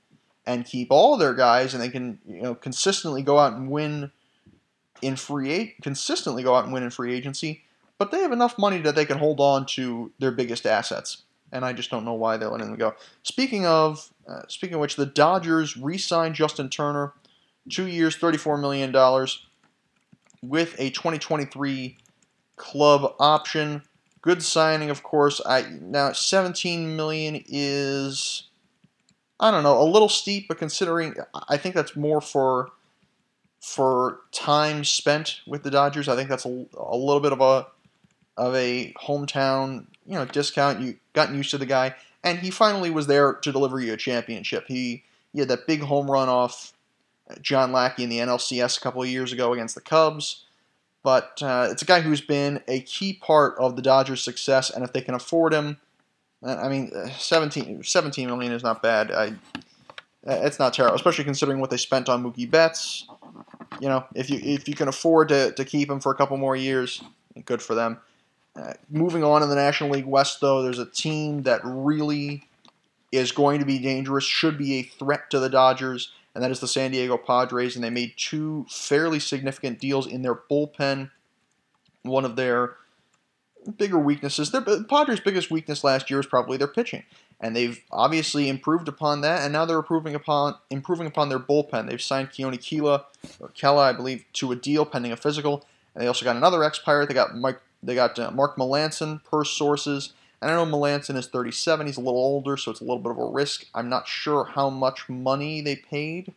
and 0.46 0.66
keep 0.66 0.88
all 0.90 1.16
their 1.16 1.32
guys 1.32 1.72
and 1.72 1.82
they 1.82 1.88
can 1.88 2.18
you 2.28 2.42
know 2.42 2.54
consistently 2.54 3.22
go 3.22 3.38
out 3.38 3.54
and 3.54 3.70
win 3.70 4.12
in 5.02 5.16
free 5.16 5.74
consistently 5.82 6.42
go 6.42 6.54
out 6.54 6.64
and 6.64 6.72
win 6.72 6.82
in 6.82 6.90
free 6.90 7.14
agency, 7.14 7.62
but 7.98 8.10
they 8.10 8.20
have 8.20 8.32
enough 8.32 8.58
money 8.58 8.78
that 8.82 8.94
they 8.94 9.06
can 9.06 9.18
hold 9.18 9.40
on 9.40 9.64
to 9.64 10.12
their 10.18 10.30
biggest 10.30 10.66
assets. 10.66 11.22
And 11.52 11.64
I 11.64 11.72
just 11.72 11.90
don't 11.90 12.04
know 12.04 12.14
why 12.14 12.36
they're 12.36 12.50
letting 12.50 12.68
them 12.68 12.78
go. 12.78 12.94
Speaking 13.24 13.66
of, 13.66 14.12
uh, 14.28 14.42
speaking 14.46 14.74
of 14.74 14.80
which, 14.80 14.94
the 14.94 15.06
Dodgers 15.06 15.76
re-signed 15.76 16.36
Justin 16.36 16.68
Turner, 16.68 17.14
two 17.68 17.88
years, 17.88 18.14
thirty-four 18.14 18.58
million 18.58 18.92
dollars, 18.92 19.46
with 20.42 20.74
a 20.78 20.90
2023 20.90 21.96
club 22.56 23.14
option. 23.18 23.82
Good 24.22 24.42
signing, 24.42 24.90
of 24.90 25.02
course. 25.02 25.40
I 25.46 25.62
now 25.80 26.12
17 26.12 26.94
million 26.94 27.42
is 27.48 28.49
I 29.40 29.50
don't 29.50 29.62
know, 29.62 29.80
a 29.80 29.84
little 29.84 30.10
steep, 30.10 30.48
but 30.48 30.58
considering 30.58 31.16
I 31.48 31.56
think 31.56 31.74
that's 31.74 31.96
more 31.96 32.20
for 32.20 32.70
for 33.60 34.20
time 34.32 34.84
spent 34.84 35.40
with 35.46 35.62
the 35.62 35.70
Dodgers. 35.70 36.08
I 36.08 36.16
think 36.16 36.28
that's 36.28 36.46
a, 36.46 36.66
a 36.76 36.96
little 36.96 37.20
bit 37.20 37.32
of 37.32 37.40
a 37.40 37.66
of 38.36 38.54
a 38.54 38.92
hometown, 39.02 39.86
you 40.06 40.14
know, 40.14 40.26
discount. 40.26 40.80
You 40.80 40.96
gotten 41.14 41.36
used 41.36 41.50
to 41.52 41.58
the 41.58 41.66
guy, 41.66 41.94
and 42.22 42.38
he 42.38 42.50
finally 42.50 42.90
was 42.90 43.06
there 43.06 43.32
to 43.32 43.50
deliver 43.50 43.80
you 43.80 43.94
a 43.94 43.96
championship. 43.96 44.66
He 44.68 45.04
he 45.32 45.40
had 45.40 45.48
that 45.48 45.66
big 45.66 45.82
home 45.82 46.10
run 46.10 46.28
off 46.28 46.74
John 47.40 47.72
Lackey 47.72 48.04
in 48.04 48.10
the 48.10 48.18
NLCS 48.18 48.76
a 48.76 48.80
couple 48.80 49.02
of 49.02 49.08
years 49.08 49.32
ago 49.32 49.52
against 49.52 49.74
the 49.74 49.80
Cubs. 49.80 50.44
But 51.02 51.42
uh, 51.42 51.68
it's 51.70 51.80
a 51.80 51.86
guy 51.86 52.02
who's 52.02 52.20
been 52.20 52.62
a 52.68 52.80
key 52.80 53.14
part 53.14 53.56
of 53.58 53.74
the 53.74 53.82
Dodgers' 53.82 54.22
success, 54.22 54.68
and 54.68 54.84
if 54.84 54.92
they 54.92 55.00
can 55.00 55.14
afford 55.14 55.54
him, 55.54 55.68
uh, 55.68 55.78
I 56.42 56.68
mean, 56.68 56.90
uh, 56.94 57.10
17, 57.10 57.82
17 57.82 58.26
million 58.26 58.52
is 58.52 58.62
not 58.62 58.82
bad. 58.82 59.10
I, 59.10 59.34
uh, 60.26 60.40
it's 60.42 60.58
not 60.58 60.72
terrible, 60.74 60.96
especially 60.96 61.24
considering 61.24 61.60
what 61.60 61.70
they 61.70 61.76
spent 61.76 62.08
on 62.08 62.22
Mookie 62.22 62.50
Betts. 62.50 63.06
You 63.80 63.88
know, 63.88 64.04
if 64.14 64.28
you 64.28 64.38
if 64.42 64.68
you 64.68 64.74
can 64.74 64.88
afford 64.88 65.28
to, 65.28 65.52
to 65.52 65.64
keep 65.64 65.90
him 65.90 66.00
for 66.00 66.12
a 66.12 66.14
couple 66.14 66.36
more 66.36 66.56
years, 66.56 67.02
good 67.44 67.62
for 67.62 67.74
them. 67.74 67.98
Uh, 68.56 68.74
moving 68.90 69.22
on 69.22 69.42
in 69.42 69.48
the 69.48 69.54
National 69.54 69.90
League 69.90 70.06
West, 70.06 70.40
though, 70.40 70.62
there's 70.62 70.78
a 70.78 70.86
team 70.86 71.44
that 71.44 71.60
really 71.64 72.46
is 73.12 73.32
going 73.32 73.60
to 73.60 73.64
be 73.64 73.78
dangerous, 73.78 74.24
should 74.24 74.58
be 74.58 74.74
a 74.74 74.82
threat 74.82 75.30
to 75.30 75.38
the 75.38 75.48
Dodgers, 75.48 76.12
and 76.34 76.44
that 76.44 76.50
is 76.50 76.60
the 76.60 76.68
San 76.68 76.90
Diego 76.90 77.16
Padres. 77.16 77.74
And 77.74 77.84
they 77.84 77.90
made 77.90 78.14
two 78.16 78.66
fairly 78.68 79.20
significant 79.20 79.78
deals 79.78 80.06
in 80.06 80.22
their 80.22 80.34
bullpen. 80.34 81.10
One 82.02 82.24
of 82.24 82.36
their 82.36 82.76
bigger 83.76 83.98
weaknesses, 83.98 84.50
their 84.50 84.60
Padres' 84.60 85.20
biggest 85.20 85.50
weakness 85.50 85.84
last 85.84 86.10
year 86.10 86.20
is 86.20 86.26
probably 86.26 86.56
their 86.56 86.68
pitching, 86.68 87.04
and 87.40 87.54
they've 87.54 87.82
obviously 87.90 88.48
improved 88.48 88.88
upon 88.88 89.20
that. 89.22 89.42
And 89.42 89.52
now 89.52 89.64
they're 89.64 89.78
improving 89.78 90.14
upon 90.14 90.56
improving 90.70 91.06
upon 91.06 91.28
their 91.28 91.38
bullpen. 91.38 91.88
They've 91.88 92.00
signed 92.00 92.30
Keone 92.30 92.58
Kela, 92.58 93.04
or 93.38 93.48
Kela, 93.48 93.82
I 93.82 93.92
believe, 93.92 94.24
to 94.34 94.52
a 94.52 94.56
deal 94.56 94.84
pending 94.84 95.12
a 95.12 95.16
physical, 95.16 95.64
and 95.94 96.02
they 96.02 96.08
also 96.08 96.24
got 96.24 96.36
another 96.36 96.64
ex-Pirate. 96.64 97.08
They 97.08 97.14
got 97.14 97.36
Mike, 97.36 97.60
they 97.82 97.94
got 97.94 98.18
uh, 98.18 98.30
Mark 98.30 98.56
Melancon 98.56 99.22
per 99.24 99.44
sources. 99.44 100.12
And 100.42 100.50
I 100.50 100.54
know 100.54 100.64
Melancon 100.64 101.16
is 101.16 101.26
37. 101.26 101.86
He's 101.86 101.98
a 101.98 102.00
little 102.00 102.18
older, 102.18 102.56
so 102.56 102.70
it's 102.70 102.80
a 102.80 102.84
little 102.84 102.98
bit 102.98 103.12
of 103.12 103.18
a 103.18 103.26
risk. 103.26 103.66
I'm 103.74 103.90
not 103.90 104.08
sure 104.08 104.44
how 104.44 104.70
much 104.70 105.06
money 105.06 105.60
they 105.60 105.76
paid 105.76 106.32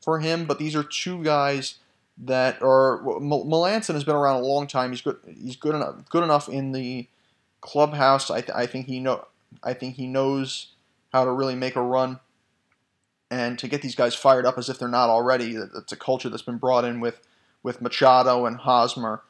for 0.00 0.18
him, 0.18 0.46
but 0.46 0.58
these 0.58 0.74
are 0.74 0.82
two 0.82 1.22
guys 1.22 1.76
that 2.18 2.62
are 2.62 3.00
Melancon 3.02 3.94
has 3.94 4.04
been 4.04 4.14
around 4.14 4.42
a 4.42 4.46
long 4.46 4.66
time. 4.66 4.90
He's 4.90 5.02
good. 5.02 5.18
He's 5.26 5.56
good 5.56 5.74
enough. 5.74 6.08
Good 6.08 6.24
enough 6.24 6.48
in 6.48 6.72
the 6.72 7.08
clubhouse. 7.60 8.30
I, 8.30 8.40
th- 8.40 8.56
I 8.56 8.66
think 8.66 8.86
he 8.86 9.00
know. 9.00 9.26
I 9.62 9.74
think 9.74 9.96
he 9.96 10.06
knows 10.06 10.68
how 11.12 11.24
to 11.24 11.30
really 11.30 11.54
make 11.54 11.76
a 11.76 11.82
run, 11.82 12.20
and 13.30 13.58
to 13.58 13.68
get 13.68 13.82
these 13.82 13.94
guys 13.94 14.14
fired 14.14 14.46
up 14.46 14.56
as 14.58 14.68
if 14.68 14.78
they're 14.78 14.88
not 14.88 15.10
already. 15.10 15.56
It's 15.56 15.92
a 15.92 15.96
culture 15.96 16.28
that's 16.28 16.42
been 16.42 16.58
brought 16.58 16.84
in 16.84 17.00
with 17.00 17.20
with 17.62 17.82
Machado 17.82 18.46
and 18.46 18.58
Hosmer. 18.58 19.22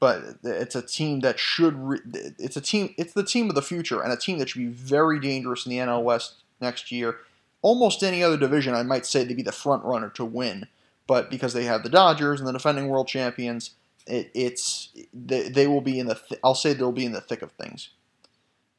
But 0.00 0.36
it's 0.44 0.76
a 0.76 0.82
team 0.82 1.20
that 1.20 1.40
should. 1.40 1.74
Re- 1.74 1.98
it's 2.38 2.56
a 2.56 2.60
team. 2.60 2.94
It's 2.96 3.14
the 3.14 3.24
team 3.24 3.48
of 3.48 3.56
the 3.56 3.62
future, 3.62 4.00
and 4.00 4.12
a 4.12 4.16
team 4.16 4.38
that 4.38 4.48
should 4.48 4.60
be 4.60 4.68
very 4.68 5.18
dangerous 5.18 5.66
in 5.66 5.70
the 5.70 5.78
NL 5.78 6.04
West 6.04 6.34
next 6.60 6.92
year. 6.92 7.16
Almost 7.60 8.04
any 8.04 8.22
other 8.22 8.36
division, 8.36 8.74
I 8.74 8.84
might 8.84 9.04
say, 9.04 9.24
they'd 9.24 9.36
be 9.36 9.42
the 9.42 9.50
front 9.50 9.84
runner 9.84 10.10
to 10.10 10.24
win 10.24 10.68
but 11.08 11.30
because 11.30 11.54
they 11.54 11.64
have 11.64 11.82
the 11.82 11.88
Dodgers 11.88 12.38
and 12.38 12.46
the 12.46 12.52
defending 12.52 12.86
world 12.88 13.08
champions, 13.08 13.72
it, 14.06 14.30
it's 14.34 14.90
they, 15.12 15.48
they 15.48 15.66
will 15.66 15.80
be 15.80 15.98
in 15.98 16.06
the. 16.06 16.14
Th- 16.14 16.40
I'll 16.44 16.54
say 16.54 16.74
they'll 16.74 16.92
be 16.92 17.06
in 17.06 17.12
the 17.12 17.20
thick 17.20 17.42
of 17.42 17.50
things. 17.52 17.88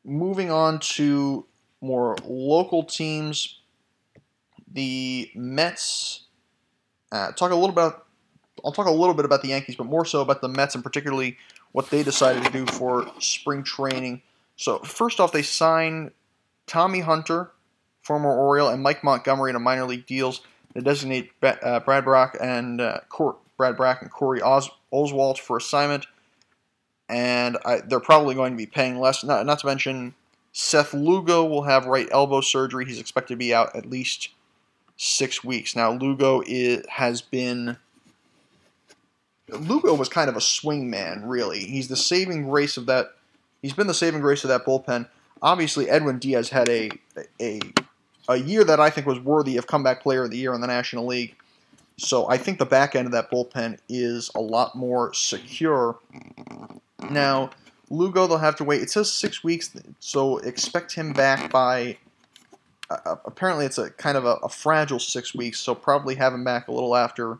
Moving 0.06 0.50
on 0.50 0.80
to 0.80 1.46
more 1.82 2.16
local 2.24 2.84
teams, 2.84 3.60
the 4.72 5.30
Mets. 5.36 6.28
Uh, 7.12 7.32
talk 7.32 7.52
a 7.52 7.56
little 7.56 7.72
about. 7.72 8.06
I'll 8.64 8.72
talk 8.72 8.88
a 8.88 8.92
little 8.92 9.16
bit 9.16 9.26
about 9.26 9.42
the 9.42 9.50
Yankees, 9.50 9.76
but 9.76 9.86
more 9.86 10.06
so 10.06 10.22
about 10.22 10.42
the 10.42 10.50
Mets 10.50 10.76
and 10.76 10.84
particularly 10.84 11.38
what 11.72 11.90
they 11.90 12.04
decided 12.04 12.44
to 12.44 12.52
do 12.52 12.66
for 12.66 13.10
spring 13.20 13.64
training. 13.64 14.22
So 14.56 14.80
first 14.80 15.20
off, 15.20 15.32
they 15.32 15.42
signed 15.42 16.12
Tommy 16.68 17.00
Hunter, 17.00 17.52
former 18.02 18.30
Oriole, 18.30 18.68
and 18.68 18.84
Mike 18.84 19.04
Montgomery 19.04 19.52
in 19.52 19.62
minor 19.62 19.86
league 19.86 20.06
deals. 20.06 20.42
They 20.74 20.82
designate 20.82 21.32
uh, 21.42 21.80
Brad 21.80 22.04
Brock 22.04 22.38
and 22.40 22.80
uh, 22.80 23.00
Brad 23.58 23.76
Brach 23.76 24.02
and 24.02 24.12
Corey 24.12 24.42
Os- 24.42 24.70
Oswalt 24.94 25.40
for 25.40 25.58
assignment, 25.58 26.06
and 27.08 27.58
I, 27.66 27.80
they're 27.80 28.00
probably 28.00 28.36
going 28.36 28.54
to 28.54 28.58
be 28.58 28.66
paying 28.66 29.00
less. 29.00 29.24
Not, 29.24 29.46
not 29.46 29.60
to 29.60 29.68
mention, 29.68 30.14
Seth 30.52 30.94
Lugo 30.94 31.44
will 31.46 31.64
have 31.64 31.86
right 31.86 32.08
elbow 32.12 32.42
surgery. 32.42 32.86
He's 32.86 33.00
expected 33.00 33.34
to 33.34 33.38
be 33.38 33.54
out 33.54 33.76
at 33.76 33.86
least 33.86 34.30
six 34.98 35.44
weeks. 35.44 35.76
Now, 35.76 35.92
Lugo 35.92 36.44
is, 36.46 36.86
has 36.88 37.22
been. 37.22 37.78
Lugo 39.48 39.96
was 39.96 40.10
kind 40.10 40.30
of 40.30 40.36
a 40.36 40.42
swing 40.42 40.92
man, 40.92 41.28
really. 41.28 41.62
He's 41.62 41.88
the 41.88 41.96
saving 41.96 42.48
grace 42.48 42.78
of 42.78 42.86
that. 42.86 43.16
He's 43.64 43.74
been 43.74 43.88
the 43.88 43.94
saving 43.96 44.22
grace 44.22 44.44
of 44.44 44.50
that 44.50 44.64
bullpen. 44.64 45.08
Obviously, 45.42 45.90
Edwin 45.90 46.20
Diaz 46.20 46.50
had 46.50 46.70
a 46.70 46.92
a 47.42 47.60
a 48.30 48.38
year 48.38 48.64
that 48.64 48.80
I 48.80 48.90
think 48.92 49.08
was 49.08 49.20
worthy 49.20 49.58
of 49.58 49.68
comeback 49.68 50.02
player 50.02 50.24
of 50.24 50.32
the 50.32 50.38
year 50.38 50.54
in 50.54 50.62
the 50.62 50.68
National 50.68 51.06
League. 51.06 51.36
So 51.98 52.30
I 52.30 52.38
think 52.38 52.60
the 52.60 52.66
back 52.66 52.96
end 52.96 53.08
of 53.08 53.12
that 53.12 53.30
bullpen 53.30 53.80
is 53.90 54.32
a 54.36 54.40
lot 54.40 54.76
more 54.76 55.14
secure. 55.14 55.98
Now, 57.10 57.50
Lugo, 57.90 58.28
they'll 58.28 58.38
have 58.38 58.56
to 58.58 58.64
wait. 58.64 58.82
It 58.82 58.92
says 58.92 59.12
six 59.12 59.44
weeks, 59.44 59.76
so 60.00 60.38
expect 60.38 60.94
him 60.94 61.12
back 61.12 61.52
by. 61.52 61.98
Uh, 62.90 63.16
apparently, 63.26 63.66
it's 63.66 63.78
a 63.78 63.90
kind 63.92 64.16
of 64.16 64.26
a, 64.26 64.36
a, 64.36 64.50
fragile 64.50 65.00
six 65.00 65.36
weeks, 65.36 65.60
so 65.60 65.76
probably 65.76 66.16
have 66.16 66.34
him 66.34 66.44
back 66.44 66.68
a 66.68 66.72
little 66.72 66.96
after 66.96 67.40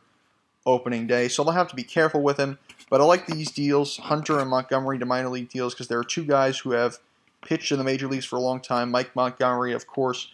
opening 0.66 1.08
day. 1.08 1.28
So 1.28 1.44
they'll 1.44 1.54
have 1.54 1.70
to 1.70 1.76
be 1.76 1.84
careful 1.84 2.22
with 2.22 2.38
him. 2.38 2.60
But 2.90 3.02
I 3.02 3.04
like 3.04 3.26
these 3.28 3.52
deals, 3.52 3.98
Hunter 3.98 4.40
and 4.40 4.50
Montgomery, 4.50 5.00
to 5.00 5.06
minor 5.06 5.30
league 5.30 5.50
deals, 5.50 5.74
because 5.74 5.88
there 5.88 6.00
are 6.00 6.04
two 6.04 6.24
guys 6.24 6.60
who 6.60 6.72
have 6.72 6.98
pitched 7.42 7.72
in 7.72 7.78
the 7.78 7.84
major 7.84 8.08
leagues 8.08 8.26
for 8.26 8.36
a 8.36 8.42
long 8.42 8.60
time. 8.60 8.92
Mike 8.92 9.16
Montgomery, 9.16 9.74
of 9.74 9.88
course, 9.88 10.30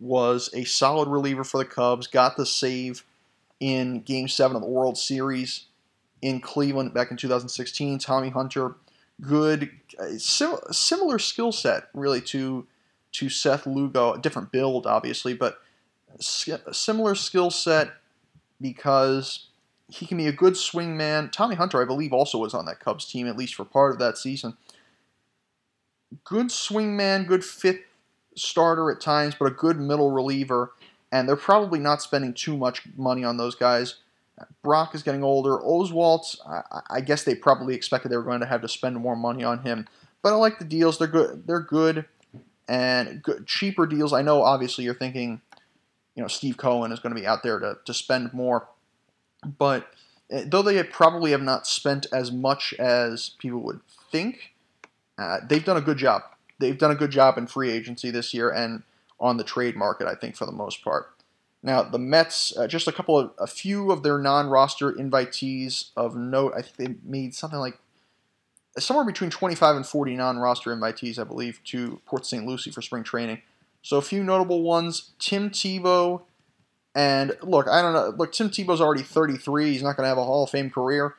was 0.00 0.50
a 0.54 0.64
solid 0.64 1.08
reliever 1.08 1.44
for 1.44 1.58
the 1.58 1.64
Cubs, 1.64 2.06
got 2.06 2.36
the 2.36 2.46
save 2.46 3.04
in 3.60 4.00
Game 4.00 4.26
7 4.26 4.56
of 4.56 4.62
the 4.62 4.68
World 4.68 4.96
Series 4.96 5.66
in 6.22 6.40
Cleveland 6.40 6.94
back 6.94 7.10
in 7.10 7.16
2016. 7.16 7.98
Tommy 7.98 8.30
Hunter, 8.30 8.76
good, 9.20 9.70
uh, 9.98 10.16
sim- 10.18 10.56
similar 10.72 11.18
skill 11.18 11.52
set 11.52 11.88
really 11.94 12.20
to 12.22 12.66
to 13.12 13.28
Seth 13.28 13.66
Lugo, 13.66 14.16
different 14.16 14.52
build 14.52 14.86
obviously, 14.86 15.34
but 15.34 15.60
similar 16.20 17.16
skill 17.16 17.50
set 17.50 17.90
because 18.60 19.48
he 19.88 20.06
can 20.06 20.16
be 20.16 20.28
a 20.28 20.32
good 20.32 20.56
swing 20.56 20.96
man. 20.96 21.28
Tommy 21.30 21.56
Hunter, 21.56 21.82
I 21.82 21.84
believe, 21.84 22.12
also 22.12 22.38
was 22.38 22.54
on 22.54 22.66
that 22.66 22.78
Cubs 22.78 23.04
team 23.04 23.26
at 23.26 23.36
least 23.36 23.56
for 23.56 23.64
part 23.64 23.92
of 23.92 23.98
that 23.98 24.16
season. 24.16 24.56
Good 26.24 26.52
swing 26.52 26.96
man, 26.96 27.24
good 27.24 27.44
fit 27.44 27.82
starter 28.40 28.90
at 28.90 29.00
times, 29.00 29.34
but 29.38 29.46
a 29.46 29.50
good 29.50 29.78
middle 29.78 30.10
reliever. 30.10 30.72
And 31.12 31.28
they're 31.28 31.36
probably 31.36 31.78
not 31.78 32.02
spending 32.02 32.32
too 32.34 32.56
much 32.56 32.82
money 32.96 33.24
on 33.24 33.36
those 33.36 33.54
guys. 33.54 33.96
Brock 34.62 34.94
is 34.94 35.02
getting 35.02 35.22
older. 35.22 35.58
Oswalt, 35.58 36.36
I, 36.46 36.80
I 36.88 37.00
guess 37.00 37.24
they 37.24 37.34
probably 37.34 37.74
expected 37.74 38.10
they 38.10 38.16
were 38.16 38.22
going 38.22 38.40
to 38.40 38.46
have 38.46 38.62
to 38.62 38.68
spend 38.68 38.96
more 38.96 39.16
money 39.16 39.44
on 39.44 39.62
him. 39.62 39.86
But 40.22 40.32
I 40.32 40.36
like 40.36 40.58
the 40.58 40.64
deals. 40.64 40.98
They're 40.98 41.08
good. 41.08 41.46
They're 41.46 41.60
good 41.60 42.06
and 42.68 43.22
good, 43.22 43.46
cheaper 43.46 43.86
deals. 43.86 44.12
I 44.12 44.22
know, 44.22 44.42
obviously, 44.42 44.84
you're 44.84 44.94
thinking, 44.94 45.40
you 46.14 46.22
know, 46.22 46.28
Steve 46.28 46.56
Cohen 46.56 46.92
is 46.92 47.00
going 47.00 47.14
to 47.14 47.20
be 47.20 47.26
out 47.26 47.42
there 47.42 47.58
to, 47.58 47.78
to 47.84 47.92
spend 47.92 48.32
more. 48.32 48.68
But 49.58 49.92
eh, 50.30 50.44
though 50.46 50.62
they 50.62 50.82
probably 50.84 51.32
have 51.32 51.42
not 51.42 51.66
spent 51.66 52.06
as 52.12 52.30
much 52.30 52.72
as 52.78 53.30
people 53.38 53.60
would 53.60 53.80
think, 54.12 54.54
uh, 55.18 55.38
they've 55.46 55.64
done 55.64 55.76
a 55.76 55.82
good 55.82 55.98
job 55.98 56.22
they've 56.60 56.78
done 56.78 56.90
a 56.90 56.94
good 56.94 57.10
job 57.10 57.36
in 57.38 57.46
free 57.46 57.70
agency 57.70 58.10
this 58.10 58.32
year 58.32 58.50
and 58.50 58.82
on 59.18 59.36
the 59.36 59.44
trade 59.44 59.76
market, 59.76 60.06
I 60.06 60.14
think, 60.14 60.36
for 60.36 60.46
the 60.46 60.52
most 60.52 60.84
part. 60.84 61.10
Now, 61.62 61.82
the 61.82 61.98
Mets, 61.98 62.56
uh, 62.56 62.66
just 62.66 62.88
a 62.88 62.92
couple 62.92 63.18
of, 63.18 63.32
a 63.38 63.46
few 63.46 63.90
of 63.90 64.02
their 64.02 64.18
non 64.18 64.48
roster 64.48 64.92
invitees 64.92 65.90
of 65.96 66.16
note. 66.16 66.54
I 66.56 66.62
think 66.62 66.76
they 66.76 66.94
made 67.04 67.34
something 67.34 67.58
like 67.58 67.78
somewhere 68.78 69.04
between 69.04 69.30
25 69.30 69.76
and 69.76 69.86
40 69.86 70.16
non 70.16 70.38
roster 70.38 70.74
invitees, 70.74 71.18
I 71.18 71.24
believe, 71.24 71.60
to 71.64 72.00
Port 72.06 72.24
St. 72.24 72.46
Lucie 72.46 72.70
for 72.70 72.80
spring 72.80 73.02
training. 73.02 73.42
So 73.82 73.96
a 73.98 74.02
few 74.02 74.22
notable 74.22 74.62
ones 74.62 75.10
Tim 75.18 75.50
Tebow. 75.50 76.22
And 76.94 77.36
look, 77.42 77.68
I 77.68 77.82
don't 77.82 77.92
know. 77.92 78.14
Look, 78.16 78.32
Tim 78.32 78.48
Tebow's 78.48 78.80
already 78.80 79.02
33. 79.02 79.72
He's 79.72 79.82
not 79.82 79.96
going 79.96 80.04
to 80.04 80.08
have 80.08 80.18
a 80.18 80.24
Hall 80.24 80.44
of 80.44 80.50
Fame 80.50 80.70
career. 80.70 81.14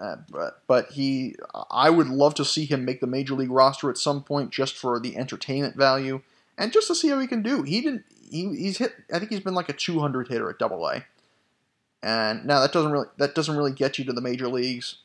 Uh, 0.00 0.16
but, 0.30 0.62
but 0.66 0.90
he, 0.92 1.36
I 1.70 1.90
would 1.90 2.08
love 2.08 2.34
to 2.36 2.44
see 2.44 2.64
him 2.64 2.86
make 2.86 3.00
the 3.00 3.06
major 3.06 3.34
league 3.34 3.50
roster 3.50 3.90
at 3.90 3.98
some 3.98 4.22
point 4.22 4.50
just 4.50 4.76
for 4.76 4.98
the 4.98 5.16
entertainment 5.18 5.76
value 5.76 6.22
and 6.56 6.72
just 6.72 6.88
to 6.88 6.94
see 6.94 7.08
how 7.08 7.18
he 7.18 7.26
can 7.26 7.42
do. 7.42 7.62
He 7.62 7.80
didn't. 7.82 8.04
He, 8.30 8.48
he's 8.56 8.78
hit. 8.78 8.94
I 9.12 9.18
think 9.18 9.30
he's 9.30 9.40
been 9.40 9.54
like 9.54 9.68
a 9.68 9.74
200 9.74 10.28
hitter 10.28 10.48
at 10.48 10.58
Double 10.58 10.86
A. 10.86 11.04
And 12.02 12.46
now 12.46 12.60
that 12.60 12.72
doesn't 12.72 12.92
really 12.92 13.08
that 13.18 13.34
doesn't 13.34 13.56
really 13.56 13.72
get 13.72 13.98
you 13.98 14.04
to 14.06 14.12
the 14.12 14.20
major 14.20 14.48
leagues. 14.48 14.96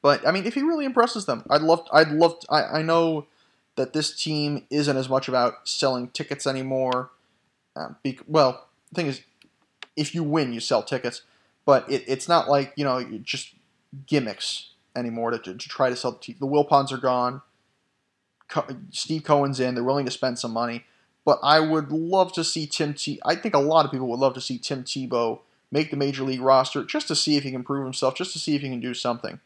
But 0.00 0.26
I 0.26 0.32
mean, 0.32 0.46
if 0.46 0.54
he 0.54 0.62
really 0.62 0.84
impresses 0.84 1.26
them, 1.26 1.44
I'd 1.48 1.62
love. 1.62 1.86
I'd 1.92 2.10
love. 2.10 2.38
I 2.50 2.62
I 2.64 2.82
know 2.82 3.26
that 3.76 3.92
this 3.92 4.20
team 4.20 4.66
isn't 4.70 4.96
as 4.96 5.08
much 5.08 5.28
about 5.28 5.68
selling 5.68 6.08
tickets 6.08 6.46
anymore. 6.46 7.10
Uh, 7.76 7.90
be, 8.02 8.18
well, 8.26 8.66
the 8.90 8.96
thing 8.96 9.06
is, 9.06 9.22
if 9.96 10.14
you 10.14 10.22
win, 10.22 10.52
you 10.52 10.60
sell 10.60 10.82
tickets. 10.82 11.22
But 11.64 11.88
it, 11.90 12.02
it's 12.08 12.28
not 12.28 12.48
like 12.48 12.72
you 12.76 12.84
know 12.84 13.02
just 13.22 13.54
gimmicks. 14.06 14.70
anymore 14.94 15.30
to, 15.30 15.38
to, 15.38 15.54
to 15.54 15.68
try 15.68 15.90
to 15.90 15.96
sell 15.96 16.12
the 16.12 16.18
team. 16.18 16.36
The 16.38 16.46
Wilpons 16.46 16.92
are 16.92 16.98
gone. 16.98 17.42
Co- 18.48 18.66
Steve 18.90 19.24
Cohen's 19.24 19.60
in. 19.60 19.74
They're 19.74 19.84
willing 19.84 20.04
to 20.04 20.10
spend 20.10 20.38
some 20.38 20.52
money. 20.52 20.84
But 21.24 21.38
I 21.42 21.60
would 21.60 21.92
love 21.92 22.32
to 22.32 22.44
see 22.44 22.66
Tim 22.66 22.94
T. 22.94 23.20
I 23.24 23.36
think 23.36 23.54
a 23.54 23.60
lot 23.60 23.84
of 23.84 23.92
people 23.92 24.08
would 24.08 24.18
love 24.18 24.34
to 24.34 24.40
see 24.40 24.58
Tim 24.58 24.82
Tebow 24.82 25.40
make 25.70 25.90
the 25.90 25.96
major 25.96 26.24
league 26.24 26.40
roster 26.40 26.84
just 26.84 27.08
to 27.08 27.16
see 27.16 27.36
if 27.36 27.44
he 27.44 27.52
can 27.52 27.62
prove 27.62 27.84
himself, 27.84 28.14
just 28.16 28.32
to 28.32 28.38
see 28.38 28.56
if 28.56 28.62
he 28.62 28.68
can 28.68 28.80
do 28.80 28.92
something. 28.92 29.40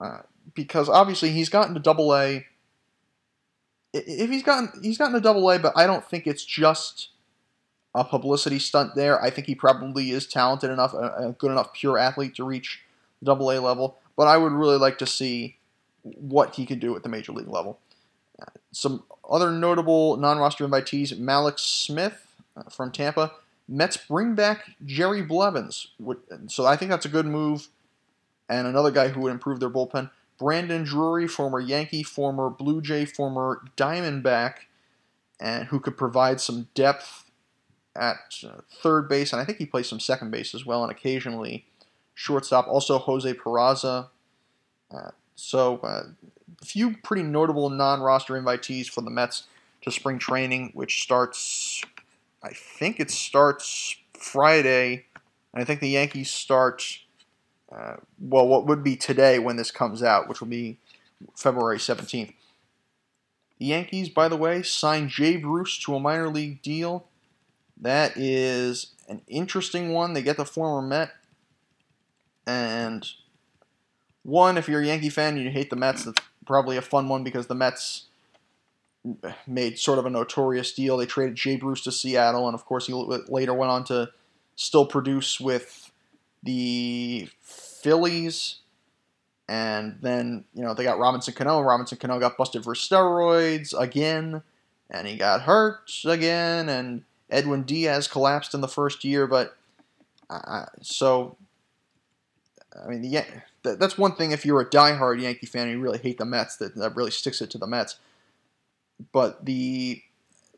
Uh, 0.00 0.22
because 0.54 0.88
obviously 0.88 1.30
he's 1.30 1.48
gotten 1.48 1.74
to 1.74 1.80
Double 1.80 2.14
A. 2.16 2.46
If 3.92 4.30
he's 4.30 4.42
gotten 4.42 4.70
he's 4.82 4.98
gotten 4.98 5.14
to 5.14 5.20
Double 5.20 5.48
A, 5.50 5.58
but 5.58 5.74
I 5.76 5.86
don't 5.86 6.04
think 6.04 6.26
it's 6.26 6.44
just 6.44 7.10
a 7.94 8.04
publicity 8.04 8.58
stunt 8.58 8.94
there. 8.94 9.22
I 9.22 9.30
think 9.30 9.46
he 9.46 9.54
probably 9.54 10.10
is 10.10 10.26
talented 10.26 10.70
enough, 10.70 10.94
a, 10.94 11.34
good 11.38 11.50
enough 11.50 11.72
pure 11.72 11.98
athlete 11.98 12.34
to 12.36 12.44
reach 12.44 12.80
Double 13.22 13.50
A 13.50 13.60
level. 13.60 13.98
But 14.16 14.28
I 14.28 14.36
would 14.36 14.52
really 14.52 14.78
like 14.78 14.98
to 14.98 15.06
see 15.06 15.56
what 16.02 16.54
he 16.54 16.66
could 16.66 16.80
do 16.80 16.96
at 16.96 17.02
the 17.02 17.08
major 17.08 17.32
league 17.32 17.48
level. 17.48 17.78
Some 18.70 19.04
other 19.28 19.50
notable 19.50 20.16
non-roster 20.16 20.66
invitees: 20.66 21.18
Malik 21.18 21.58
Smith 21.58 22.26
uh, 22.56 22.64
from 22.64 22.92
Tampa. 22.92 23.32
Mets 23.68 23.96
bring 23.98 24.34
back 24.34 24.70
Jerry 24.84 25.22
Blevins, 25.22 25.88
so 26.46 26.64
I 26.64 26.76
think 26.76 26.90
that's 26.90 27.04
a 27.04 27.10
good 27.10 27.26
move, 27.26 27.68
and 28.48 28.66
another 28.66 28.90
guy 28.90 29.08
who 29.08 29.20
would 29.20 29.32
improve 29.32 29.60
their 29.60 29.68
bullpen. 29.68 30.10
Brandon 30.38 30.84
Drury, 30.84 31.28
former 31.28 31.60
Yankee, 31.60 32.02
former 32.02 32.48
Blue 32.48 32.80
Jay, 32.80 33.04
former 33.04 33.62
Diamondback, 33.76 34.54
and 35.38 35.66
who 35.66 35.80
could 35.80 35.98
provide 35.98 36.40
some 36.40 36.68
depth 36.74 37.24
at 37.94 38.36
uh, 38.44 38.60
third 38.70 39.08
base, 39.08 39.32
and 39.32 39.42
I 39.42 39.44
think 39.44 39.58
he 39.58 39.66
plays 39.66 39.88
some 39.88 40.00
second 40.00 40.30
base 40.30 40.54
as 40.54 40.64
well, 40.64 40.82
and 40.82 40.90
occasionally 40.90 41.66
shortstop. 42.18 42.66
Also, 42.66 42.98
Jose 42.98 43.32
Peraza. 43.34 44.08
Uh, 44.92 45.10
so, 45.36 45.78
uh, 45.78 46.02
a 46.60 46.64
few 46.64 46.96
pretty 47.04 47.22
notable 47.22 47.70
non-roster 47.70 48.34
invitees 48.34 48.88
for 48.88 49.02
the 49.02 49.10
Mets 49.10 49.44
to 49.82 49.92
spring 49.92 50.18
training, 50.18 50.72
which 50.74 51.00
starts, 51.02 51.82
I 52.42 52.50
think 52.50 52.98
it 52.98 53.12
starts 53.12 53.96
Friday. 54.18 55.06
And 55.52 55.62
I 55.62 55.64
think 55.64 55.80
the 55.80 55.90
Yankees 55.90 56.30
start 56.30 56.98
uh, 57.70 57.96
well, 58.18 58.48
what 58.48 58.66
would 58.66 58.82
be 58.82 58.96
today 58.96 59.38
when 59.38 59.56
this 59.56 59.70
comes 59.70 60.02
out, 60.02 60.28
which 60.28 60.40
will 60.40 60.48
be 60.48 60.78
February 61.36 61.78
17th. 61.78 62.32
The 63.58 63.66
Yankees, 63.66 64.08
by 64.08 64.28
the 64.28 64.36
way, 64.36 64.62
signed 64.62 65.10
Jay 65.10 65.36
Bruce 65.36 65.78
to 65.80 65.94
a 65.94 66.00
minor 66.00 66.28
league 66.28 66.62
deal. 66.62 67.06
That 67.80 68.16
is 68.16 68.94
an 69.08 69.20
interesting 69.28 69.92
one. 69.92 70.14
They 70.14 70.22
get 70.22 70.36
the 70.36 70.46
former 70.46 70.86
Met. 70.86 71.10
And 72.48 73.06
one, 74.22 74.56
if 74.56 74.68
you're 74.68 74.80
a 74.80 74.86
Yankee 74.86 75.10
fan 75.10 75.34
and 75.34 75.44
you 75.44 75.50
hate 75.50 75.68
the 75.68 75.76
Mets, 75.76 76.04
that's 76.04 76.18
probably 76.46 76.78
a 76.78 76.82
fun 76.82 77.06
one 77.06 77.22
because 77.22 77.46
the 77.46 77.54
Mets 77.54 78.04
made 79.46 79.78
sort 79.78 79.98
of 79.98 80.06
a 80.06 80.10
notorious 80.10 80.72
deal. 80.72 80.96
They 80.96 81.04
traded 81.04 81.36
Jay 81.36 81.56
Bruce 81.56 81.82
to 81.84 81.92
Seattle, 81.92 82.48
and 82.48 82.54
of 82.54 82.64
course, 82.64 82.86
he 82.86 82.94
later 82.94 83.52
went 83.52 83.70
on 83.70 83.84
to 83.84 84.10
still 84.56 84.86
produce 84.86 85.38
with 85.38 85.92
the 86.42 87.28
Phillies, 87.42 88.60
and 89.46 89.98
then 90.00 90.44
you 90.54 90.62
know 90.62 90.72
they 90.72 90.84
got 90.84 90.98
Robinson 90.98 91.34
Cano. 91.34 91.60
Robinson 91.60 91.98
Cano 91.98 92.18
got 92.18 92.38
busted 92.38 92.64
for 92.64 92.74
steroids 92.74 93.78
again, 93.78 94.42
and 94.90 95.06
he 95.06 95.16
got 95.16 95.42
hurt 95.42 95.90
again, 96.06 96.70
and 96.70 97.04
Edwin 97.28 97.64
Diaz 97.64 98.08
collapsed 98.08 98.54
in 98.54 98.62
the 98.62 98.68
first 98.68 99.04
year. 99.04 99.26
But 99.26 99.54
uh, 100.30 100.64
so, 100.80 101.36
I 102.84 102.88
mean, 102.88 103.14
that's 103.62 103.98
one 103.98 104.14
thing 104.14 104.32
if 104.32 104.44
you're 104.46 104.60
a 104.60 104.68
diehard 104.68 105.20
Yankee 105.20 105.46
fan 105.46 105.68
and 105.68 105.72
you 105.72 105.80
really 105.80 105.98
hate 105.98 106.18
the 106.18 106.24
Mets, 106.24 106.56
that, 106.56 106.74
that 106.76 106.96
really 106.96 107.10
sticks 107.10 107.40
it 107.40 107.50
to 107.50 107.58
the 107.58 107.66
Mets. 107.66 107.96
But 109.12 109.44
the 109.44 110.02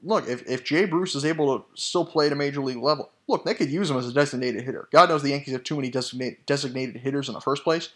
look, 0.03 0.29
if, 0.29 0.49
if 0.49 0.65
Jay 0.65 0.85
Bruce 0.85 1.15
is 1.15 1.25
able 1.25 1.59
to 1.59 1.65
still 1.75 2.05
play 2.05 2.27
at 2.27 2.33
a 2.33 2.37
major 2.37 2.61
league 2.61 2.79
level, 2.79 3.11
look, 3.27 3.45
they 3.45 3.55
could 3.55 3.71
use 3.71 3.91
him 3.91 3.97
as 3.97 4.09
a 4.09 4.13
designated 4.13 4.65
hitter. 4.65 4.89
God 4.93 5.09
knows 5.09 5.23
the 5.23 5.31
Yankees 5.31 5.53
have 5.53 5.65
too 5.65 5.77
many 5.77 5.91
designated, 5.91 6.39
designated 6.47 6.97
hitters 6.97 7.29
in 7.29 7.35
the 7.35 7.41
first 7.41 7.65
place, 7.65 7.91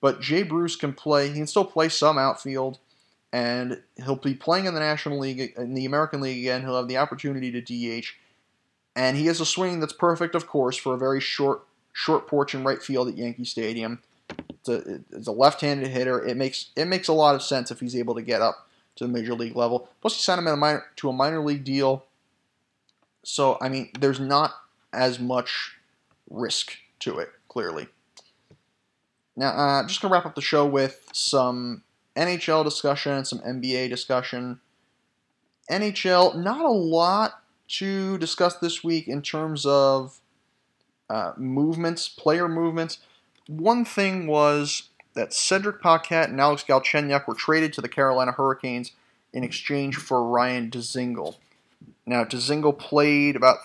but 0.00 0.20
Jay 0.20 0.42
Bruce 0.42 0.76
can 0.76 0.92
play. 0.92 1.28
He 1.28 1.34
can 1.34 1.46
still 1.46 1.64
play 1.64 1.88
some 1.88 2.18
outfield, 2.18 2.78
and 3.32 3.82
he'll 3.96 4.16
be 4.16 4.34
playing 4.34 4.66
in 4.66 4.74
the 4.74 4.80
National 4.80 5.18
League, 5.18 5.54
in 5.56 5.74
the 5.74 5.84
American 5.84 6.20
League 6.20 6.38
again. 6.38 6.62
He'll 6.62 6.76
have 6.76 6.88
the 6.88 6.98
opportunity 6.98 7.50
to 7.52 7.60
DH, 7.60 8.06
and 8.96 9.16
he 9.16 9.26
has 9.26 9.40
a 9.40 9.46
swing 9.46 9.80
that's 9.80 9.92
perfect, 9.92 10.34
of 10.34 10.46
course, 10.46 10.76
for 10.76 10.94
a 10.94 10.98
very 10.98 11.20
short 11.20 11.62
short 12.00 12.26
porch 12.26 12.54
in 12.54 12.64
right 12.64 12.82
field 12.82 13.08
at 13.08 13.18
Yankee 13.18 13.44
Stadium. 13.44 14.00
It's 14.48 14.68
a, 14.68 15.00
it's 15.12 15.26
a 15.26 15.32
left-handed 15.32 15.88
hitter. 15.88 16.24
It 16.24 16.36
makes 16.36 16.70
it 16.74 16.86
makes 16.86 17.08
a 17.08 17.12
lot 17.12 17.34
of 17.34 17.42
sense 17.42 17.70
if 17.70 17.80
he's 17.80 17.94
able 17.94 18.14
to 18.14 18.22
get 18.22 18.40
up 18.40 18.66
to 18.96 19.04
the 19.04 19.12
major 19.12 19.34
league 19.34 19.54
level. 19.54 19.88
Plus, 20.00 20.14
he 20.14 20.22
signed 20.22 20.38
him 20.38 20.46
a 20.46 20.56
minor, 20.56 20.84
to 20.96 21.10
a 21.10 21.12
minor 21.12 21.40
league 21.40 21.64
deal. 21.64 22.06
So, 23.22 23.58
I 23.60 23.68
mean, 23.68 23.90
there's 23.98 24.18
not 24.18 24.54
as 24.92 25.20
much 25.20 25.76
risk 26.30 26.78
to 27.00 27.18
it, 27.18 27.28
clearly. 27.48 27.88
Now, 29.36 29.52
I'm 29.52 29.84
uh, 29.84 29.88
just 29.88 30.00
going 30.00 30.10
to 30.10 30.14
wrap 30.14 30.26
up 30.26 30.34
the 30.34 30.40
show 30.40 30.66
with 30.66 31.06
some 31.12 31.82
NHL 32.16 32.64
discussion, 32.64 33.12
and 33.12 33.26
some 33.26 33.40
NBA 33.40 33.90
discussion. 33.90 34.60
NHL, 35.70 36.42
not 36.42 36.64
a 36.64 36.70
lot 36.70 37.42
to 37.68 38.16
discuss 38.18 38.56
this 38.56 38.82
week 38.82 39.06
in 39.06 39.22
terms 39.22 39.66
of 39.66 40.19
uh, 41.10 41.32
movements, 41.36 42.08
player 42.08 42.48
movements. 42.48 42.98
One 43.48 43.84
thing 43.84 44.28
was 44.28 44.84
that 45.14 45.34
Cedric 45.34 45.82
Paquette 45.82 46.30
and 46.30 46.40
Alex 46.40 46.64
Galchenyuk 46.66 47.26
were 47.26 47.34
traded 47.34 47.72
to 47.74 47.80
the 47.80 47.88
Carolina 47.88 48.32
Hurricanes 48.32 48.92
in 49.32 49.42
exchange 49.42 49.96
for 49.96 50.24
Ryan 50.24 50.70
Dzingel. 50.70 51.36
Now, 52.06 52.24
Dzingel 52.24 52.78
played 52.78 53.34
about 53.34 53.58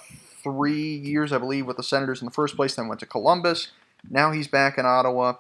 three 0.44 0.96
years, 0.96 1.32
I 1.32 1.38
believe, 1.38 1.68
with 1.68 1.78
the 1.78 1.84
Senators 1.84 2.22
in 2.22 2.26
the 2.26 2.32
first 2.32 2.56
place, 2.56 2.76
then 2.76 2.88
went 2.88 3.00
to 3.02 3.06
Columbus. 3.06 3.70
Now 4.10 4.32
he's 4.32 4.48
back 4.48 4.78
in 4.78 4.86
Ottawa. 4.86 5.36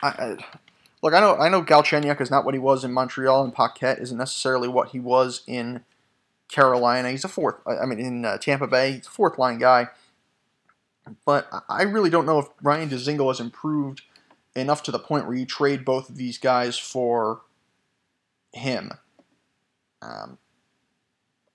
I, 0.00 0.08
I, 0.08 0.36
look, 1.02 1.12
I 1.12 1.20
know 1.20 1.36
I 1.36 1.48
know 1.48 1.62
Galchenyuk 1.62 2.20
is 2.20 2.30
not 2.30 2.44
what 2.44 2.54
he 2.54 2.60
was 2.60 2.84
in 2.84 2.92
Montreal, 2.92 3.44
and 3.44 3.54
Paquette 3.54 3.98
isn't 3.98 4.16
necessarily 4.16 4.68
what 4.68 4.90
he 4.90 5.00
was 5.00 5.42
in 5.46 5.84
Carolina. 6.48 7.10
He's 7.10 7.24
a 7.24 7.28
fourth. 7.28 7.56
I 7.66 7.84
mean, 7.84 7.98
in 7.98 8.24
uh, 8.24 8.38
Tampa 8.38 8.66
Bay, 8.66 8.92
he's 8.92 9.06
a 9.06 9.10
fourth 9.10 9.38
line 9.38 9.58
guy. 9.58 9.88
But 11.24 11.48
I 11.68 11.82
really 11.82 12.10
don't 12.10 12.26
know 12.26 12.38
if 12.38 12.46
Ryan 12.62 12.88
Dzingel 12.88 13.28
has 13.28 13.40
improved 13.40 14.02
enough 14.56 14.82
to 14.84 14.90
the 14.90 14.98
point 14.98 15.26
where 15.26 15.36
you 15.36 15.46
trade 15.46 15.84
both 15.84 16.08
of 16.08 16.16
these 16.16 16.38
guys 16.38 16.78
for 16.78 17.42
him. 18.52 18.92
Um, 20.00 20.38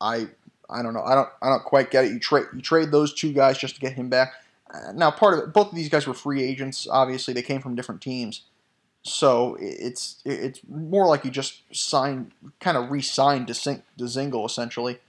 I 0.01 0.27
I 0.69 0.83
don't 0.83 0.93
know. 0.93 1.03
I 1.03 1.15
don't 1.15 1.29
I 1.41 1.49
don't 1.49 1.63
quite 1.63 1.91
get 1.91 2.05
it. 2.05 2.11
You 2.11 2.19
trade 2.19 2.45
you 2.53 2.61
trade 2.61 2.91
those 2.91 3.13
two 3.13 3.33
guys 3.33 3.57
just 3.57 3.75
to 3.75 3.81
get 3.81 3.93
him 3.93 4.09
back. 4.09 4.33
Uh, 4.71 4.91
now, 4.93 5.09
part 5.09 5.33
of 5.33 5.39
it, 5.39 5.53
both 5.53 5.69
of 5.69 5.75
these 5.75 5.89
guys 5.89 6.05
were 6.05 6.13
free 6.13 6.43
agents. 6.43 6.87
Obviously, 6.89 7.33
they 7.33 7.41
came 7.41 7.59
from 7.61 7.75
different 7.75 8.01
teams, 8.01 8.43
so 9.03 9.57
it's 9.59 10.21
it's 10.25 10.61
more 10.67 11.07
like 11.07 11.25
you 11.25 11.31
just 11.31 11.63
signed, 11.75 12.31
kind 12.59 12.77
of 12.77 12.91
re-signed 12.91 13.47
Dzingel 13.47 14.45
essentially. 14.45 14.99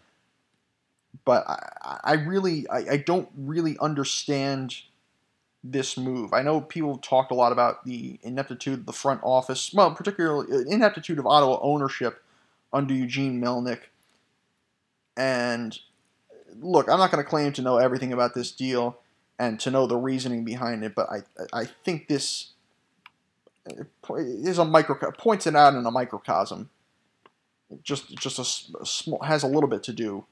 But 1.25 1.45
I, 1.49 2.01
I 2.05 2.13
really 2.15 2.69
I, 2.69 2.93
I 2.93 2.97
don't 2.97 3.29
really 3.37 3.77
understand 3.81 4.77
this 5.63 5.97
move. 5.97 6.33
I 6.33 6.43
know 6.43 6.61
people 6.61 6.97
talked 6.99 7.31
a 7.31 7.35
lot 7.35 7.53
about 7.53 7.85
the 7.85 8.19
ineptitude 8.23 8.81
of 8.81 8.87
the 8.87 8.93
front 8.93 9.21
office, 9.23 9.73
well, 9.75 9.95
particularly 9.95 10.53
uh, 10.53 10.61
ineptitude 10.71 11.19
of 11.19 11.27
Ottawa 11.27 11.59
ownership 11.61 12.23
under 12.73 12.95
Eugene 12.95 13.41
Melnyk. 13.41 13.81
And 15.17 15.79
look, 16.59 16.89
I'm 16.89 16.99
not 16.99 17.11
going 17.11 17.23
to 17.23 17.29
claim 17.29 17.53
to 17.53 17.63
know 17.63 17.77
everything 17.77 18.13
about 18.13 18.35
this 18.35 18.53
deal 18.53 18.99
and 19.39 19.61
to 19.61 19.71
know 19.71 19.87
the 19.87 19.97
reasoning 19.97 20.45
behind 20.45 20.85
it, 20.85 20.95
but 20.95 21.09
I 21.11 21.23
I 21.53 21.65
think 21.85 22.09
this 22.09 22.53
is 24.17 24.59
a 24.59 24.65
micro 24.65 25.11
points 25.13 25.47
it 25.47 25.55
out 25.55 25.75
in 25.75 25.85
a 25.85 25.91
microcosm. 25.91 26.71
Just 27.83 28.17
just 28.17 28.39
a, 28.39 28.79
a 28.81 28.87
small 28.87 29.23
has 29.23 29.43
a 29.43 29.47
little 29.47 29.69
bit 29.69 29.83
to 29.85 29.93
do 29.93 30.25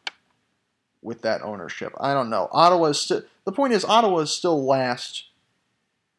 with 1.03 1.22
that 1.22 1.42
ownership. 1.42 1.92
I 2.01 2.14
don't 2.14 2.30
know. 2.30 2.49
Ottawa 2.53 2.86
is 2.86 3.01
still 3.01 3.22
the 3.44 3.53
point 3.53 3.72
is 3.72 3.84
Ottawa 3.84 4.18
is 4.20 4.30
still 4.30 4.64
last 4.64 5.24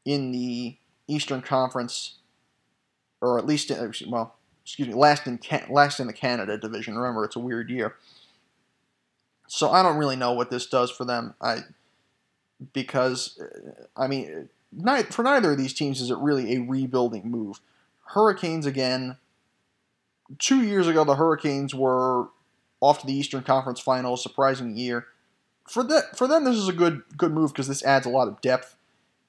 in 0.05 0.31
the 0.31 0.75
Eastern 1.07 1.41
Conference, 1.41 2.15
or 3.21 3.37
at 3.37 3.45
least 3.45 3.71
uh, 3.71 3.75
in, 3.75 4.11
well, 4.11 4.35
excuse 4.63 4.87
me, 4.87 4.93
last 4.93 5.27
in 5.27 5.39
last 5.69 5.99
in 5.99 6.07
the 6.07 6.13
Canada 6.13 6.57
division. 6.57 6.97
Remember, 6.97 7.25
it's 7.25 7.35
a 7.35 7.39
weird 7.39 7.69
year. 7.69 7.95
So 9.47 9.71
I 9.71 9.81
don't 9.81 9.97
really 9.97 10.15
know 10.15 10.31
what 10.33 10.51
this 10.51 10.67
does 10.67 10.91
for 10.91 11.05
them. 11.05 11.33
I 11.41 11.59
because 12.73 13.39
uh, 13.39 13.85
I 13.95 14.07
mean, 14.07 14.49
not, 14.71 15.13
for 15.13 15.23
neither 15.23 15.51
of 15.51 15.57
these 15.57 15.73
teams 15.73 16.01
is 16.01 16.11
it 16.11 16.17
really 16.17 16.55
a 16.55 16.61
rebuilding 16.61 17.29
move. 17.29 17.59
Hurricanes 18.13 18.65
again. 18.65 19.17
Two 20.37 20.63
years 20.63 20.87
ago, 20.87 21.03
the 21.03 21.15
Hurricanes 21.15 21.73
were 21.73 22.27
off 22.81 23.01
to 23.01 23.07
the 23.07 23.13
Eastern 23.13 23.43
Conference 23.43 23.79
Finals, 23.79 24.23
surprising 24.23 24.75
year. 24.75 25.07
For 25.67 25.83
that, 25.83 26.17
for 26.17 26.27
them, 26.27 26.45
this 26.45 26.55
is 26.55 26.67
a 26.67 26.73
good 26.73 27.03
good 27.17 27.31
move 27.31 27.53
because 27.53 27.67
this 27.67 27.83
adds 27.83 28.05
a 28.05 28.09
lot 28.09 28.27
of 28.27 28.41
depth. 28.41 28.75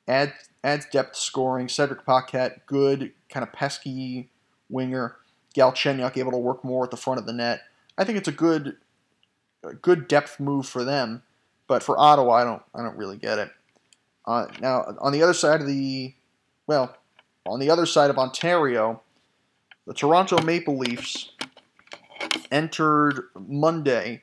Add 0.08 0.32
adds 0.64 0.86
depth 0.86 1.16
scoring. 1.16 1.68
Cedric 1.68 2.04
Paquette, 2.04 2.66
good, 2.66 3.12
kind 3.28 3.42
of 3.42 3.52
pesky 3.52 4.30
winger. 4.68 5.16
Galchenyuk 5.54 6.16
able 6.16 6.32
to 6.32 6.38
work 6.38 6.64
more 6.64 6.84
at 6.84 6.90
the 6.90 6.96
front 6.96 7.18
of 7.18 7.26
the 7.26 7.32
net. 7.32 7.62
I 7.98 8.04
think 8.04 8.18
it's 8.18 8.28
a 8.28 8.32
good, 8.32 8.76
a 9.64 9.74
good 9.74 10.08
depth 10.08 10.38
move 10.38 10.66
for 10.66 10.84
them. 10.84 11.22
But 11.66 11.82
for 11.82 11.98
Ottawa, 11.98 12.34
I 12.34 12.44
don't, 12.44 12.62
I 12.74 12.82
don't 12.82 12.96
really 12.96 13.16
get 13.16 13.38
it. 13.38 13.50
Uh, 14.26 14.46
now, 14.60 14.96
on 15.00 15.12
the 15.12 15.22
other 15.22 15.34
side 15.34 15.60
of 15.60 15.66
the, 15.66 16.14
well, 16.66 16.96
on 17.46 17.60
the 17.60 17.70
other 17.70 17.86
side 17.86 18.10
of 18.10 18.18
Ontario, 18.18 19.02
the 19.86 19.94
Toronto 19.94 20.40
Maple 20.42 20.76
Leafs 20.76 21.32
entered 22.50 23.24
Monday 23.34 24.22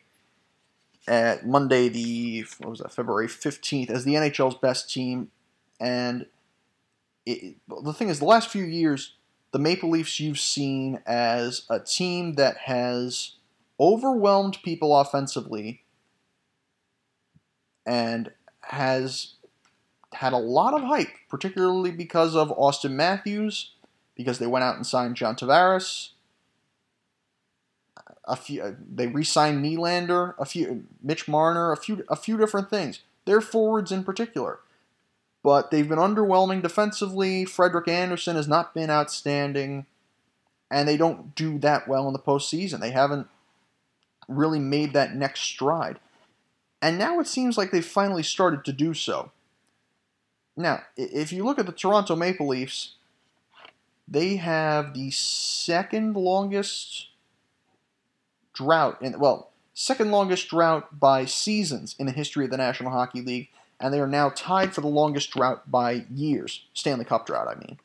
at 1.08 1.46
Monday 1.46 1.88
the 1.88 2.46
what 2.60 2.70
was 2.70 2.80
that 2.80 2.92
February 2.92 3.28
15th 3.28 3.90
as 3.90 4.04
the 4.04 4.16
NHL's 4.16 4.56
best 4.56 4.92
team. 4.94 5.32
And 5.80 6.26
it, 7.26 7.56
the 7.68 7.94
thing 7.94 8.10
is 8.10 8.20
the 8.20 8.26
last 8.26 8.50
few 8.50 8.64
years 8.64 9.14
the 9.52 9.60
Maple 9.60 9.90
Leafs 9.90 10.20
you've 10.20 10.40
seen 10.40 11.02
as 11.06 11.64
a 11.70 11.80
team 11.80 12.34
that 12.34 12.58
has 12.58 13.34
overwhelmed 13.80 14.58
people 14.64 14.98
offensively 15.00 15.84
and 17.86 18.32
has 18.62 19.36
had 20.14 20.34
a 20.34 20.38
lot 20.38 20.74
of 20.74 20.82
hype 20.82 21.10
particularly 21.30 21.92
because 21.92 22.36
of 22.36 22.50
Auston 22.58 22.92
Matthews 22.92 23.72
because 24.16 24.40
they 24.40 24.48
went 24.48 24.64
out 24.64 24.76
and 24.76 24.86
signed 24.86 25.16
John 25.16 25.36
Tavares 25.36 26.10
a 28.28 28.36
few 28.36 28.62
uh, 28.62 28.74
they 28.94 29.08
re-signed 29.08 29.64
Nylander, 29.64 30.36
a 30.38 30.46
few 30.46 30.86
Mitch 31.02 31.28
Marner, 31.28 31.72
a 31.72 31.78
few 31.78 32.04
a 32.10 32.16
few 32.16 32.38
different 32.38 32.70
things. 32.70 33.00
Their 33.26 33.42
forwards 33.42 33.92
in 33.92 34.04
particular. 34.04 34.60
But 35.44 35.72
they've 35.72 35.88
been 35.88 35.98
underwhelming 35.98 36.62
defensively. 36.62 37.46
Frederik 37.46 37.88
Andersen 37.88 38.36
has 38.36 38.48
not 38.48 38.74
been 38.74 38.90
outstanding. 38.90 39.86
And 40.70 40.88
they 40.88 40.98
don't 40.98 41.34
do 41.36 41.58
that 41.60 41.88
well 41.88 42.08
in 42.08 42.14
the 42.14 42.20
postseason. 42.20 42.82
They 42.82 42.92
haven't 42.92 43.28
really 44.28 44.60
made 44.60 44.92
that 44.94 45.16
next 45.16 45.42
stride. 45.42 46.00
And 46.82 46.98
now 46.98 47.20
it 47.20 47.28
seems 47.28 47.58
like 47.58 47.72
they've 47.72 47.86
finally 47.86 48.24
started 48.24 48.66
to 48.66 48.74
do 48.74 48.94
so. 48.94 49.32
Now, 50.58 50.82
if 50.98 51.32
you 51.32 51.46
look 51.46 51.60
at 51.60 51.66
the 51.66 51.72
Toronto 51.72 52.16
Maple 52.16 52.48
Leafs, 52.48 52.96
they 54.08 54.38
have 54.38 54.94
the 54.94 55.12
second 55.12 56.16
longest 56.16 57.07
drought 58.58 59.02
in 59.02 59.20
well, 59.20 59.52
second 59.74 60.12
longest 60.12 60.50
drought 60.50 61.00
by 61.00 61.26
seasons 61.26 61.96
in 62.00 62.06
the 62.06 62.12
history 62.12 62.46
of 62.46 62.52
the 62.52 62.58
National 62.58 62.92
Hockey 62.92 63.22
League, 63.22 63.50
and 63.80 63.94
they 63.94 64.00
are 64.00 64.08
now 64.08 64.30
tied 64.30 64.74
for 64.74 64.82
the 64.82 64.88
longest 64.88 65.32
drought 65.32 65.70
by 65.70 66.06
years. 66.14 66.66
Stanley 66.74 67.06
Cup 67.06 67.26
drought, 67.26 67.48
I 67.48 67.56
mean. 67.56 67.78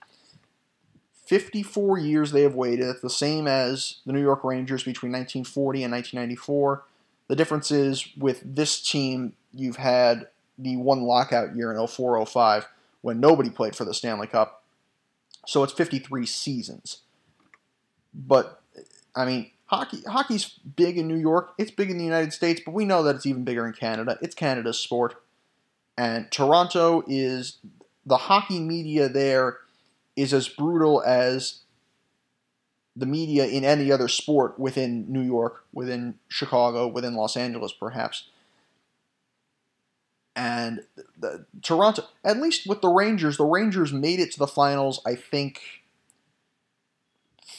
54 1.26 1.98
years 1.98 2.32
they 2.32 2.42
have 2.42 2.54
waited. 2.54 2.96
The 3.00 3.08
same 3.08 3.46
as 3.46 3.96
the 4.04 4.12
New 4.12 4.20
York 4.20 4.44
Rangers 4.44 4.82
between 4.82 5.12
1940 5.12 5.84
and 5.84 5.92
1994. 5.92 6.84
The 7.28 7.36
difference 7.36 7.70
is 7.70 8.08
with 8.18 8.42
this 8.44 8.82
team, 8.82 9.34
you've 9.52 9.76
had 9.76 10.28
the 10.58 10.76
one 10.76 11.02
lockout 11.02 11.56
year 11.56 11.72
in 11.72 11.86
04 11.86 12.26
05 12.26 12.68
when 13.00 13.20
nobody 13.20 13.48
played 13.48 13.74
for 13.74 13.84
the 13.84 13.94
Stanley 13.94 14.26
Cup. 14.26 14.62
So 15.46 15.62
it's 15.62 15.72
53 15.72 16.26
seasons. 16.26 16.98
But, 18.14 18.60
I 19.16 19.24
mean, 19.24 19.51
hockey 19.72 20.02
hockey's 20.06 20.58
big 20.76 20.98
in 20.98 21.08
New 21.08 21.16
York. 21.16 21.54
It's 21.58 21.70
big 21.70 21.90
in 21.90 21.98
the 21.98 22.04
United 22.04 22.32
States, 22.32 22.60
but 22.64 22.74
we 22.74 22.84
know 22.84 23.02
that 23.02 23.16
it's 23.16 23.26
even 23.26 23.44
bigger 23.44 23.66
in 23.66 23.72
Canada. 23.72 24.18
It's 24.20 24.34
Canada's 24.34 24.78
sport, 24.78 25.14
and 25.96 26.30
Toronto 26.30 27.02
is 27.08 27.58
the 28.04 28.16
hockey 28.16 28.60
media 28.60 29.08
there 29.08 29.58
is 30.14 30.34
as 30.34 30.48
brutal 30.48 31.02
as 31.02 31.60
the 32.94 33.06
media 33.06 33.46
in 33.46 33.64
any 33.64 33.90
other 33.90 34.08
sport 34.08 34.58
within 34.58 35.10
New 35.10 35.22
York, 35.22 35.64
within 35.72 36.16
Chicago, 36.28 36.86
within 36.86 37.14
Los 37.14 37.36
Angeles, 37.36 37.72
perhaps. 37.72 38.28
And 40.36 40.82
the, 41.18 41.46
Toronto, 41.62 42.04
at 42.24 42.38
least 42.38 42.66
with 42.66 42.82
the 42.82 42.88
Rangers, 42.88 43.38
the 43.38 43.44
Rangers 43.44 43.92
made 43.92 44.20
it 44.20 44.32
to 44.32 44.38
the 44.38 44.46
finals. 44.46 45.00
I 45.06 45.14
think 45.14 45.81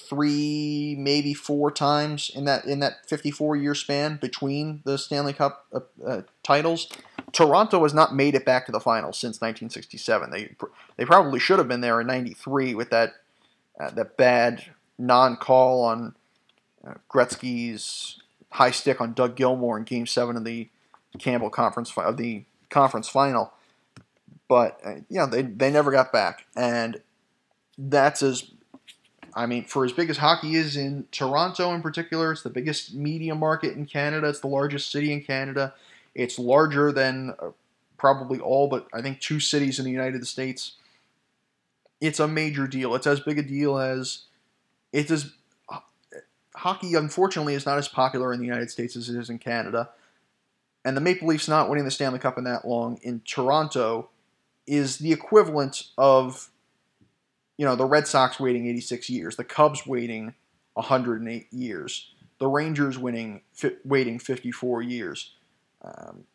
three, 0.10 0.96
maybe 0.98 1.34
four 1.34 1.72
times 1.72 2.32
in 2.34 2.46
that 2.46 2.66
in 2.66 2.80
that 2.80 3.08
54 3.08 3.56
year 3.56 3.76
span 3.76 4.18
between 4.18 4.82
the 4.86 4.98
Stanley 4.98 5.34
Cup 5.34 5.66
uh, 5.74 5.80
uh, 6.06 6.22
titles. 6.44 6.90
Toronto 7.32 7.82
has 7.84 7.94
not 7.94 8.16
made 8.16 8.36
it 8.36 8.46
back 8.46 8.66
to 8.66 8.72
the 8.72 8.80
finals 8.80 9.18
since 9.18 9.42
1967. 9.42 10.30
They 10.32 10.56
they 10.98 11.06
probably 11.06 11.40
should 11.40 11.60
have 11.60 11.68
been 11.68 11.82
there 11.82 12.00
in 12.00 12.08
'93 12.08 12.76
with 12.76 12.90
that 12.92 13.14
uh, 13.80 13.90
that 13.92 14.18
bad 14.18 14.66
non 14.98 15.38
call 15.38 15.84
on 15.84 16.16
uh, 16.88 16.96
Gretzky's 17.10 18.20
high 18.52 18.72
stick 18.72 19.02
on 19.02 19.14
Doug 19.14 19.36
Gilmour 19.36 19.78
in 19.78 19.84
Game 19.84 20.06
Seven 20.06 20.38
of 20.38 20.44
the 20.44 20.70
Campbell 21.20 21.50
Conference 21.50 21.92
of 21.98 22.18
the 22.18 22.44
conference 22.70 23.08
final. 23.08 23.54
But 24.48 24.80
uh, 24.86 24.96
yeah, 25.10 25.26
they 25.26 25.42
they 25.42 25.72
never 25.72 25.92
got 25.92 26.12
back, 26.12 26.46
and 26.56 27.02
that's 27.78 28.22
as 28.22 28.52
I 29.36 29.46
mean, 29.46 29.66
for 29.66 29.84
as 29.84 29.92
big 29.92 30.10
as 30.10 30.18
hockey 30.18 30.56
is 30.56 30.78
in 30.78 31.06
Toronto 31.12 31.74
in 31.74 31.82
particular, 31.82 32.32
it's 32.32 32.44
the 32.44 32.50
biggest 32.50 32.94
media 32.94 33.34
market 33.36 33.76
in 33.76 33.86
Canada. 33.86 34.30
It's 34.30 34.40
the 34.40 34.48
largest 34.48 34.92
city 34.92 35.12
in 35.12 35.24
Canada. 35.24 35.74
It's 36.14 36.38
larger 36.38 36.92
than 36.92 37.34
uh, 37.40 37.50
probably 37.98 38.40
all 38.40 38.68
but 38.68 38.88
I 38.94 39.02
think 39.02 39.20
two 39.20 39.40
cities 39.40 39.80
in 39.80 39.86
the 39.86 39.92
United 39.92 40.28
States. 40.28 40.74
It's 42.00 42.20
a 42.20 42.28
major 42.28 42.68
deal. 42.68 42.96
It's 42.96 43.08
as 43.08 43.22
big 43.22 43.40
a 43.40 43.44
deal 43.44 43.78
as 43.78 44.24
it's 44.92 45.26
hockey. 46.56 46.96
Unfortunately, 46.96 47.56
is 47.56 47.66
not 47.66 47.78
as 47.78 47.88
popular 47.88 48.34
in 48.34 48.40
the 48.40 48.46
United 48.46 48.70
States 48.70 48.96
as 48.96 49.10
it 49.10 49.18
is 49.18 49.30
in 49.30 49.40
Canada. 49.40 49.90
And 50.86 50.98
the 50.98 51.02
Maple 51.02 51.30
Leafs 51.30 51.48
not 51.48 51.70
winning 51.70 51.86
the 51.86 51.92
Stanley 51.92 52.20
Cup 52.20 52.38
in 52.38 52.44
that 52.44 52.68
long 52.68 53.00
in 53.04 53.22
Toronto 53.22 54.10
is 54.68 54.98
the 54.98 55.14
equivalent 55.14 55.88
of 55.98 56.50
you 57.64 57.70
know, 57.70 57.78
the 57.78 57.86
Red 57.86 58.10
Sox 58.10 58.42
waiting 58.42 58.68
86 58.68 59.10
years, 59.10 59.38
the 59.38 59.46
Cubs 59.46 59.88
waiting 59.88 60.34
108 60.74 61.48
years, 61.54 62.12
the 62.38 62.48
Rangers 62.50 62.98
winning 62.98 63.40
fi- 63.54 63.78
waiting 63.86 64.20
54 64.20 64.82
years. 64.82 65.32
Um, 65.82 66.26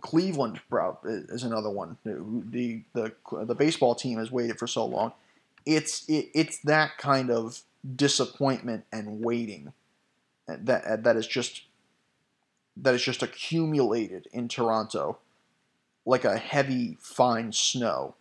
Cleveland 0.00 0.60
is 1.04 1.44
another 1.44 1.70
one. 1.70 1.98
The, 2.02 2.82
the 2.94 3.12
the 3.44 3.54
baseball 3.54 3.94
team 3.94 4.18
has 4.18 4.32
waited 4.32 4.58
for 4.58 4.66
so 4.66 4.86
long. 4.86 5.12
It's 5.64 6.04
it, 6.08 6.30
it's 6.34 6.58
that 6.62 6.98
kind 6.98 7.30
of 7.30 7.60
disappointment 7.94 8.86
and 8.92 9.24
waiting 9.24 9.72
that 10.48 11.04
that 11.04 11.16
is 11.16 11.28
just 11.28 11.62
that 12.76 12.96
is 12.96 13.04
just 13.04 13.22
accumulated 13.22 14.26
in 14.32 14.48
Toronto 14.48 15.18
like 16.04 16.24
a 16.24 16.38
heavy 16.38 16.98
fine 17.00 17.52
snow 17.52 18.16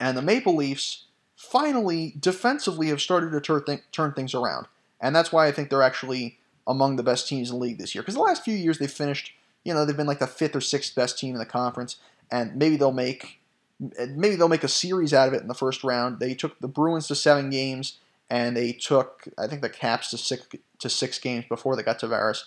and 0.00 0.16
the 0.16 0.22
Maple 0.22 0.56
Leafs 0.56 1.04
finally 1.36 2.14
defensively 2.18 2.88
have 2.88 3.00
started 3.00 3.30
to 3.30 3.40
turn, 3.40 3.64
th- 3.64 3.82
turn 3.92 4.12
things 4.12 4.34
around. 4.34 4.66
And 5.00 5.14
that's 5.14 5.32
why 5.32 5.46
I 5.46 5.52
think 5.52 5.70
they're 5.70 5.82
actually 5.82 6.38
among 6.66 6.96
the 6.96 7.02
best 7.02 7.28
teams 7.28 7.50
in 7.50 7.56
the 7.56 7.62
league 7.62 7.78
this 7.78 7.94
year. 7.94 8.02
Because 8.02 8.14
the 8.14 8.20
last 8.20 8.44
few 8.44 8.54
years 8.54 8.78
they've 8.78 8.90
finished, 8.90 9.32
you 9.64 9.72
know, 9.72 9.84
they've 9.84 9.96
been 9.96 10.06
like 10.06 10.18
the 10.18 10.26
fifth 10.26 10.56
or 10.56 10.60
sixth 10.60 10.94
best 10.94 11.18
team 11.18 11.34
in 11.34 11.38
the 11.38 11.46
conference, 11.46 11.96
and 12.30 12.56
maybe 12.56 12.76
they'll 12.76 12.92
make 12.92 13.40
maybe 14.10 14.36
they'll 14.36 14.48
make 14.48 14.64
a 14.64 14.68
series 14.68 15.14
out 15.14 15.28
of 15.28 15.34
it 15.34 15.40
in 15.40 15.48
the 15.48 15.54
first 15.54 15.82
round. 15.82 16.20
They 16.20 16.34
took 16.34 16.58
the 16.60 16.68
Bruins 16.68 17.08
to 17.08 17.14
seven 17.14 17.50
games, 17.50 17.98
and 18.28 18.56
they 18.56 18.72
took 18.72 19.28
I 19.38 19.46
think 19.46 19.62
the 19.62 19.70
Caps 19.70 20.10
to 20.10 20.18
six 20.18 20.46
to 20.78 20.88
six 20.88 21.18
games 21.18 21.44
before 21.48 21.76
they 21.76 21.82
got 21.82 21.98
to 22.00 22.06
Tavares. 22.06 22.44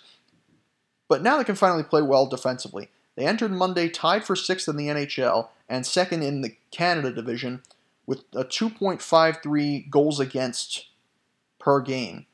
But 1.09 1.21
now 1.21 1.37
they 1.37 1.43
can 1.43 1.55
finally 1.55 1.83
play 1.83 2.01
well 2.01 2.27
defensively. 2.27 2.89
They 3.15 3.25
entered 3.27 3.51
Monday 3.51 3.89
tied 3.89 4.23
for 4.23 4.35
sixth 4.35 4.67
in 4.67 4.75
the 4.75 4.87
NHL 4.87 5.49
and 5.69 5.85
second 5.85 6.23
in 6.23 6.41
the 6.41 6.55
Canada 6.71 7.11
division 7.11 7.61
with 8.05 8.23
a 8.33 8.43
2.53 8.43 9.89
goals 9.89 10.19
against 10.19 10.87
per 11.59 11.79
game. 11.79 12.25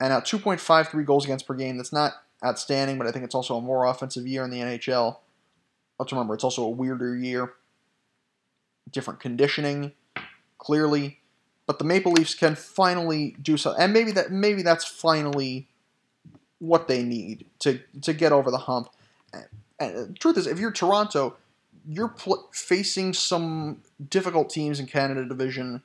And 0.00 0.10
now 0.10 0.20
2.53 0.20 1.04
goals 1.04 1.24
against 1.24 1.46
per 1.46 1.54
game, 1.54 1.76
that's 1.76 1.92
not 1.92 2.14
outstanding, 2.44 2.98
but 2.98 3.06
I 3.06 3.12
think 3.12 3.24
it's 3.24 3.34
also 3.34 3.56
a 3.56 3.60
more 3.60 3.84
offensive 3.84 4.26
year 4.26 4.44
in 4.44 4.50
the 4.50 4.60
NHL. 4.60 5.18
Let's 5.98 6.12
remember, 6.12 6.34
it's 6.34 6.44
also 6.44 6.64
a 6.64 6.70
weirder 6.70 7.14
year. 7.14 7.52
Different 8.90 9.20
conditioning, 9.20 9.92
clearly. 10.58 11.18
But 11.66 11.78
the 11.78 11.84
Maple 11.84 12.12
Leafs 12.12 12.34
can 12.34 12.56
finally 12.56 13.36
do 13.40 13.56
so, 13.56 13.74
and 13.78 13.92
maybe 13.92 14.10
that 14.12 14.32
maybe 14.32 14.62
that's 14.62 14.84
finally 14.84 15.68
what 16.58 16.88
they 16.88 17.04
need 17.04 17.46
to 17.60 17.78
to 18.02 18.12
get 18.12 18.32
over 18.32 18.50
the 18.50 18.58
hump. 18.58 18.88
And 19.80 20.18
truth 20.20 20.36
is, 20.36 20.46
if 20.46 20.58
you're 20.58 20.70
Toronto, 20.70 21.36
you're 21.88 22.08
pl- 22.08 22.48
facing 22.52 23.14
some 23.14 23.82
difficult 24.10 24.50
teams 24.50 24.78
in 24.78 24.86
Canada 24.86 25.24
Division. 25.24 25.82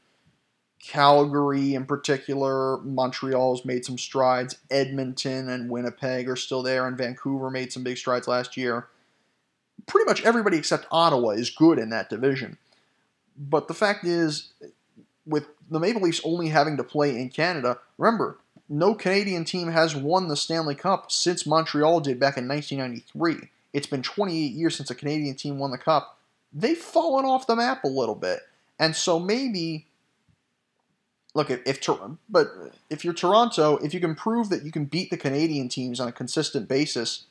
Calgary, 0.79 1.73
in 1.73 1.85
particular, 1.85 2.77
Montreal's 2.79 3.65
made 3.65 3.85
some 3.85 3.97
strides. 3.97 4.57
Edmonton 4.69 5.49
and 5.49 5.69
Winnipeg 5.69 6.29
are 6.29 6.35
still 6.35 6.61
there, 6.61 6.85
and 6.85 6.97
Vancouver 6.97 7.49
made 7.49 7.71
some 7.71 7.83
big 7.83 7.97
strides 7.97 8.27
last 8.27 8.55
year. 8.55 8.87
pretty 9.87 10.05
much 10.05 10.23
everybody 10.23 10.57
except 10.57 10.87
Ottawa 10.91 11.29
is 11.31 11.49
good 11.49 11.79
in 11.79 11.89
that 11.89 12.09
division. 12.09 12.57
But 13.37 13.67
the 13.67 13.73
fact 13.73 14.03
is, 14.05 14.53
with 15.25 15.47
the 15.69 15.79
Maple 15.79 16.01
Leafs 16.01 16.21
only 16.23 16.49
having 16.49 16.77
to 16.77 16.83
play 16.83 17.19
in 17.19 17.29
Canada, 17.29 17.79
remember, 17.97 18.37
no 18.69 18.95
Canadian 18.95 19.45
team 19.45 19.69
has 19.69 19.95
won 19.95 20.27
the 20.27 20.37
Stanley 20.37 20.75
Cup 20.75 21.11
since 21.11 21.45
Montreal 21.45 21.99
did 21.99 22.19
back 22.19 22.37
in 22.37 22.47
1993. 22.47 23.49
It's 23.75 23.87
been 23.87 24.01
28 24.01 24.53
years 24.53 24.77
since 24.77 24.89
a 24.89 24.95
Canadian 24.95 25.35
team 25.35 25.59
won 25.59 25.71
the 25.71 25.77
Cup. 25.77 26.17
They've 26.53 26.77
fallen 26.77 27.25
off 27.25 27.45
the 27.45 27.57
map 27.57 27.83
a 27.83 27.89
little 27.89 28.15
bit. 28.15 28.39
And 28.79 28.95
so 28.95 29.19
maybe 29.19 29.85
look 31.33 31.49
if, 31.49 31.59
if 31.65 31.85
but 32.29 32.47
if 32.89 33.03
you're 33.03 33.13
Toronto, 33.13 33.75
if 33.77 33.93
you 33.93 33.99
can 33.99 34.15
prove 34.15 34.47
that 34.47 34.63
you 34.63 34.71
can 34.71 34.85
beat 34.85 35.09
the 35.09 35.17
Canadian 35.17 35.67
teams 35.67 35.99
on 35.99 36.07
a 36.07 36.13
consistent 36.13 36.69
basis, 36.69 37.25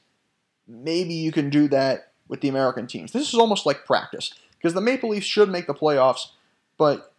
maybe 0.68 1.14
you 1.14 1.32
can 1.32 1.48
do 1.48 1.66
that 1.68 2.12
with 2.28 2.42
the 2.42 2.50
American 2.50 2.86
teams. 2.86 3.12
This 3.12 3.32
is 3.32 3.38
almost 3.38 3.64
like 3.64 3.86
practice 3.86 4.34
because 4.58 4.74
the 4.74 4.82
Maple 4.82 5.08
Leafs 5.08 5.24
should 5.24 5.48
make 5.48 5.66
the 5.66 5.72
playoffs, 5.72 6.32
but 6.76 7.14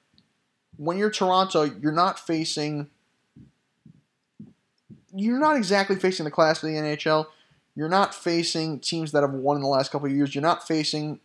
when 0.78 1.00
you're 1.00 1.10
Toronto, 1.10 1.64
you're 1.64 1.92
not 1.92 2.20
facing 2.20 2.92
you're 5.16 5.40
not 5.40 5.56
exactly 5.56 5.96
facing 5.96 6.26
the 6.26 6.32
class 6.32 6.62
of 6.62 6.70
the 6.70 6.76
NHL. 6.76 7.26
You're 7.76 7.90
not 7.90 8.16
facing 8.16 8.80
teams 8.80 9.12
that 9.12 9.22
have 9.22 9.34
won 9.34 9.58
in 9.58 9.62
the 9.62 9.68
last 9.68 9.92
couple 9.92 10.08
of 10.08 10.16
years. 10.16 10.34
You're 10.34 10.42
not 10.42 10.68
facing 10.68 11.20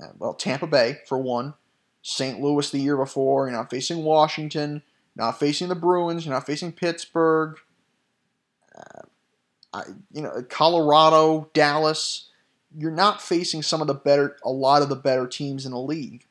uh, 0.00 0.08
well 0.18 0.34
Tampa 0.34 0.66
Bay 0.66 0.98
for 1.06 1.18
one, 1.18 1.54
St. 2.02 2.40
Louis 2.40 2.70
the 2.70 2.78
year 2.78 2.96
before. 2.96 3.46
You're 3.46 3.56
not 3.56 3.70
facing 3.70 4.04
Washington. 4.04 4.82
You're 5.14 5.26
not 5.26 5.38
facing 5.38 5.68
the 5.68 5.74
Bruins. 5.74 6.24
You're 6.24 6.34
not 6.34 6.46
facing 6.46 6.72
Pittsburgh. 6.72 7.56
Uh, 8.76 9.02
I, 9.72 9.82
you 10.12 10.22
know, 10.22 10.42
Colorado, 10.48 11.50
Dallas. 11.54 12.28
You're 12.76 12.90
not 12.90 13.20
facing 13.20 13.62
some 13.62 13.80
of 13.80 13.86
the 13.86 13.94
better, 13.94 14.36
a 14.44 14.50
lot 14.50 14.82
of 14.82 14.88
the 14.88 14.96
better 14.96 15.26
teams 15.26 15.66
in 15.66 15.72
the 15.72 15.78
league. 15.78 16.26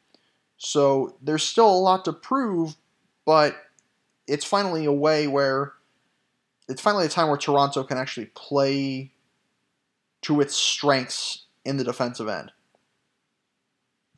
So 0.58 1.16
there's 1.22 1.44
still 1.44 1.70
a 1.70 1.78
lot 1.78 2.06
to 2.06 2.14
prove, 2.14 2.76
but 3.26 3.56
it's 4.28 4.46
finally 4.46 4.86
a 4.86 4.92
way 4.92 5.28
where 5.28 5.74
it's 6.68 6.82
finally 6.82 7.06
a 7.06 7.10
time 7.10 7.28
where 7.28 7.38
Toronto 7.38 7.84
can 7.84 7.98
actually 7.98 8.28
play 8.28 9.12
to 10.22 10.42
its 10.42 10.56
strengths 10.56 11.44
in 11.66 11.78
the 11.78 11.84
defensive 11.84 12.28
end. 12.28 12.52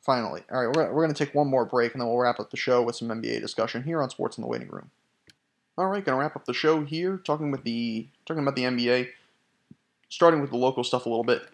Finally. 0.02 0.42
All 0.52 0.66
right, 0.66 0.76
we're, 0.76 0.92
we're 0.92 1.02
going 1.02 1.14
to 1.14 1.24
take 1.24 1.34
one 1.34 1.48
more 1.48 1.64
break 1.64 1.92
and 1.92 2.00
then 2.00 2.08
we'll 2.08 2.18
wrap 2.18 2.38
up 2.38 2.50
the 2.50 2.56
show 2.56 2.82
with 2.82 2.96
some 2.96 3.08
NBA 3.08 3.40
discussion 3.40 3.82
here 3.82 4.02
on 4.02 4.10
Sports 4.10 4.36
in 4.36 4.42
the 4.42 4.48
Waiting 4.48 4.68
Room. 4.68 4.90
All 5.76 5.86
right, 5.86 6.04
going 6.04 6.16
to 6.16 6.20
wrap 6.20 6.36
up 6.36 6.44
the 6.44 6.54
show 6.54 6.84
here 6.84 7.16
talking 7.16 7.50
with 7.50 7.64
the 7.64 8.06
talking 8.26 8.42
about 8.42 8.54
the 8.54 8.64
NBA, 8.64 9.08
starting 10.08 10.40
with 10.40 10.50
the 10.50 10.56
local 10.56 10.84
stuff 10.84 11.06
a 11.06 11.08
little 11.08 11.24
bit. 11.24 11.48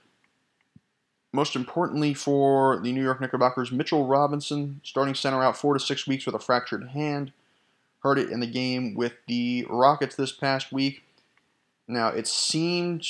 Most 1.33 1.55
importantly 1.55 2.13
for 2.13 2.81
the 2.81 2.93
New 2.93 3.03
York 3.03 3.21
Knickerbockers, 3.21 3.71
Mitchell 3.71 4.07
Robinson, 4.07 4.81
starting 4.83 5.15
center 5.15 5.43
out 5.43 5.57
4 5.57 5.75
to 5.75 5.81
6 5.81 6.07
weeks 6.09 6.27
with 6.27 6.35
a 6.35 6.41
fractured 6.41 6.89
hand. 6.89 7.33
Heard 8.01 8.19
it 8.19 8.31
in 8.31 8.41
the 8.41 8.47
game 8.47 8.95
with 8.95 9.13
the 9.29 9.65
Rockets 9.71 10.17
this 10.17 10.33
past 10.33 10.73
week. 10.73 11.05
Now, 11.87 12.09
it 12.09 12.27
seemed 12.27 13.07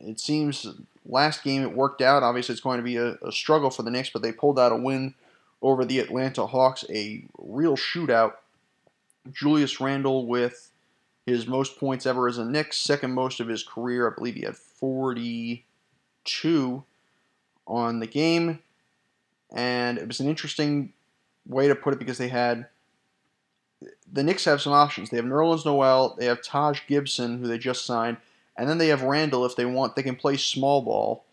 it 0.00 0.20
seems 0.20 0.66
last 1.06 1.42
game 1.42 1.62
it 1.62 1.72
worked 1.72 2.02
out. 2.02 2.22
Obviously, 2.22 2.52
it's 2.52 2.60
going 2.60 2.78
to 2.78 2.84
be 2.84 2.96
a, 2.96 3.14
a, 3.22 3.32
struggle 3.32 3.70
for 3.70 3.82
the 3.82 3.90
Knicks, 3.90 4.10
but 4.10 4.22
they 4.22 4.32
pulled 4.32 4.58
out 4.58 4.72
a 4.72 4.76
win 4.76 5.14
over 5.62 5.84
the 5.84 5.98
Atlanta 5.98 6.46
Hawks, 6.46 6.84
a 6.90 7.24
real 7.38 7.76
shootout. 7.76 8.34
Julius 9.32 9.80
Randle 9.80 10.26
with 10.26 10.70
his 11.26 11.46
most 11.46 11.78
points 11.78 12.06
ever 12.06 12.28
as 12.28 12.38
a 12.38 12.44
Knicks, 12.44 12.78
second 12.78 13.12
most 13.12 13.40
of 13.40 13.48
his 13.48 13.62
career. 13.62 14.10
I 14.10 14.14
believe 14.14 14.34
he 14.34 14.42
had 14.42 14.56
42 14.56 16.84
on 17.66 18.00
the 18.00 18.06
game. 18.06 18.60
And 19.54 19.98
it 19.98 20.06
was 20.06 20.20
an 20.20 20.28
interesting 20.28 20.92
way 21.46 21.68
to 21.68 21.74
put 21.74 21.94
it 21.94 21.98
because 21.98 22.18
they 22.18 22.28
had 22.28 22.66
the 24.12 24.22
Knicks 24.22 24.44
have 24.44 24.60
some 24.60 24.72
options. 24.72 25.10
They 25.10 25.16
have 25.16 25.26
Nerlens 25.26 25.64
Noel, 25.64 26.14
they 26.18 26.26
have 26.26 26.42
Taj 26.42 26.80
Gibson, 26.86 27.38
who 27.38 27.46
they 27.46 27.58
just 27.58 27.86
signed, 27.86 28.18
and 28.58 28.68
then 28.68 28.78
they 28.78 28.88
have 28.88 29.02
Randle 29.02 29.46
if 29.46 29.56
they 29.56 29.64
want. 29.64 29.94
They 29.94 30.02
can 30.02 30.16
play 30.16 30.36
small 30.36 30.82
ball, 30.82 31.24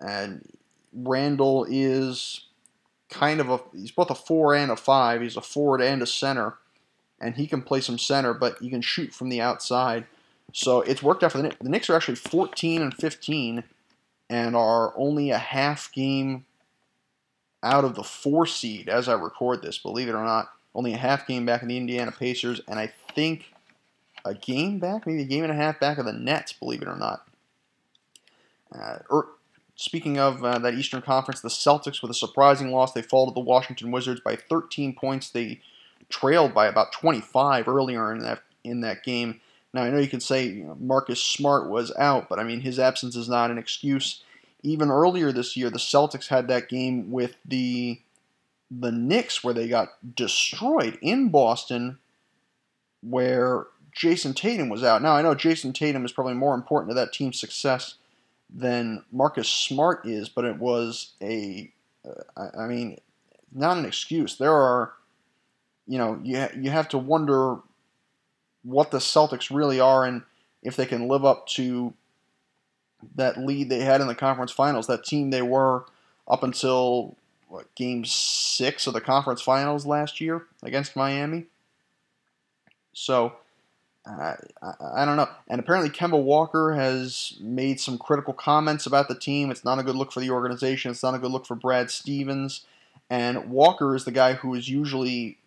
and 0.00 0.46
Randle 0.92 1.66
is 1.68 2.44
kind 3.08 3.40
of 3.40 3.48
a 3.48 3.60
he's 3.72 3.90
both 3.90 4.10
a 4.10 4.14
four 4.14 4.54
and 4.54 4.70
a 4.70 4.76
five. 4.76 5.22
He's 5.22 5.36
a 5.36 5.40
forward 5.40 5.80
and 5.80 6.02
a 6.02 6.06
center, 6.06 6.58
and 7.20 7.34
he 7.36 7.46
can 7.46 7.62
play 7.62 7.80
some 7.80 7.98
center, 7.98 8.34
but 8.34 8.58
he 8.60 8.68
can 8.68 8.82
shoot 8.82 9.14
from 9.14 9.30
the 9.30 9.40
outside. 9.40 10.04
So 10.52 10.82
it's 10.82 11.02
worked 11.02 11.24
out 11.24 11.32
for 11.32 11.38
the 11.38 11.44
Knicks. 11.44 11.56
The 11.60 11.70
Knicks 11.70 11.90
are 11.90 11.96
actually 11.96 12.16
14 12.16 12.82
and 12.82 12.94
15, 12.94 13.64
and 14.28 14.54
are 14.54 14.92
only 14.96 15.30
a 15.30 15.38
half 15.38 15.90
game 15.90 16.44
out 17.62 17.84
of 17.84 17.94
the 17.94 18.04
four 18.04 18.46
seed 18.46 18.90
as 18.90 19.08
I 19.08 19.14
record 19.14 19.62
this. 19.62 19.78
Believe 19.78 20.08
it 20.08 20.14
or 20.14 20.24
not, 20.24 20.50
only 20.74 20.92
a 20.92 20.98
half 20.98 21.26
game 21.26 21.46
back 21.46 21.62
in 21.62 21.68
the 21.68 21.78
Indiana 21.78 22.12
Pacers, 22.12 22.60
and 22.68 22.78
I 22.78 22.92
think 23.14 23.52
a 24.24 24.34
game 24.34 24.78
back, 24.78 25.06
maybe 25.06 25.22
a 25.22 25.26
game 25.26 25.44
and 25.44 25.52
a 25.52 25.56
half 25.56 25.80
back 25.80 25.98
of 25.98 26.04
the 26.04 26.12
Nets, 26.12 26.52
believe 26.52 26.82
it 26.82 26.88
or 26.88 26.96
not. 26.96 27.26
Uh, 28.74 28.98
er, 29.10 29.28
speaking 29.78 30.18
of 30.18 30.44
uh, 30.44 30.58
that 30.58 30.74
Eastern 30.74 31.00
Conference, 31.00 31.40
the 31.40 31.48
Celtics 31.48 32.02
with 32.02 32.10
a 32.10 32.14
surprising 32.14 32.70
loss. 32.70 32.92
They 32.92 33.02
fall 33.02 33.26
to 33.26 33.32
the 33.32 33.40
Washington 33.40 33.90
Wizards 33.90 34.20
by 34.20 34.36
13 34.36 34.94
points. 34.94 35.30
They 35.30 35.60
trailed 36.10 36.52
by 36.52 36.66
about 36.66 36.92
25 36.92 37.68
earlier 37.68 38.12
in 38.12 38.20
that 38.20 38.42
in 38.64 38.80
that 38.82 39.04
game. 39.04 39.40
Now 39.72 39.82
I 39.82 39.90
know 39.90 39.98
you 39.98 40.08
can 40.08 40.20
say 40.20 40.46
you 40.46 40.64
know, 40.64 40.76
Marcus 40.80 41.22
Smart 41.22 41.68
was 41.68 41.94
out, 41.96 42.28
but 42.28 42.38
I 42.38 42.44
mean 42.44 42.60
his 42.60 42.78
absence 42.78 43.16
is 43.16 43.28
not 43.28 43.50
an 43.50 43.58
excuse. 43.58 44.22
Even 44.62 44.90
earlier 44.90 45.30
this 45.30 45.56
year, 45.56 45.70
the 45.70 45.78
Celtics 45.78 46.28
had 46.28 46.48
that 46.48 46.68
game 46.68 47.10
with 47.10 47.36
the 47.44 48.00
the 48.70 48.92
Knicks 48.92 49.42
where 49.42 49.54
they 49.54 49.68
got 49.68 49.88
destroyed 50.14 50.98
in 51.00 51.28
Boston, 51.30 51.98
where 53.02 53.66
Jayson 53.92 54.34
Tatum 54.34 54.68
was 54.68 54.84
out. 54.84 55.02
Now, 55.02 55.12
I 55.12 55.22
know 55.22 55.34
Jayson 55.34 55.72
Tatum 55.72 56.04
is 56.04 56.12
probably 56.12 56.34
more 56.34 56.54
important 56.54 56.90
to 56.90 56.94
that 56.94 57.12
team's 57.12 57.40
success 57.40 57.94
than 58.50 59.04
Marcus 59.12 59.48
Smart 59.48 60.06
is, 60.06 60.28
but 60.28 60.44
it 60.44 60.58
was 60.58 61.12
a, 61.22 61.70
uh, 62.04 62.48
I 62.58 62.66
mean, 62.66 62.98
not 63.52 63.76
an 63.78 63.84
excuse. 63.84 64.36
There 64.36 64.54
are, 64.54 64.92
you 65.86 65.98
know, 65.98 66.20
you, 66.22 66.38
ha- 66.38 66.52
you 66.56 66.70
have 66.70 66.88
to 66.90 66.98
wonder 66.98 67.58
what 68.62 68.90
the 68.90 68.98
Celtics 68.98 69.54
really 69.54 69.80
are 69.80 70.04
and 70.04 70.22
if 70.62 70.76
they 70.76 70.86
can 70.86 71.08
live 71.08 71.24
up 71.24 71.46
to 71.46 71.94
that 73.14 73.38
lead 73.38 73.68
they 73.68 73.80
had 73.80 74.00
in 74.00 74.06
the 74.06 74.14
conference 74.14 74.50
finals, 74.50 74.86
that 74.86 75.04
team 75.04 75.30
they 75.30 75.42
were 75.42 75.84
up 76.26 76.42
until 76.42 77.16
what, 77.48 77.72
game 77.74 78.04
six 78.04 78.86
of 78.86 78.94
the 78.94 79.00
conference 79.00 79.40
finals 79.40 79.86
last 79.86 80.20
year 80.20 80.46
against 80.62 80.96
Miami. 80.96 81.46
So, 82.92 83.34
I, 84.08 84.36
I, 84.94 85.04
don't 85.04 85.16
know. 85.16 85.28
And 85.48 85.60
apparently, 85.60 85.90
Kemba 85.90 86.20
Walker 86.20 86.72
has 86.74 87.34
made 87.40 87.80
some 87.80 87.98
critical 87.98 88.32
comments 88.32 88.86
about 88.86 89.08
the 89.08 89.18
team. 89.18 89.50
It's 89.50 89.64
not 89.64 89.78
a 89.78 89.82
good 89.82 89.96
look 89.96 90.12
for 90.12 90.20
the 90.20 90.30
organization. 90.30 90.90
It's 90.90 91.02
not 91.02 91.14
a 91.14 91.18
good 91.18 91.30
look 91.30 91.46
for 91.46 91.54
Brad 91.54 91.90
Stevens. 91.90 92.64
And 93.10 93.50
Walker 93.50 93.94
is 93.94 94.04
the 94.04 94.12
guy 94.12 94.34
who 94.34 94.54
is 94.54 94.68
usually. 94.68 95.38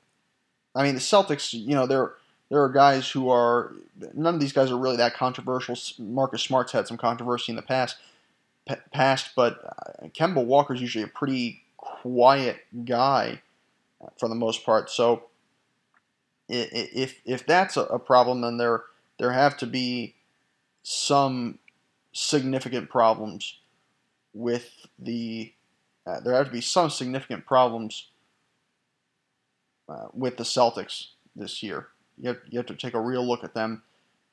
I 0.76 0.84
mean, 0.84 0.96
the 0.96 1.02
Celtics, 1.02 1.54
you 1.54 1.76
know, 1.76 1.86
there 1.86 2.14
there 2.50 2.64
are 2.64 2.70
guys 2.70 3.10
who 3.10 3.30
are. 3.30 3.74
None 4.14 4.36
of 4.36 4.40
these 4.40 4.54
guys 4.54 4.72
are 4.72 4.78
really 4.78 4.98
that 4.98 5.16
controversial. 5.16 5.78
Marcus 6.00 6.42
Smart's 6.42 6.72
had 6.72 6.88
some 6.88 6.98
controversy 6.98 7.52
in 7.52 7.56
the 7.56 7.62
past, 7.62 7.98
past, 8.92 9.32
but 9.36 9.60
uh, 9.66 10.08
Kemba 10.08 10.44
Walker's 10.44 10.82
usually 10.82 11.04
a 11.04 11.08
pretty 11.08 11.64
quiet 11.78 12.58
guy 12.86 13.42
for 14.18 14.28
the 14.30 14.36
most 14.36 14.66
part. 14.66 14.90
So 14.90 15.24
if 16.52 17.22
if 17.26 17.46
that's 17.46 17.78
a 17.78 18.00
problem, 18.00 18.42
then 18.42 18.58
there 18.58 18.84
there 19.18 19.32
have 19.32 19.58
to 19.58 19.68
be 19.68 20.16
some 20.84 21.60
significant 22.12 22.90
problems 22.90 23.60
with 24.34 24.88
the 25.00 25.54
uh, 26.06 26.20
there 26.20 26.34
have 26.34 26.48
to 26.48 26.52
be 26.52 26.62
some 26.62 26.90
significant 26.90 27.46
problems 27.46 28.10
uh, 29.88 30.08
with 30.14 30.38
the 30.38 30.44
Celtics 30.44 31.08
this 31.36 31.62
year. 31.62 31.88
You 32.20 32.30
have, 32.30 32.38
you 32.50 32.60
have 32.60 32.66
to 32.68 32.76
take 32.76 32.94
a 32.94 33.00
real 33.00 33.26
look 33.26 33.44
at 33.44 33.54
them 33.54 33.84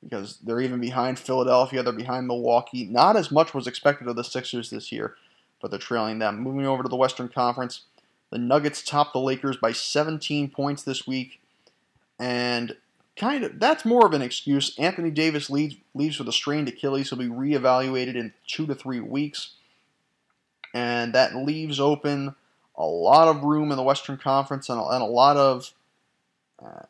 because 0.03 0.37
they're 0.43 0.61
even 0.61 0.79
behind 0.79 1.19
Philadelphia, 1.19 1.83
they're 1.83 1.93
behind 1.93 2.27
Milwaukee. 2.27 2.85
Not 2.85 3.15
as 3.15 3.31
much 3.31 3.53
was 3.53 3.67
expected 3.67 4.07
of 4.07 4.15
the 4.15 4.23
Sixers 4.23 4.69
this 4.69 4.91
year, 4.91 5.15
but 5.61 5.71
they're 5.71 5.79
trailing 5.79 6.19
them. 6.19 6.39
Moving 6.39 6.65
over 6.65 6.83
to 6.83 6.89
the 6.89 6.95
Western 6.95 7.29
Conference, 7.29 7.81
the 8.31 8.37
Nuggets 8.37 8.81
topped 8.81 9.13
the 9.13 9.19
Lakers 9.19 9.57
by 9.57 9.71
17 9.71 10.49
points 10.49 10.83
this 10.83 11.05
week 11.05 11.38
and 12.19 12.75
kind 13.15 13.43
of 13.43 13.59
that's 13.59 13.85
more 13.85 14.05
of 14.05 14.13
an 14.13 14.21
excuse. 14.21 14.77
Anthony 14.77 15.09
Davis 15.09 15.49
leaves 15.49 15.75
leaves 15.93 16.19
with 16.19 16.27
a 16.27 16.33
strained 16.33 16.67
Achilles. 16.67 17.09
He'll 17.09 17.19
be 17.19 17.27
reevaluated 17.27 18.15
in 18.15 18.33
two 18.47 18.67
to 18.67 18.75
three 18.75 18.99
weeks, 18.99 19.53
and 20.73 21.13
that 21.13 21.35
leaves 21.35 21.79
open 21.79 22.35
a 22.75 22.85
lot 22.85 23.27
of 23.27 23.43
room 23.43 23.71
in 23.71 23.77
the 23.77 23.83
Western 23.83 24.17
Conference 24.17 24.69
and 24.69 24.79
a, 24.79 24.83
and 24.83 25.01
a 25.01 25.05
lot 25.05 25.37
of 25.37 25.73
uh, 26.63 26.83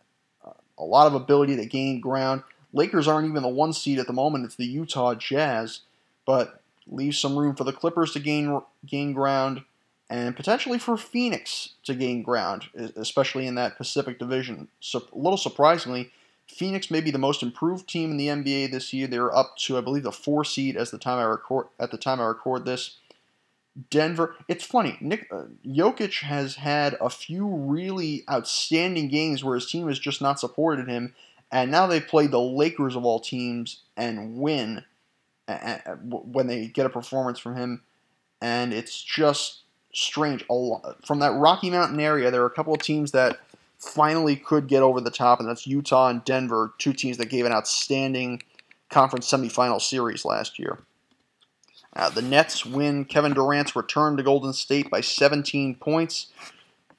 a 0.77 0.84
lot 0.84 1.07
of 1.07 1.13
ability 1.13 1.55
to 1.57 1.65
gain 1.65 1.99
ground. 1.99 2.43
Lakers 2.73 3.07
aren't 3.07 3.27
even 3.27 3.41
the 3.41 3.49
one 3.49 3.73
seed 3.73 3.99
at 3.99 4.07
the 4.07 4.13
moment; 4.13 4.45
it's 4.45 4.55
the 4.55 4.65
Utah 4.65 5.15
Jazz. 5.15 5.82
But 6.25 6.61
leaves 6.86 7.17
some 7.17 7.38
room 7.38 7.55
for 7.55 7.63
the 7.63 7.73
Clippers 7.73 8.13
to 8.13 8.19
gain 8.19 8.61
gain 8.86 9.13
ground 9.13 9.63
and 10.10 10.36
potentially 10.36 10.80
for 10.80 10.97
Phoenix 10.97 11.74
to 11.84 11.93
gain 11.93 12.24
ground, 12.24 12.66
especially 12.74 13.45
in 13.45 13.55
that 13.55 13.78
Pacific 13.78 14.18
Division. 14.18 14.68
So, 14.80 15.03
a 15.14 15.18
little 15.18 15.38
surprisingly, 15.38 16.12
Phoenix 16.47 16.89
may 16.89 16.99
be 16.99 17.12
the 17.12 17.20
most 17.20 17.43
improved 17.43 17.88
team 17.88 18.12
in 18.12 18.18
the 18.18 18.28
NBA 18.28 18.72
this 18.72 18.91
year. 18.91 19.07
They're 19.07 19.36
up 19.36 19.55
to, 19.57 19.78
I 19.78 19.82
believe, 19.82 20.03
the 20.03 20.12
four 20.12 20.43
seed 20.43 20.76
as 20.76 20.89
the 20.89 20.97
time 20.97 21.20
I 21.20 21.24
record 21.24 21.68
at 21.80 21.91
the 21.91 21.97
time 21.97 22.20
I 22.20 22.26
record 22.26 22.66
this. 22.66 22.97
Denver. 23.91 24.36
It's 24.47 24.66
funny. 24.66 24.97
Nick 24.99 25.28
uh, 25.32 25.43
Jokic 25.66 26.22
has 26.22 26.55
had 26.55 26.97
a 26.99 27.10
few 27.10 27.47
really 27.47 28.24
outstanding 28.30 29.10
games 29.10 29.43
where 29.43 29.55
his 29.55 29.70
team 29.70 29.88
has 29.88 29.99
just 29.99 30.22
not 30.22 30.39
supported 30.39 30.88
him, 30.88 31.14
and 31.51 31.70
now 31.70 31.86
they 31.86 32.01
play 32.01 32.26
the 32.26 32.41
Lakers 32.41 32.95
of 32.95 33.05
all 33.05 33.20
teams 33.20 33.82
and 33.95 34.38
win 34.38 34.84
when 36.01 36.47
they 36.47 36.68
get 36.68 36.86
a 36.86 36.89
performance 36.89 37.39
from 37.39 37.55
him, 37.55 37.84
and 38.41 38.74
it's 38.74 39.01
just 39.01 39.62
strange. 39.93 40.45
From 41.05 41.19
that 41.19 41.33
Rocky 41.33 41.69
Mountain 41.69 41.99
area, 41.99 42.31
there 42.31 42.41
are 42.41 42.47
a 42.47 42.51
couple 42.51 42.73
of 42.73 42.81
teams 42.81 43.11
that 43.11 43.39
finally 43.77 44.35
could 44.35 44.67
get 44.67 44.83
over 44.83 45.01
the 45.01 45.11
top, 45.11 45.39
and 45.39 45.47
that's 45.47 45.65
Utah 45.65 46.09
and 46.09 46.23
Denver, 46.25 46.73
two 46.77 46.93
teams 46.93 47.17
that 47.17 47.29
gave 47.29 47.45
an 47.45 47.53
outstanding 47.53 48.41
conference 48.89 49.31
semifinal 49.31 49.81
series 49.81 50.25
last 50.25 50.59
year. 50.59 50.79
Uh, 51.95 52.09
the 52.09 52.21
Nets 52.21 52.65
win 52.65 53.05
Kevin 53.05 53.33
Durant's 53.33 53.75
return 53.75 54.17
to 54.17 54.23
Golden 54.23 54.53
State 54.53 54.89
by 54.89 55.01
17 55.01 55.75
points. 55.75 56.27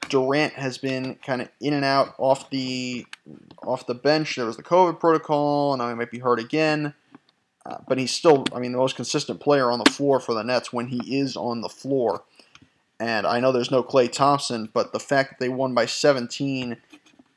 Durant 0.09 0.55
has 0.55 0.79
been 0.79 1.17
kind 1.17 1.43
of 1.43 1.49
in 1.61 1.75
and 1.75 1.85
out 1.85 2.15
off 2.19 2.51
the 2.51 3.07
off 3.63 3.87
the 3.87 3.95
bench. 3.95 4.37
There 4.37 4.47
was 4.47 4.57
the 4.57 4.63
COVID 4.63 4.99
protocol, 4.99 5.75
and 5.75 5.81
now 5.81 5.89
he 5.89 5.95
might 5.95 6.11
be 6.11 6.19
hurt 6.19 6.41
again. 6.41 6.95
Uh, 7.67 7.77
but 7.87 7.99
he's 7.99 8.11
still, 8.11 8.47
I 8.55 8.59
mean, 8.59 8.73
the 8.73 8.79
most 8.79 8.97
consistent 8.97 9.39
player 9.39 9.71
on 9.71 9.79
the 9.79 9.91
floor 9.91 10.19
for 10.19 10.35
the 10.35 10.43
Nets 10.43 10.73
when 10.73 10.89
he 10.89 11.19
is 11.19 11.37
on 11.37 11.61
the 11.61 11.69
floor. 11.69 12.23
And 13.01 13.27
I 13.27 13.41
know 13.41 13.51
there's 13.51 13.71
no 13.71 13.83
Klay 13.83 14.13
Thompson, 14.13 14.69
but 14.73 14.93
the 14.93 15.01
fact 15.01 15.31
that 15.31 15.39
they 15.41 15.49
won 15.49 15.75
by 15.75 15.87
17 15.87 16.77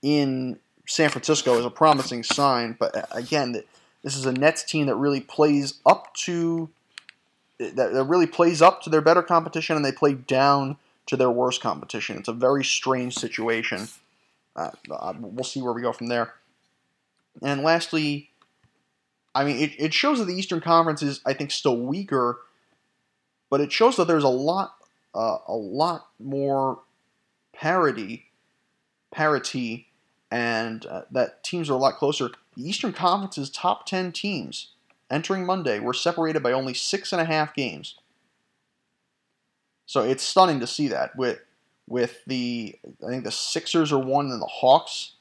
in 0.01 0.59
San 0.85 1.09
Francisco 1.09 1.57
is 1.57 1.65
a 1.65 1.69
promising 1.69 2.21
sign. 2.21 2.75
But 2.77 2.95
uh, 2.95 3.05
again, 3.11 3.63
this 4.03 4.15
is 4.15 4.25
a 4.25 4.33
Nets 4.33 4.63
team 4.63 4.87
that 4.87 4.95
really 4.95 5.21
plays 5.21 5.79
up 5.85 6.13
to 6.15 6.69
that 7.59 8.05
really 8.09 8.27
plays 8.27 8.61
up 8.61 8.81
to 8.81 8.89
their 8.89 8.99
better 8.99 9.23
competition, 9.23 9.75
and 9.77 9.85
they 9.85 9.91
play 9.91 10.13
down 10.13 10.75
to 11.05 11.15
their 11.15 11.31
worst 11.31 11.61
competition. 11.61 12.17
It's 12.17 12.27
a 12.27 12.33
very 12.33 12.63
strange 12.63 13.15
situation. 13.15 13.87
Uh, 14.55 14.71
uh, 14.91 15.13
we'll 15.19 15.43
see 15.43 15.61
where 15.61 15.73
we 15.73 15.81
go 15.81 15.93
from 15.93 16.07
there. 16.07 16.33
And 17.41 17.63
lastly, 17.63 18.31
I 19.33 19.43
mean, 19.43 19.57
it, 19.57 19.71
it 19.77 19.93
shows 19.93 20.19
that 20.19 20.25
the 20.25 20.35
Eastern 20.35 20.61
Conference 20.61 21.01
is, 21.01 21.21
I 21.25 21.33
think, 21.33 21.51
still 21.51 21.77
weaker, 21.77 22.39
but 23.49 23.61
it 23.61 23.71
shows 23.71 23.95
that 23.95 24.07
there's 24.07 24.23
a 24.23 24.29
lot, 24.29 24.75
uh, 25.13 25.37
a 25.47 25.53
lot 25.53 26.07
more 26.19 26.79
parity, 27.53 28.27
parity, 29.11 29.87
and 30.31 30.85
uh, 30.85 31.03
that 31.11 31.43
teams 31.43 31.69
are 31.69 31.73
a 31.73 31.77
lot 31.77 31.95
closer. 31.95 32.29
The 32.55 32.67
Eastern 32.67 32.93
Conference's 32.93 33.49
top 33.49 33.85
ten 33.85 34.11
teams 34.11 34.71
entering 35.09 35.45
Monday 35.45 35.79
were 35.79 35.93
separated 35.93 36.41
by 36.41 36.51
only 36.51 36.73
six 36.73 37.11
and 37.11 37.21
a 37.21 37.25
half 37.25 37.53
games. 37.53 37.95
So 39.85 40.01
it's 40.01 40.23
stunning 40.23 40.59
to 40.59 40.67
see 40.67 40.87
that 40.87 41.15
with 41.15 41.39
with 41.87 42.23
the 42.25 42.75
I 43.05 43.09
think 43.09 43.23
the 43.23 43.31
Sixers 43.31 43.91
are 43.91 43.99
one 43.99 44.31
and 44.31 44.41
the 44.41 44.45
Hawks 44.45 45.13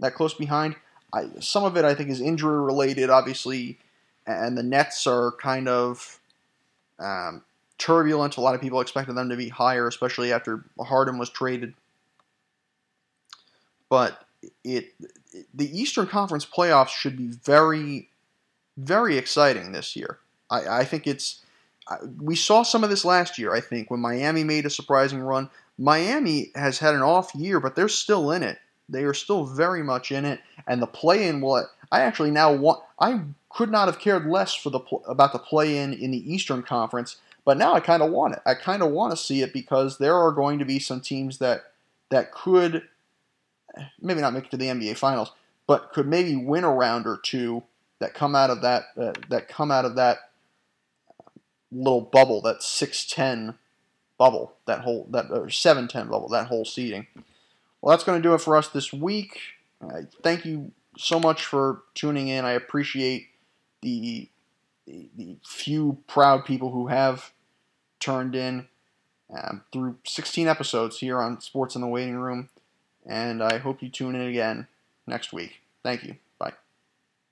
that 0.00 0.14
close 0.14 0.34
behind. 0.34 0.76
I, 1.12 1.28
some 1.40 1.64
of 1.64 1.76
it 1.76 1.84
I 1.84 1.94
think 1.94 2.10
is 2.10 2.20
injury 2.20 2.60
related, 2.60 3.08
obviously, 3.08 3.78
and 4.26 4.58
the 4.58 4.62
Nets 4.62 5.06
are 5.06 5.32
kind 5.40 5.68
of 5.68 6.20
um, 6.98 7.42
turbulent. 7.78 8.36
A 8.36 8.40
lot 8.40 8.54
of 8.54 8.60
people 8.60 8.80
expected 8.80 9.14
them 9.14 9.28
to 9.28 9.36
be 9.36 9.48
higher, 9.48 9.86
especially 9.86 10.32
after 10.32 10.64
Harden 10.80 11.18
was 11.18 11.30
traded. 11.30 11.74
But 13.88 14.24
it, 14.62 14.94
the 15.52 15.78
Eastern 15.78 16.06
Conference 16.06 16.46
playoffs 16.46 16.88
should 16.88 17.16
be 17.16 17.28
very, 17.28 18.08
very 18.76 19.16
exciting 19.18 19.72
this 19.72 19.96
year. 19.96 20.18
I, 20.50 20.80
I 20.80 20.84
think 20.84 21.06
it's 21.06 21.44
we 22.20 22.34
saw 22.34 22.62
some 22.62 22.82
of 22.82 22.90
this 22.90 23.04
last 23.04 23.38
year. 23.38 23.54
I 23.54 23.60
think 23.60 23.90
when 23.90 24.00
Miami 24.00 24.44
made 24.44 24.66
a 24.66 24.70
surprising 24.70 25.20
run. 25.20 25.50
Miami 25.76 26.50
has 26.54 26.78
had 26.78 26.94
an 26.94 27.02
off 27.02 27.34
year, 27.34 27.60
but 27.60 27.74
they're 27.74 27.88
still 27.88 28.30
in 28.30 28.42
it. 28.42 28.58
They 28.88 29.04
are 29.04 29.14
still 29.14 29.44
very 29.44 29.82
much 29.82 30.12
in 30.12 30.24
it, 30.24 30.40
and 30.66 30.80
the 30.80 30.86
play-in 30.86 31.40
will. 31.40 31.68
I 31.90 32.00
actually 32.00 32.30
now 32.30 32.52
want. 32.52 32.82
I 33.00 33.22
could 33.48 33.70
not 33.70 33.86
have 33.86 33.98
cared 33.98 34.26
less 34.26 34.54
for 34.54 34.70
the 34.70 34.80
about 35.08 35.32
the 35.32 35.38
play-in 35.38 35.94
in 35.94 36.10
the 36.10 36.32
Eastern 36.32 36.62
Conference, 36.62 37.16
but 37.44 37.58
now 37.58 37.74
I 37.74 37.80
kind 37.80 38.02
of 38.02 38.10
want 38.10 38.34
it. 38.34 38.40
I 38.46 38.54
kind 38.54 38.82
of 38.82 38.90
want 38.90 39.12
to 39.12 39.16
see 39.16 39.42
it 39.42 39.52
because 39.52 39.98
there 39.98 40.16
are 40.16 40.32
going 40.32 40.58
to 40.58 40.64
be 40.64 40.78
some 40.78 41.00
teams 41.00 41.38
that 41.38 41.64
that 42.10 42.32
could 42.32 42.82
maybe 44.00 44.20
not 44.20 44.32
make 44.32 44.44
it 44.44 44.50
to 44.52 44.56
the 44.56 44.66
NBA 44.66 44.96
Finals, 44.96 45.32
but 45.66 45.92
could 45.92 46.06
maybe 46.06 46.36
win 46.36 46.64
a 46.64 46.72
round 46.72 47.06
or 47.06 47.18
two 47.22 47.62
that 47.98 48.14
come 48.14 48.34
out 48.34 48.50
of 48.50 48.62
that 48.62 48.84
uh, 48.96 49.12
that 49.30 49.48
come 49.48 49.70
out 49.70 49.84
of 49.84 49.96
that 49.96 50.18
little 51.72 52.00
bubble, 52.00 52.40
that 52.42 52.62
six 52.62 53.04
ten 53.04 53.54
bubble, 54.18 54.54
that 54.66 54.80
whole 54.80 55.06
that 55.10 55.30
or 55.30 55.50
seven 55.50 55.88
ten 55.88 56.08
bubble, 56.08 56.28
that 56.28 56.46
whole 56.46 56.64
seeding. 56.64 57.06
Well, 57.80 57.90
that's 57.90 58.04
going 58.04 58.20
to 58.22 58.26
do 58.26 58.34
it 58.34 58.40
for 58.40 58.56
us 58.56 58.68
this 58.68 58.94
week. 58.94 59.38
Uh, 59.82 60.02
thank 60.22 60.46
you 60.46 60.72
so 60.96 61.20
much 61.20 61.44
for 61.44 61.82
tuning 61.94 62.28
in. 62.28 62.46
I 62.46 62.52
appreciate 62.52 63.28
the, 63.82 64.30
the, 64.86 65.08
the 65.14 65.36
few 65.44 65.98
proud 66.06 66.46
people 66.46 66.70
who 66.70 66.86
have 66.86 67.32
turned 68.04 68.34
in 68.34 68.68
um, 69.34 69.62
through 69.72 69.96
16 70.04 70.46
episodes 70.46 70.98
here 70.98 71.20
on 71.20 71.40
Sports 71.40 71.74
in 71.74 71.80
the 71.80 71.86
Waiting 71.86 72.16
Room. 72.16 72.50
And 73.06 73.42
I 73.42 73.58
hope 73.58 73.82
you 73.82 73.88
tune 73.88 74.14
in 74.14 74.28
again 74.28 74.66
next 75.06 75.32
week. 75.32 75.60
Thank 75.82 76.04
you. 76.04 76.16